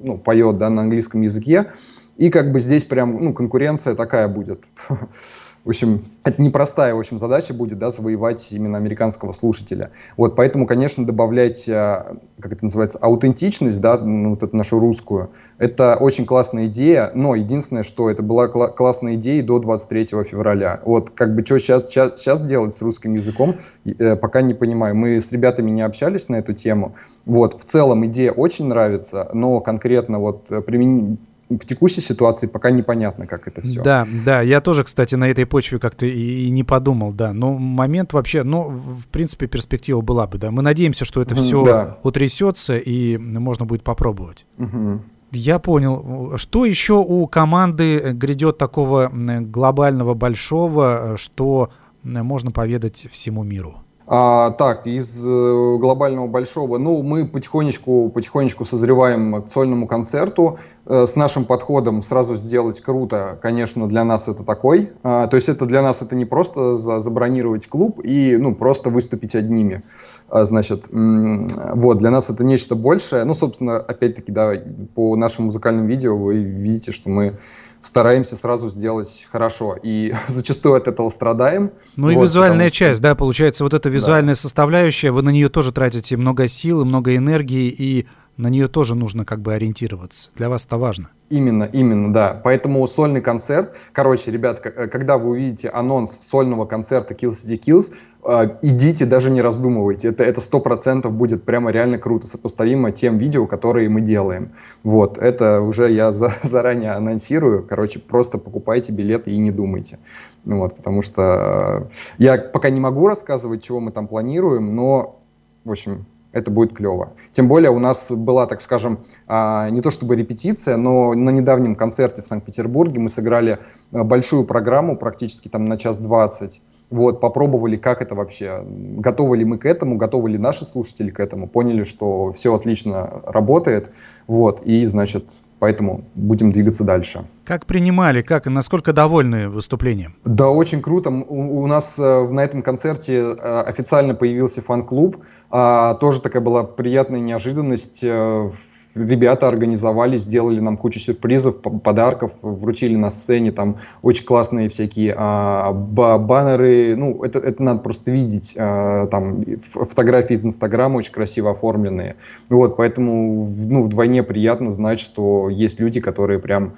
ну, 0.02 0.18
поет, 0.18 0.58
да, 0.58 0.68
на 0.68 0.82
английском 0.82 1.22
языке, 1.22 1.72
и 2.18 2.28
как 2.28 2.52
бы 2.52 2.60
здесь 2.60 2.84
прям, 2.84 3.24
ну, 3.24 3.32
конкуренция 3.32 3.94
такая 3.94 4.28
будет. 4.28 4.64
В 5.64 5.68
общем, 5.68 6.00
это 6.24 6.40
непростая, 6.40 6.94
в 6.94 6.98
общем, 6.98 7.18
задача 7.18 7.52
будет, 7.52 7.78
да, 7.78 7.90
завоевать 7.90 8.48
именно 8.52 8.78
американского 8.78 9.32
слушателя. 9.32 9.90
Вот, 10.16 10.36
поэтому, 10.36 10.66
конечно, 10.66 11.04
добавлять, 11.04 11.68
э, 11.68 12.16
как 12.40 12.52
это 12.52 12.64
называется, 12.64 12.98
аутентичность, 12.98 13.80
да, 13.80 13.98
ну, 13.98 14.30
вот 14.30 14.42
эту 14.42 14.56
нашу 14.56 14.78
русскую, 14.78 15.30
это 15.58 15.96
очень 15.96 16.24
классная 16.24 16.66
идея, 16.66 17.10
но 17.14 17.34
единственное, 17.34 17.82
что 17.82 18.08
это 18.08 18.22
была 18.22 18.46
кла- 18.46 18.72
классная 18.72 19.14
идея 19.14 19.42
до 19.42 19.58
23 19.58 20.24
февраля. 20.24 20.80
Вот, 20.84 21.10
как 21.10 21.34
бы, 21.34 21.44
что 21.44 21.58
сейчас, 21.58 21.88
сейчас, 21.88 22.20
сейчас 22.20 22.42
делать 22.42 22.72
с 22.72 22.80
русским 22.80 23.14
языком, 23.14 23.56
э, 23.84 24.16
пока 24.16 24.40
не 24.42 24.54
понимаю. 24.54 24.94
Мы 24.94 25.20
с 25.20 25.32
ребятами 25.32 25.70
не 25.70 25.82
общались 25.82 26.28
на 26.28 26.36
эту 26.36 26.52
тему. 26.52 26.94
Вот, 27.26 27.60
в 27.60 27.64
целом 27.64 28.06
идея 28.06 28.32
очень 28.32 28.66
нравится, 28.66 29.28
но 29.32 29.60
конкретно 29.60 30.18
вот 30.18 30.50
э, 30.50 30.62
применить 30.62 31.18
в 31.48 31.58
текущей 31.58 32.00
ситуации 32.00 32.46
пока 32.46 32.70
непонятно, 32.70 33.26
как 33.26 33.48
это 33.48 33.62
все. 33.62 33.82
Да, 33.82 34.06
да, 34.24 34.42
я 34.42 34.60
тоже, 34.60 34.84
кстати, 34.84 35.14
на 35.14 35.28
этой 35.28 35.46
почве 35.46 35.78
как-то 35.78 36.06
и, 36.06 36.46
и 36.46 36.50
не 36.50 36.64
подумал, 36.64 37.12
да. 37.12 37.32
Но 37.32 37.54
момент 37.54 38.12
вообще, 38.12 38.42
ну, 38.42 38.68
в 38.68 39.06
принципе, 39.08 39.46
перспектива 39.46 40.00
была 40.00 40.26
бы, 40.26 40.38
да. 40.38 40.50
Мы 40.50 40.62
надеемся, 40.62 41.04
что 41.04 41.22
это 41.22 41.34
все 41.34 41.62
да. 41.62 41.98
утрясется 42.02 42.76
и 42.76 43.16
можно 43.16 43.64
будет 43.64 43.82
попробовать. 43.82 44.46
Угу. 44.58 45.02
Я 45.32 45.58
понял. 45.58 46.36
Что 46.36 46.64
еще 46.64 46.94
у 46.94 47.26
команды 47.26 48.12
грядет 48.12 48.58
такого 48.58 49.10
глобального 49.12 50.14
большого, 50.14 51.16
что 51.16 51.70
можно 52.02 52.50
поведать 52.50 53.06
всему 53.10 53.42
миру? 53.42 53.78
А, 54.10 54.52
так, 54.52 54.86
из 54.86 55.22
э, 55.26 55.76
глобального 55.78 56.26
большого, 56.28 56.78
ну, 56.78 57.02
мы 57.02 57.26
потихонечку, 57.26 58.08
потихонечку 58.08 58.64
созреваем 58.64 59.42
к 59.42 59.48
сольному 59.48 59.86
концерту. 59.86 60.58
Э, 60.86 61.04
с 61.06 61.14
нашим 61.14 61.44
подходом 61.44 62.00
сразу 62.00 62.34
сделать 62.34 62.80
круто, 62.80 63.38
конечно, 63.42 63.86
для 63.86 64.04
нас 64.04 64.26
это 64.26 64.44
такой. 64.44 64.92
А, 65.02 65.26
то 65.26 65.36
есть 65.36 65.50
это 65.50 65.66
для 65.66 65.82
нас 65.82 66.00
это 66.00 66.16
не 66.16 66.24
просто 66.24 66.72
за, 66.72 67.00
забронировать 67.00 67.66
клуб 67.66 68.00
и, 68.02 68.38
ну, 68.38 68.54
просто 68.54 68.88
выступить 68.88 69.34
одними. 69.34 69.82
А, 70.30 70.46
значит, 70.46 70.86
вот, 70.90 71.98
для 71.98 72.10
нас 72.10 72.30
это 72.30 72.44
нечто 72.44 72.76
большее. 72.76 73.24
Ну, 73.24 73.34
собственно, 73.34 73.76
опять-таки, 73.76 74.32
да, 74.32 74.54
по 74.94 75.16
нашим 75.16 75.46
музыкальным 75.46 75.86
видео 75.86 76.16
вы 76.16 76.38
видите, 76.38 76.92
что 76.92 77.10
мы 77.10 77.38
стараемся 77.80 78.36
сразу 78.36 78.68
сделать 78.68 79.26
хорошо. 79.30 79.76
И 79.82 80.12
зачастую 80.28 80.76
от 80.76 80.88
этого 80.88 81.08
страдаем. 81.08 81.70
Ну 81.96 82.12
вот, 82.12 82.20
и 82.20 82.24
визуальная 82.24 82.68
что... 82.68 82.76
часть, 82.76 83.00
да, 83.00 83.14
получается, 83.14 83.64
вот 83.64 83.74
эта 83.74 83.88
визуальная 83.88 84.34
да. 84.34 84.40
составляющая, 84.40 85.10
вы 85.10 85.22
на 85.22 85.30
нее 85.30 85.48
тоже 85.48 85.72
тратите 85.72 86.16
много 86.16 86.46
сил, 86.48 86.84
много 86.84 87.14
энергии, 87.16 87.68
и 87.68 88.06
на 88.38 88.48
нее 88.48 88.68
тоже 88.68 88.94
нужно 88.94 89.24
как 89.24 89.40
бы 89.42 89.52
ориентироваться. 89.52 90.30
Для 90.36 90.48
вас 90.48 90.64
это 90.64 90.78
важно. 90.78 91.10
Именно, 91.28 91.64
именно, 91.64 92.12
да. 92.12 92.40
Поэтому 92.42 92.86
сольный 92.86 93.20
концерт, 93.20 93.76
короче, 93.92 94.30
ребят, 94.30 94.64
э, 94.64 94.86
когда 94.86 95.18
вы 95.18 95.30
увидите 95.30 95.68
анонс 95.68 96.18
сольного 96.20 96.64
концерта 96.64 97.14
Kills 97.14 97.32
City 97.32 97.60
Kills, 97.60 97.94
э, 98.24 98.56
идите, 98.62 99.04
даже 99.06 99.30
не 99.30 99.42
раздумывайте. 99.42 100.08
Это 100.08 100.22
это 100.22 100.40
сто 100.40 100.60
процентов 100.60 101.12
будет 101.12 101.44
прямо 101.44 101.70
реально 101.70 101.98
круто, 101.98 102.26
сопоставимо 102.26 102.92
тем 102.92 103.18
видео, 103.18 103.46
которые 103.46 103.88
мы 103.88 104.00
делаем. 104.00 104.52
Вот, 104.84 105.18
это 105.18 105.60
уже 105.60 105.90
я 105.90 106.12
за, 106.12 106.32
заранее 106.42 106.92
анонсирую. 106.92 107.66
Короче, 107.66 107.98
просто 107.98 108.38
покупайте 108.38 108.92
билеты 108.92 109.32
и 109.32 109.36
не 109.36 109.50
думайте. 109.50 109.98
Ну 110.44 110.60
вот, 110.60 110.76
потому 110.76 111.02
что 111.02 111.88
э, 111.90 112.22
я 112.22 112.38
пока 112.38 112.70
не 112.70 112.80
могу 112.80 113.08
рассказывать, 113.08 113.64
чего 113.64 113.80
мы 113.80 113.90
там 113.90 114.06
планируем, 114.06 114.76
но, 114.76 115.20
в 115.64 115.70
общем, 115.70 116.06
это 116.32 116.50
будет 116.50 116.74
клево. 116.74 117.12
Тем 117.32 117.48
более 117.48 117.70
у 117.70 117.78
нас 117.78 118.10
была, 118.10 118.46
так 118.46 118.60
скажем, 118.60 118.98
а, 119.26 119.70
не 119.70 119.80
то 119.80 119.90
чтобы 119.90 120.14
репетиция, 120.16 120.76
но 120.76 121.14
на 121.14 121.30
недавнем 121.30 121.74
концерте 121.74 122.22
в 122.22 122.26
Санкт-Петербурге 122.26 123.00
мы 123.00 123.08
сыграли 123.08 123.58
а, 123.92 124.04
большую 124.04 124.44
программу, 124.44 124.96
практически 124.96 125.48
там 125.48 125.64
на 125.64 125.78
час 125.78 125.98
двадцать. 125.98 126.60
вот, 126.90 127.20
попробовали, 127.20 127.76
как 127.76 128.02
это 128.02 128.14
вообще, 128.14 128.64
готовы 128.66 129.36
ли 129.36 129.44
мы 129.44 129.58
к 129.58 129.66
этому, 129.66 129.96
готовы 129.96 130.30
ли 130.30 130.38
наши 130.38 130.64
слушатели 130.64 131.10
к 131.10 131.20
этому, 131.20 131.46
поняли, 131.48 131.84
что 131.84 132.32
все 132.32 132.54
отлично 132.54 133.22
работает, 133.26 133.90
вот, 134.26 134.62
и, 134.64 134.86
значит, 134.86 135.26
поэтому 135.58 136.04
будем 136.14 136.52
двигаться 136.52 136.84
дальше. 136.84 137.24
Как 137.44 137.66
принимали, 137.66 138.22
как, 138.22 138.46
насколько 138.46 138.92
довольны 138.92 139.48
выступлением? 139.48 140.14
Да, 140.24 140.48
очень 140.48 140.80
круто. 140.80 141.10
У, 141.10 141.62
у 141.62 141.66
нас 141.66 141.98
э, 141.98 142.28
на 142.28 142.44
этом 142.44 142.62
концерте 142.62 143.16
э, 143.16 143.60
официально 143.62 144.14
появился 144.14 144.62
фан-клуб, 144.62 145.18
а, 145.50 145.94
тоже 145.94 146.20
такая 146.20 146.42
была 146.42 146.64
приятная 146.64 147.20
неожиданность. 147.20 148.00
Э, 148.02 148.50
ребята 148.94 149.48
организовали, 149.48 150.18
сделали 150.18 150.60
нам 150.60 150.76
кучу 150.76 150.98
сюрпризов, 150.98 151.60
подарков, 151.60 152.32
вручили 152.42 152.96
на 152.96 153.10
сцене 153.10 153.52
там 153.52 153.76
очень 154.02 154.24
классные 154.24 154.68
всякие 154.68 155.14
а, 155.16 155.72
баннеры. 155.72 156.96
Ну, 156.96 157.22
это, 157.22 157.38
это 157.38 157.62
надо 157.62 157.80
просто 157.80 158.10
видеть. 158.10 158.54
А, 158.58 159.06
там 159.06 159.44
фотографии 159.72 160.34
из 160.34 160.44
Инстаграма 160.44 160.98
очень 160.98 161.12
красиво 161.12 161.50
оформленные. 161.52 162.16
Вот, 162.50 162.76
поэтому 162.76 163.46
ну, 163.46 163.84
вдвойне 163.84 164.22
приятно 164.22 164.70
знать, 164.70 165.00
что 165.00 165.48
есть 165.48 165.80
люди, 165.80 166.00
которые 166.00 166.38
прям, 166.38 166.74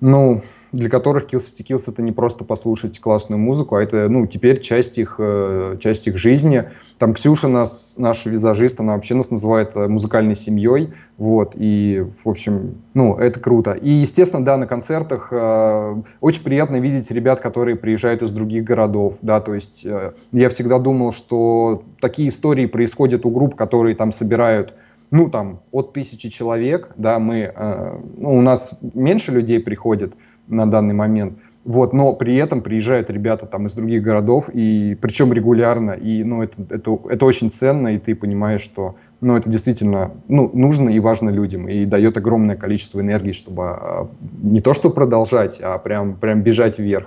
ну, 0.00 0.42
для 0.72 0.88
которых 0.88 1.24
Kills 1.24 1.52
City 1.52 1.64
Kills 1.66 1.84
это 1.86 2.02
не 2.02 2.12
просто 2.12 2.44
послушать 2.44 2.98
классную 2.98 3.38
музыку, 3.38 3.76
а 3.76 3.82
это, 3.82 4.08
ну, 4.08 4.26
теперь 4.26 4.60
часть 4.60 4.98
их, 4.98 5.16
э, 5.18 5.76
часть 5.80 6.06
их 6.08 6.16
жизни. 6.16 6.64
Там 6.98 7.12
Ксюша, 7.12 7.48
нас, 7.48 7.96
наша 7.98 8.30
визажист, 8.30 8.80
она 8.80 8.94
вообще 8.94 9.14
нас 9.14 9.30
называет 9.30 9.76
э, 9.76 9.86
музыкальной 9.86 10.34
семьей, 10.34 10.94
вот, 11.18 11.52
и, 11.56 12.04
в 12.24 12.28
общем, 12.28 12.76
ну, 12.94 13.16
это 13.16 13.38
круто. 13.38 13.72
И, 13.72 13.90
естественно, 13.90 14.44
да, 14.44 14.56
на 14.56 14.66
концертах 14.66 15.28
э, 15.30 16.02
очень 16.20 16.42
приятно 16.42 16.76
видеть 16.80 17.10
ребят, 17.10 17.40
которые 17.40 17.76
приезжают 17.76 18.22
из 18.22 18.32
других 18.32 18.64
городов, 18.64 19.18
да, 19.20 19.40
то 19.40 19.54
есть 19.54 19.84
э, 19.84 20.14
я 20.32 20.48
всегда 20.48 20.78
думал, 20.78 21.12
что 21.12 21.82
такие 22.00 22.30
истории 22.30 22.66
происходят 22.66 23.26
у 23.26 23.30
групп, 23.30 23.54
которые 23.56 23.94
там 23.94 24.10
собирают 24.10 24.74
ну, 25.12 25.28
там, 25.28 25.60
от 25.70 25.92
тысячи 25.92 26.30
человек, 26.30 26.92
да, 26.96 27.18
мы, 27.18 27.52
э, 27.54 27.98
ну, 28.16 28.38
у 28.38 28.40
нас 28.40 28.80
меньше 28.94 29.30
людей 29.30 29.60
приходит, 29.60 30.14
на 30.48 30.66
данный 30.66 30.94
момент. 30.94 31.38
Вот, 31.64 31.92
но 31.92 32.12
при 32.12 32.34
этом 32.36 32.60
приезжают 32.60 33.08
ребята 33.08 33.46
там 33.46 33.66
из 33.66 33.74
других 33.74 34.02
городов, 34.02 34.48
и 34.52 34.96
причем 35.00 35.32
регулярно, 35.32 35.92
и 35.92 36.24
ну, 36.24 36.42
это, 36.42 36.56
это, 36.70 36.98
это 37.08 37.24
очень 37.24 37.50
ценно, 37.50 37.88
и 37.88 37.98
ты 37.98 38.16
понимаешь, 38.16 38.62
что 38.62 38.96
ну, 39.20 39.36
это 39.36 39.48
действительно 39.48 40.10
ну, 40.26 40.50
нужно 40.52 40.90
и 40.90 40.98
важно 40.98 41.30
людям, 41.30 41.68
и 41.68 41.84
дает 41.84 42.16
огромное 42.16 42.56
количество 42.56 43.00
энергии, 43.00 43.30
чтобы 43.30 43.64
а, 43.64 44.08
не 44.42 44.60
то 44.60 44.74
что 44.74 44.90
продолжать, 44.90 45.60
а 45.62 45.78
прям, 45.78 46.16
прям 46.16 46.42
бежать 46.42 46.80
вверх. 46.80 47.06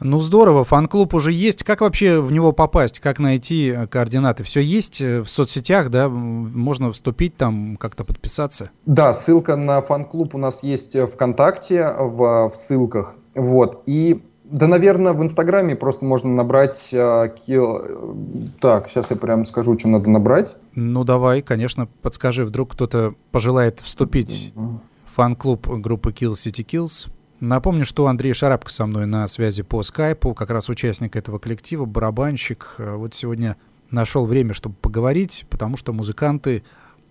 Ну 0.00 0.20
здорово, 0.20 0.64
фан-клуб 0.64 1.14
уже 1.14 1.32
есть. 1.32 1.62
Как 1.62 1.80
вообще 1.80 2.20
в 2.20 2.32
него 2.32 2.52
попасть? 2.52 3.00
Как 3.00 3.18
найти 3.18 3.68
э, 3.68 3.86
координаты? 3.86 4.44
Все 4.44 4.60
есть 4.60 5.00
э, 5.00 5.22
в 5.22 5.28
соцсетях, 5.28 5.90
да? 5.90 6.08
Можно 6.08 6.92
вступить 6.92 7.36
там, 7.36 7.76
как-то 7.76 8.04
подписаться? 8.04 8.70
Да, 8.86 9.12
ссылка 9.12 9.56
на 9.56 9.80
фан-клуб 9.82 10.34
у 10.34 10.38
нас 10.38 10.62
есть 10.62 10.96
э, 10.96 11.06
ВКонтакте 11.06 11.86
в, 11.98 12.50
в 12.50 12.54
ссылках. 12.54 13.14
Вот. 13.34 13.82
И 13.86 14.22
да, 14.44 14.68
наверное, 14.68 15.14
в 15.14 15.22
Инстаграме 15.22 15.74
просто 15.74 16.04
можно 16.04 16.30
набрать... 16.30 16.90
Э, 16.92 17.30
кил... 17.46 18.52
Так, 18.60 18.90
сейчас 18.90 19.10
я 19.10 19.16
прям 19.16 19.46
скажу, 19.46 19.78
что 19.78 19.88
надо 19.88 20.10
набрать. 20.10 20.54
Ну, 20.74 21.04
давай, 21.04 21.40
конечно, 21.40 21.88
подскажи. 22.02 22.44
Вдруг 22.44 22.72
кто-то 22.72 23.14
пожелает 23.30 23.80
вступить 23.80 24.52
в 24.54 25.14
фан-клуб 25.14 25.66
группы 25.66 26.10
Kill 26.10 26.32
City 26.32 26.64
Kills. 26.64 27.08
Напомню, 27.40 27.84
что 27.84 28.06
Андрей 28.06 28.32
Шарапко 28.32 28.72
со 28.72 28.86
мной 28.86 29.06
на 29.06 29.26
связи 29.26 29.62
по 29.62 29.82
скайпу, 29.82 30.34
как 30.34 30.50
раз 30.50 30.68
участник 30.68 31.16
этого 31.16 31.38
коллектива, 31.38 31.84
барабанщик. 31.84 32.76
Э, 32.78 32.94
вот 32.94 33.14
сегодня 33.14 33.56
нашел 33.90 34.24
время, 34.24 34.54
чтобы 34.54 34.76
поговорить, 34.76 35.46
потому 35.50 35.76
что 35.76 35.92
музыканты, 35.92 36.62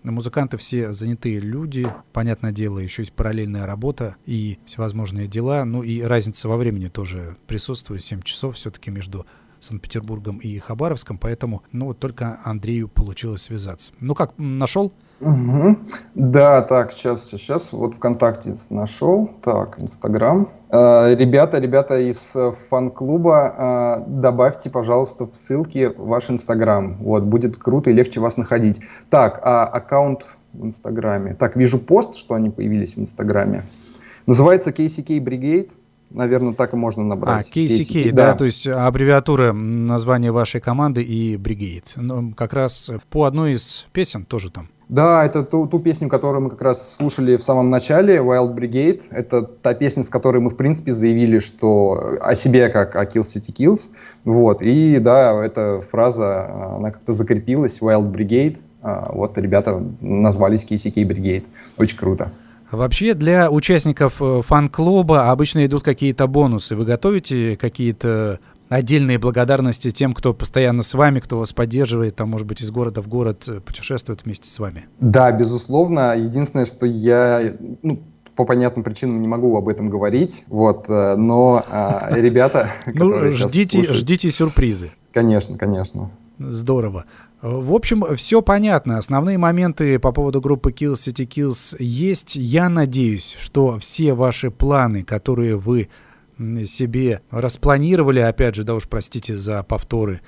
музыканты 0.02 0.56
все 0.56 0.92
занятые 0.92 1.40
люди, 1.40 1.86
понятное 2.12 2.52
дело, 2.52 2.78
еще 2.78 3.02
есть 3.02 3.12
параллельная 3.12 3.66
работа 3.66 4.16
и 4.26 4.58
всевозможные 4.64 5.28
дела, 5.28 5.64
ну 5.64 5.82
и 5.82 6.00
разница 6.02 6.48
во 6.48 6.56
времени 6.56 6.88
тоже 6.88 7.36
присутствует, 7.46 8.02
7 8.02 8.22
часов 8.22 8.56
все-таки 8.56 8.90
между 8.90 9.26
Санкт-Петербургом 9.60 10.38
и 10.38 10.58
Хабаровском, 10.58 11.18
поэтому, 11.18 11.62
ну, 11.72 11.86
вот 11.86 11.98
только 11.98 12.38
Андрею 12.44 12.88
получилось 12.88 13.42
связаться. 13.42 13.92
Ну 14.00 14.14
как, 14.14 14.34
нашел? 14.36 14.92
Угу. 15.20 15.76
Да, 16.14 16.62
так, 16.62 16.92
сейчас, 16.92 17.28
сейчас, 17.28 17.72
вот 17.72 17.94
ВКонтакте 17.94 18.56
нашел. 18.70 19.30
Так, 19.42 19.82
Инстаграм. 19.82 20.48
Э, 20.70 21.14
ребята, 21.14 21.58
ребята 21.58 21.98
из 22.00 22.34
фан-клуба, 22.68 23.54
э, 23.56 24.04
добавьте, 24.08 24.70
пожалуйста, 24.70 25.26
в 25.26 25.34
ссылки 25.34 25.92
ваш 25.96 26.30
Инстаграм. 26.30 26.96
Вот, 26.98 27.22
будет 27.22 27.56
круто 27.56 27.90
и 27.90 27.92
легче 27.92 28.20
вас 28.20 28.36
находить. 28.36 28.80
Так, 29.08 29.40
а 29.42 29.64
аккаунт 29.64 30.26
в 30.52 30.64
Инстаграме. 30.64 31.34
Так, 31.34 31.56
вижу 31.56 31.78
пост, 31.78 32.16
что 32.16 32.34
они 32.34 32.50
появились 32.50 32.96
в 32.96 33.00
Инстаграме. 33.00 33.64
Называется 34.26 34.70
KCK 34.70 35.18
Brigade. 35.18 35.70
Наверное, 36.10 36.54
так 36.54 36.74
и 36.74 36.76
можно 36.76 37.02
набрать. 37.02 37.48
А, 37.48 37.58
KCK, 37.58 38.12
да, 38.12 38.32
да, 38.32 38.34
то 38.34 38.44
есть 38.44 38.68
аббревиатура 38.68 39.52
названия 39.52 40.30
вашей 40.30 40.60
команды 40.60 41.02
и 41.02 41.36
Brigade. 41.36 41.92
Ну, 41.96 42.32
как 42.34 42.52
раз 42.52 42.92
по 43.10 43.24
одной 43.24 43.54
из 43.54 43.86
песен 43.92 44.24
тоже 44.24 44.50
там. 44.50 44.68
Да, 44.88 45.24
это 45.24 45.42
ту, 45.42 45.66
ту 45.66 45.78
песню, 45.78 46.08
которую 46.08 46.42
мы 46.42 46.50
как 46.50 46.60
раз 46.60 46.96
слушали 46.96 47.36
в 47.36 47.42
самом 47.42 47.70
начале, 47.70 48.18
Wild 48.18 48.54
Brigade. 48.54 49.02
Это 49.10 49.42
та 49.42 49.74
песня, 49.74 50.04
с 50.04 50.10
которой 50.10 50.40
мы, 50.40 50.50
в 50.50 50.56
принципе, 50.56 50.92
заявили, 50.92 51.38
что 51.38 52.18
о 52.20 52.34
себе 52.34 52.68
как 52.68 52.94
о 52.96 53.04
Kill 53.04 53.22
City 53.22 53.52
Kills. 53.52 53.90
Вот. 54.24 54.60
И 54.60 54.98
да, 54.98 55.44
эта 55.44 55.82
фраза, 55.90 56.76
она 56.76 56.90
как-то 56.90 57.12
закрепилась, 57.12 57.78
Wild 57.80 58.12
Brigade. 58.12 58.58
А, 58.82 59.10
вот 59.12 59.38
ребята 59.38 59.82
назвались 60.00 60.64
KCK 60.64 61.04
Brigade. 61.04 61.44
Очень 61.78 61.96
круто. 61.96 62.30
Вообще 62.70 63.14
для 63.14 63.50
участников 63.50 64.20
э, 64.20 64.42
фан-клуба 64.42 65.30
обычно 65.30 65.64
идут 65.64 65.82
какие-то 65.82 66.26
бонусы. 66.26 66.74
Вы 66.76 66.84
готовите 66.84 67.56
какие-то 67.56 68.40
отдельные 68.68 69.18
благодарности 69.18 69.90
тем, 69.90 70.14
кто 70.14 70.34
постоянно 70.34 70.82
с 70.82 70.94
вами, 70.94 71.20
кто 71.20 71.38
вас 71.38 71.52
поддерживает, 71.52 72.16
там, 72.16 72.30
может 72.30 72.46
быть, 72.46 72.60
из 72.60 72.70
города 72.70 73.02
в 73.02 73.08
город 73.08 73.44
э, 73.48 73.60
путешествует 73.60 74.24
вместе 74.24 74.48
с 74.48 74.58
вами? 74.58 74.86
Да, 75.00 75.30
безусловно. 75.32 76.16
Единственное, 76.16 76.66
что 76.66 76.86
я, 76.86 77.54
ну, 77.82 78.02
по 78.34 78.44
понятным 78.44 78.84
причинам 78.84 79.20
не 79.20 79.28
могу 79.28 79.56
об 79.56 79.68
этом 79.68 79.88
говорить, 79.88 80.44
вот, 80.48 80.86
э, 80.88 81.16
но 81.16 81.64
а, 81.70 82.10
ребята, 82.16 82.70
ну, 82.86 83.30
ждите, 83.30 83.82
ждите 83.82 84.30
сюрпризы. 84.30 84.90
Конечно, 85.12 85.56
конечно. 85.56 86.10
Здорово. 86.38 87.04
В 87.42 87.74
общем, 87.74 88.16
все 88.16 88.40
понятно. 88.40 88.98
Основные 88.98 89.36
моменты 89.36 89.98
по 89.98 90.12
поводу 90.12 90.40
группы 90.40 90.72
Kills 90.72 90.94
City 90.94 91.28
Kills 91.28 91.76
есть. 91.78 92.36
Я 92.36 92.68
надеюсь, 92.68 93.36
что 93.38 93.78
все 93.78 94.14
ваши 94.14 94.50
планы, 94.50 95.04
которые 95.04 95.56
вы 95.56 95.90
себе 96.66 97.22
распланировали, 97.30 98.20
опять 98.20 98.54
же, 98.54 98.64
да 98.64 98.74
уж 98.74 98.88
простите 98.88 99.36
за 99.36 99.62
повторы, 99.62 100.20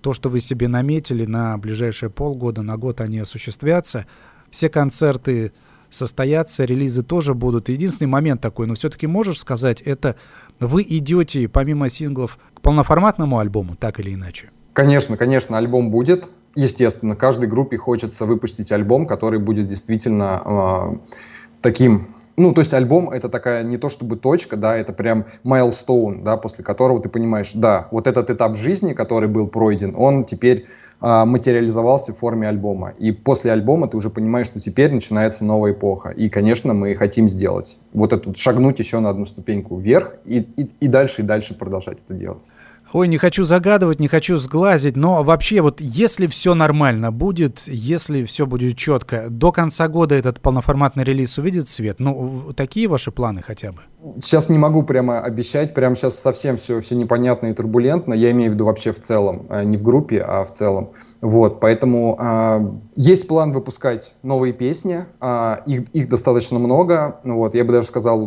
то, 0.00 0.12
что 0.12 0.28
вы 0.28 0.40
себе 0.40 0.68
наметили 0.68 1.24
на 1.24 1.56
ближайшие 1.56 2.10
полгода, 2.10 2.62
на 2.62 2.76
год 2.76 3.00
они 3.00 3.18
осуществятся. 3.18 4.06
Все 4.50 4.68
концерты 4.68 5.52
состоятся, 5.88 6.64
релизы 6.64 7.02
тоже 7.02 7.34
будут. 7.34 7.68
Единственный 7.68 8.08
момент 8.08 8.40
такой, 8.40 8.66
но 8.66 8.74
все-таки 8.74 9.06
можешь 9.06 9.38
сказать, 9.38 9.80
это 9.80 10.16
вы 10.60 10.82
идете 10.82 11.48
помимо 11.48 11.88
синглов 11.88 12.38
к 12.54 12.60
полноформатному 12.60 13.38
альбому, 13.38 13.76
так 13.76 14.00
или 14.00 14.14
иначе? 14.14 14.50
Конечно, 14.74 15.16
конечно, 15.16 15.56
альбом 15.56 15.90
будет. 15.90 16.28
Естественно, 16.56 17.16
каждой 17.16 17.48
группе 17.48 17.76
хочется 17.76 18.26
выпустить 18.26 18.70
альбом, 18.72 19.06
который 19.06 19.38
будет 19.38 19.68
действительно 19.68 20.42
э, 20.44 21.14
таким 21.62 22.08
ну, 22.36 22.52
то 22.52 22.60
есть 22.60 22.74
альбом 22.74 23.10
это 23.10 23.28
такая 23.28 23.62
не 23.62 23.76
то 23.76 23.88
чтобы 23.88 24.16
точка, 24.16 24.56
да, 24.56 24.76
это 24.76 24.92
прям 24.92 25.26
milestone, 25.44 26.22
да, 26.22 26.36
после 26.36 26.64
которого 26.64 27.00
ты 27.00 27.08
понимаешь, 27.08 27.52
да, 27.54 27.88
вот 27.90 28.06
этот 28.06 28.30
этап 28.30 28.56
жизни, 28.56 28.92
который 28.92 29.28
был 29.28 29.46
пройден, 29.46 29.94
он 29.96 30.24
теперь 30.24 30.66
а, 31.00 31.26
материализовался 31.26 32.12
в 32.12 32.18
форме 32.18 32.48
альбома. 32.48 32.94
И 32.98 33.12
после 33.12 33.52
альбома 33.52 33.88
ты 33.88 33.96
уже 33.96 34.10
понимаешь, 34.10 34.46
что 34.46 34.58
теперь 34.58 34.92
начинается 34.92 35.44
новая 35.44 35.72
эпоха. 35.72 36.10
И, 36.10 36.28
конечно, 36.28 36.74
мы 36.74 36.94
хотим 36.94 37.28
сделать 37.28 37.78
вот 37.92 38.12
эту, 38.12 38.34
шагнуть 38.34 38.78
еще 38.78 39.00
на 39.00 39.10
одну 39.10 39.24
ступеньку 39.24 39.76
вверх 39.76 40.14
и, 40.24 40.40
и, 40.56 40.68
и 40.80 40.88
дальше, 40.88 41.22
и 41.22 41.24
дальше 41.24 41.54
продолжать 41.54 41.98
это 42.06 42.18
делать. 42.18 42.50
Ой, 42.92 43.08
не 43.08 43.18
хочу 43.18 43.44
загадывать, 43.44 43.98
не 43.98 44.06
хочу 44.06 44.36
сглазить, 44.36 44.94
но 44.94 45.24
вообще 45.24 45.60
вот 45.60 45.80
если 45.80 46.28
все 46.28 46.54
нормально 46.54 47.10
будет, 47.10 47.62
если 47.66 48.24
все 48.24 48.46
будет 48.46 48.76
четко, 48.76 49.26
до 49.28 49.50
конца 49.50 49.88
года 49.88 50.14
этот 50.14 50.40
полноформатный 50.40 51.02
релиз 51.02 51.36
увидит 51.38 51.68
свет? 51.68 51.96
Ну, 51.98 52.52
такие 52.54 52.86
ваши 52.86 53.10
планы 53.10 53.42
хотя 53.42 53.72
бы? 53.72 53.80
Сейчас 54.14 54.48
не 54.48 54.58
могу 54.58 54.84
прямо 54.84 55.20
обещать, 55.20 55.74
прямо 55.74 55.96
сейчас 55.96 56.18
совсем 56.18 56.56
все, 56.56 56.80
все 56.80 56.94
непонятно 56.94 57.48
и 57.48 57.52
турбулентно, 57.52 58.14
я 58.14 58.30
имею 58.30 58.52
в 58.52 58.54
виду 58.54 58.66
вообще 58.66 58.92
в 58.92 59.00
целом, 59.00 59.46
а 59.48 59.64
не 59.64 59.76
в 59.76 59.82
группе, 59.82 60.20
а 60.20 60.44
в 60.44 60.52
целом. 60.52 60.90
Вот, 61.20 61.58
поэтому 61.58 62.16
э, 62.20 62.60
есть 62.96 63.26
план 63.26 63.52
выпускать 63.52 64.12
новые 64.22 64.52
песни, 64.52 65.06
э, 65.20 65.56
их, 65.66 65.88
их 65.94 66.08
достаточно 66.08 66.58
много, 66.58 67.18
вот, 67.24 67.54
я 67.54 67.64
бы 67.64 67.72
даже 67.72 67.88
сказал, 67.88 68.22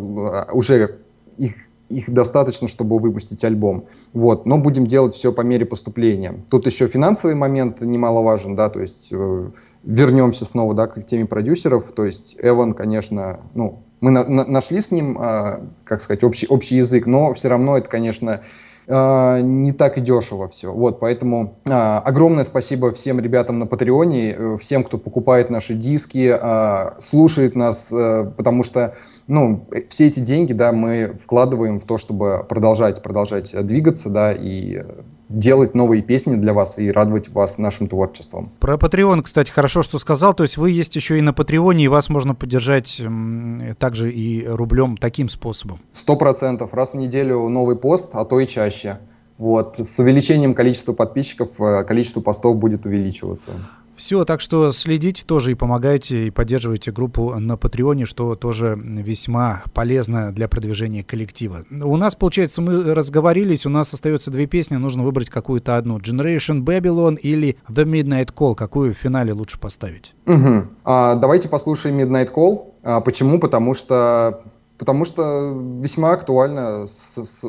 уже 0.51 0.97
их 1.37 1.53
их 1.89 2.11
достаточно, 2.11 2.67
чтобы 2.67 2.99
выпустить 2.99 3.43
альбом. 3.43 3.85
Вот. 4.13 4.45
Но 4.45 4.57
будем 4.57 4.85
делать 4.85 5.13
все 5.13 5.31
по 5.31 5.41
мере 5.41 5.65
поступления. 5.65 6.43
Тут 6.49 6.65
еще 6.65 6.87
финансовый 6.87 7.35
момент 7.35 7.81
немаловажен, 7.81 8.55
да, 8.55 8.69
то 8.69 8.79
есть 8.79 9.09
э, 9.11 9.49
вернемся 9.83 10.45
снова, 10.45 10.73
да, 10.73 10.87
к 10.87 11.03
теме 11.05 11.25
продюсеров. 11.25 11.91
То 11.91 12.05
есть 12.05 12.37
Эван, 12.41 12.73
конечно, 12.73 13.39
ну, 13.53 13.83
мы 14.01 14.11
на, 14.11 14.27
на, 14.27 14.45
нашли 14.45 14.81
с 14.81 14.91
ним, 14.91 15.17
э, 15.19 15.61
как 15.83 16.01
сказать, 16.01 16.23
общий, 16.23 16.47
общий 16.47 16.75
язык, 16.75 17.07
но 17.07 17.33
все 17.33 17.49
равно 17.49 17.77
это, 17.77 17.89
конечно, 17.89 18.41
не 18.87 19.73
так 19.73 19.97
и 19.97 20.01
дешево 20.01 20.47
все. 20.47 20.71
Вот, 20.71 20.99
поэтому 20.99 21.57
э, 21.65 21.71
огромное 21.71 22.43
спасибо 22.43 22.93
всем 22.93 23.19
ребятам 23.19 23.59
на 23.59 23.65
Патреоне, 23.65 24.31
э, 24.31 24.57
всем, 24.59 24.83
кто 24.83 24.97
покупает 24.97 25.49
наши 25.49 25.73
диски, 25.73 26.33
э, 26.33 26.99
слушает 26.99 27.55
нас, 27.55 27.91
э, 27.91 28.31
потому 28.37 28.63
что 28.63 28.95
ну, 29.27 29.67
все 29.89 30.07
эти 30.07 30.21
деньги, 30.21 30.53
да, 30.53 30.71
мы 30.71 31.17
вкладываем 31.21 31.81
в 31.81 31.85
то, 31.85 31.97
чтобы 31.97 32.45
продолжать, 32.47 33.03
продолжать 33.03 33.53
двигаться, 33.65 34.09
да, 34.09 34.31
и 34.31 34.81
делать 35.29 35.75
новые 35.75 36.01
песни 36.01 36.35
для 36.35 36.53
вас 36.53 36.79
и 36.79 36.91
радовать 36.91 37.29
вас 37.29 37.57
нашим 37.57 37.87
творчеством. 37.87 38.51
Про 38.59 38.75
Patreon, 38.75 39.21
кстати, 39.21 39.51
хорошо, 39.51 39.83
что 39.83 39.99
сказал. 39.99 40.33
То 40.33 40.43
есть 40.43 40.57
вы 40.57 40.71
есть 40.71 40.95
еще 40.95 41.17
и 41.17 41.21
на 41.21 41.33
Патреоне, 41.33 41.85
и 41.85 41.87
вас 41.87 42.09
можно 42.09 42.35
поддержать 42.35 43.01
также 43.79 44.11
и 44.11 44.45
рублем 44.45 44.97
таким 44.97 45.29
способом. 45.29 45.79
Сто 45.91 46.15
процентов. 46.15 46.73
Раз 46.73 46.93
в 46.93 46.97
неделю 46.97 47.47
новый 47.49 47.75
пост, 47.75 48.11
а 48.13 48.25
то 48.25 48.39
и 48.39 48.47
чаще. 48.47 48.99
Вот. 49.37 49.75
С 49.79 49.99
увеличением 49.99 50.53
количества 50.53 50.93
подписчиков 50.93 51.61
э, 51.61 51.83
количество 51.83 52.21
постов 52.21 52.57
будет 52.57 52.85
увеличиваться. 52.85 53.51
Все, 53.97 54.23
так 54.25 54.41
что 54.41 54.71
следите 54.71 55.25
тоже 55.25 55.51
и 55.51 55.55
помогайте, 55.55 56.27
и 56.27 56.29
поддерживайте 56.29 56.91
группу 56.91 57.33
на 57.39 57.57
Патреоне, 57.57 58.05
что 58.05 58.35
тоже 58.35 58.79
весьма 58.79 59.63
полезно 59.73 60.31
для 60.31 60.47
продвижения 60.47 61.03
коллектива. 61.03 61.65
У 61.71 61.97
нас, 61.97 62.15
получается, 62.15 62.61
мы 62.61 62.93
разговорились, 62.93 63.65
у 63.65 63.69
нас 63.69 63.91
остается 63.93 64.29
две 64.29 64.45
песни, 64.45 64.75
нужно 64.75 65.03
выбрать 65.03 65.29
какую-то 65.29 65.77
одну. 65.77 65.97
Generation 65.97 66.63
Babylon 66.63 67.17
или 67.17 67.57
The 67.67 67.85
Midnight 67.85 68.33
Call, 68.33 68.53
какую 68.53 68.93
в 68.93 68.97
финале 68.97 69.33
лучше 69.33 69.59
поставить? 69.59 70.13
Угу. 70.27 70.67
А, 70.83 71.15
давайте 71.15 71.49
послушаем 71.49 71.97
Midnight 71.97 72.31
Call. 72.31 72.73
А, 72.83 73.01
почему? 73.01 73.39
Потому 73.39 73.73
что 73.73 74.41
потому 74.77 75.05
что 75.05 75.55
весьма 75.81 76.13
актуально 76.13 76.87
с, 76.87 77.23
с 77.23 77.41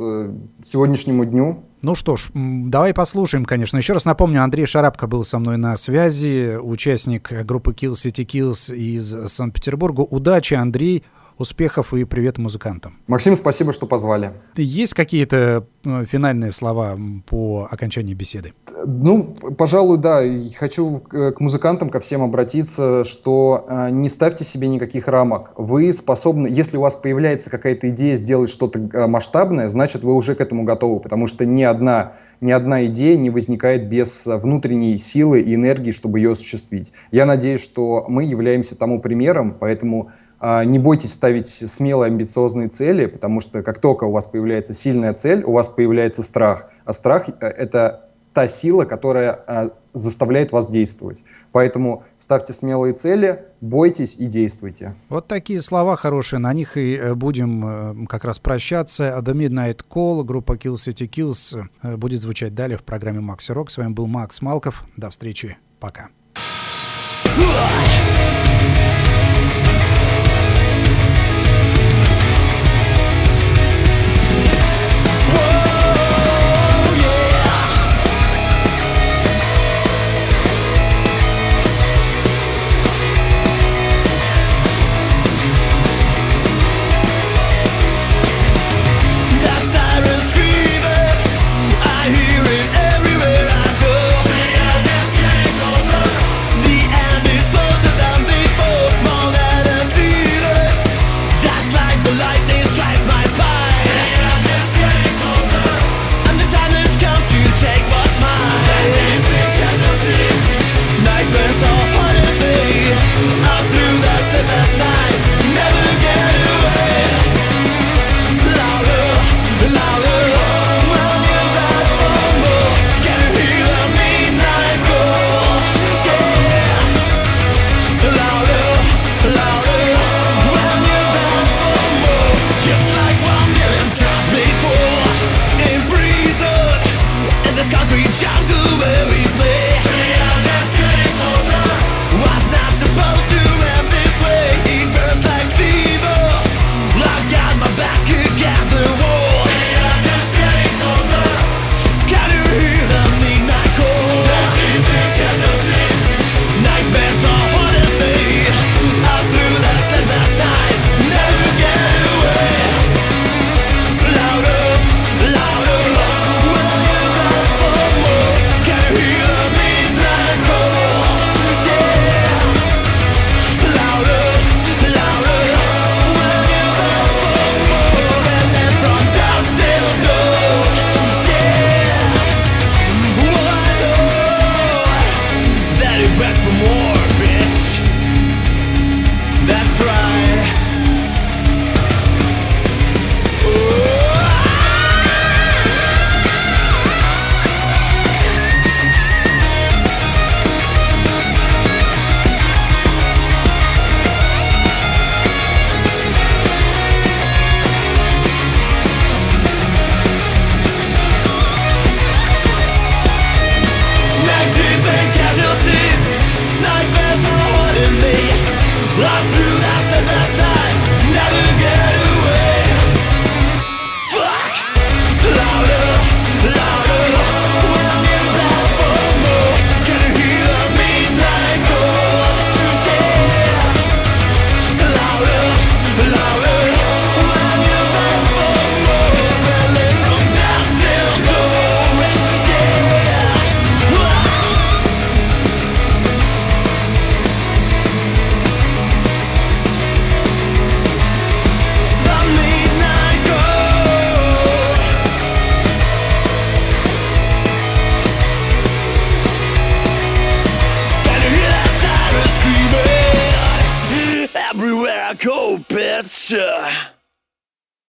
сегодняшнему 0.63 1.25
дню. 1.25 1.65
Ну 1.83 1.95
что 1.95 2.17
ж, 2.17 2.31
давай 2.35 2.95
послушаем, 2.95 3.45
конечно. 3.45 3.77
Еще 3.77 3.93
раз 3.93 4.05
напомню, 4.05 4.43
Андрей 4.43 4.67
Шарапко 4.67 5.07
был 5.07 5.25
со 5.25 5.39
мной 5.39 5.59
на 5.59 5.77
связи, 5.77 6.57
участник 6.57 7.31
группы 7.45 7.73
Kill 7.73 7.93
City 7.93 8.25
Kills 8.25 8.75
из 8.75 9.31
Санкт-Петербурга. 9.33 10.01
Удачи, 10.01 10.55
Андрей. 10.55 11.05
Успехов 11.39 11.95
и 11.95 12.03
привет 12.03 12.37
музыкантам. 12.39 12.99
Максим, 13.07 13.37
спасибо, 13.37 13.73
что 13.73 13.87
позвали. 13.87 14.33
Есть 14.57 14.95
какие-то 14.95 15.65
э, 15.85 16.05
финальные 16.05 16.51
слова 16.51 16.99
по 17.27 17.69
окончании 17.71 18.13
беседы? 18.13 18.55
Ну, 18.85 19.37
пожалуй, 19.57 19.99
да. 19.99 20.21
Хочу 20.59 20.99
к 20.99 21.39
музыкантам, 21.39 21.91
ко 21.91 22.01
всем 22.01 22.23
обратиться, 22.25 23.05
что 23.05 23.65
э, 23.69 23.91
не 23.91 24.09
ставьте 24.09 24.45
себе 24.45 24.67
никаких 24.67 25.07
рамок. 25.07 25.53
Вы 25.57 25.93
способны, 25.93 26.49
если 26.49 26.77
у 26.77 26.81
вас 26.81 26.97
появляется 26.97 27.51
какая-то 27.51 27.89
идея 27.91 28.17
сделать 28.17 28.51
что-то 28.51 28.81
э, 28.81 29.07
масштабное, 29.07 29.69
значит, 29.69 30.03
вы 30.03 30.15
уже 30.15 30.35
к 30.35 30.41
этому 30.41 30.65
готовы, 30.65 30.99
потому 30.99 31.29
что 31.29 31.47
ни 31.47 31.63
одна 31.63 32.15
ни 32.41 32.53
одна 32.53 32.87
идея 32.87 33.17
не 33.17 33.31
возникает 33.31 33.89
без 33.89 34.27
внутренней 34.27 34.97
силы 34.99 35.41
и 35.41 35.55
энергии, 35.55 35.91
чтобы 35.91 36.21
ее 36.21 36.33
осуществить. 36.33 36.93
Я 37.11 37.27
надеюсь, 37.27 37.63
что 37.63 38.05
мы 38.09 38.25
являемся 38.25 38.77
тому 38.77 39.01
примером, 39.01 39.57
поэтому 39.59 40.13
не 40.41 40.79
бойтесь 40.79 41.13
ставить 41.13 41.49
смелые, 41.49 42.09
амбициозные 42.09 42.69
цели, 42.69 43.07
потому 43.07 43.41
что 43.41 43.63
как 43.63 43.81
только 43.81 44.05
у 44.05 44.13
вас 44.13 44.27
появляется 44.27 44.73
сильная 44.73 45.13
цель, 45.13 45.43
у 45.43 45.53
вас 45.53 45.69
появляется 45.69 46.23
страх. 46.23 46.71
А 46.85 46.93
страх 46.93 47.29
э,— 47.29 47.33
это 47.41 48.09
та 48.33 48.47
сила, 48.47 48.85
которая 48.85 49.33
а, 49.33 49.71
заставляет 49.95 50.53
вас 50.53 50.71
действовать. 50.71 51.25
Поэтому 51.51 52.05
ставьте 52.19 52.53
смелые 52.53 52.95
цели, 52.95 53.47
бойтесь 53.61 54.15
и 54.17 54.27
действуйте. 54.27 54.95
Вот 55.09 55.27
такие 55.27 55.61
слова 55.61 55.97
хорошие, 55.97 56.39
на 56.39 56.53
них 56.53 56.77
и 56.77 56.95
э, 56.95 57.15
будем 57.15 58.05
э, 58.05 58.07
как 58.07 58.25
раз 58.25 58.39
прощаться. 58.39 59.19
The 59.21 59.35
Midnight 59.35 59.81
Call, 59.91 60.23
группа 60.23 60.53
Kill 60.53 60.75
City 60.75 61.09
Kills 61.09 61.61
будет 61.97 62.23
звучать 62.23 62.55
далее 62.55 62.79
в 62.79 62.85
программе 62.85 63.21
Макси 63.21 63.51
Рок. 63.51 63.71
С 63.71 63.79
вами 63.79 63.93
был 63.93 64.07
Макс 64.07 64.41
Малков. 64.41 64.85
До 64.97 65.11
встречи. 65.11 65.59
Пока. 65.81 66.09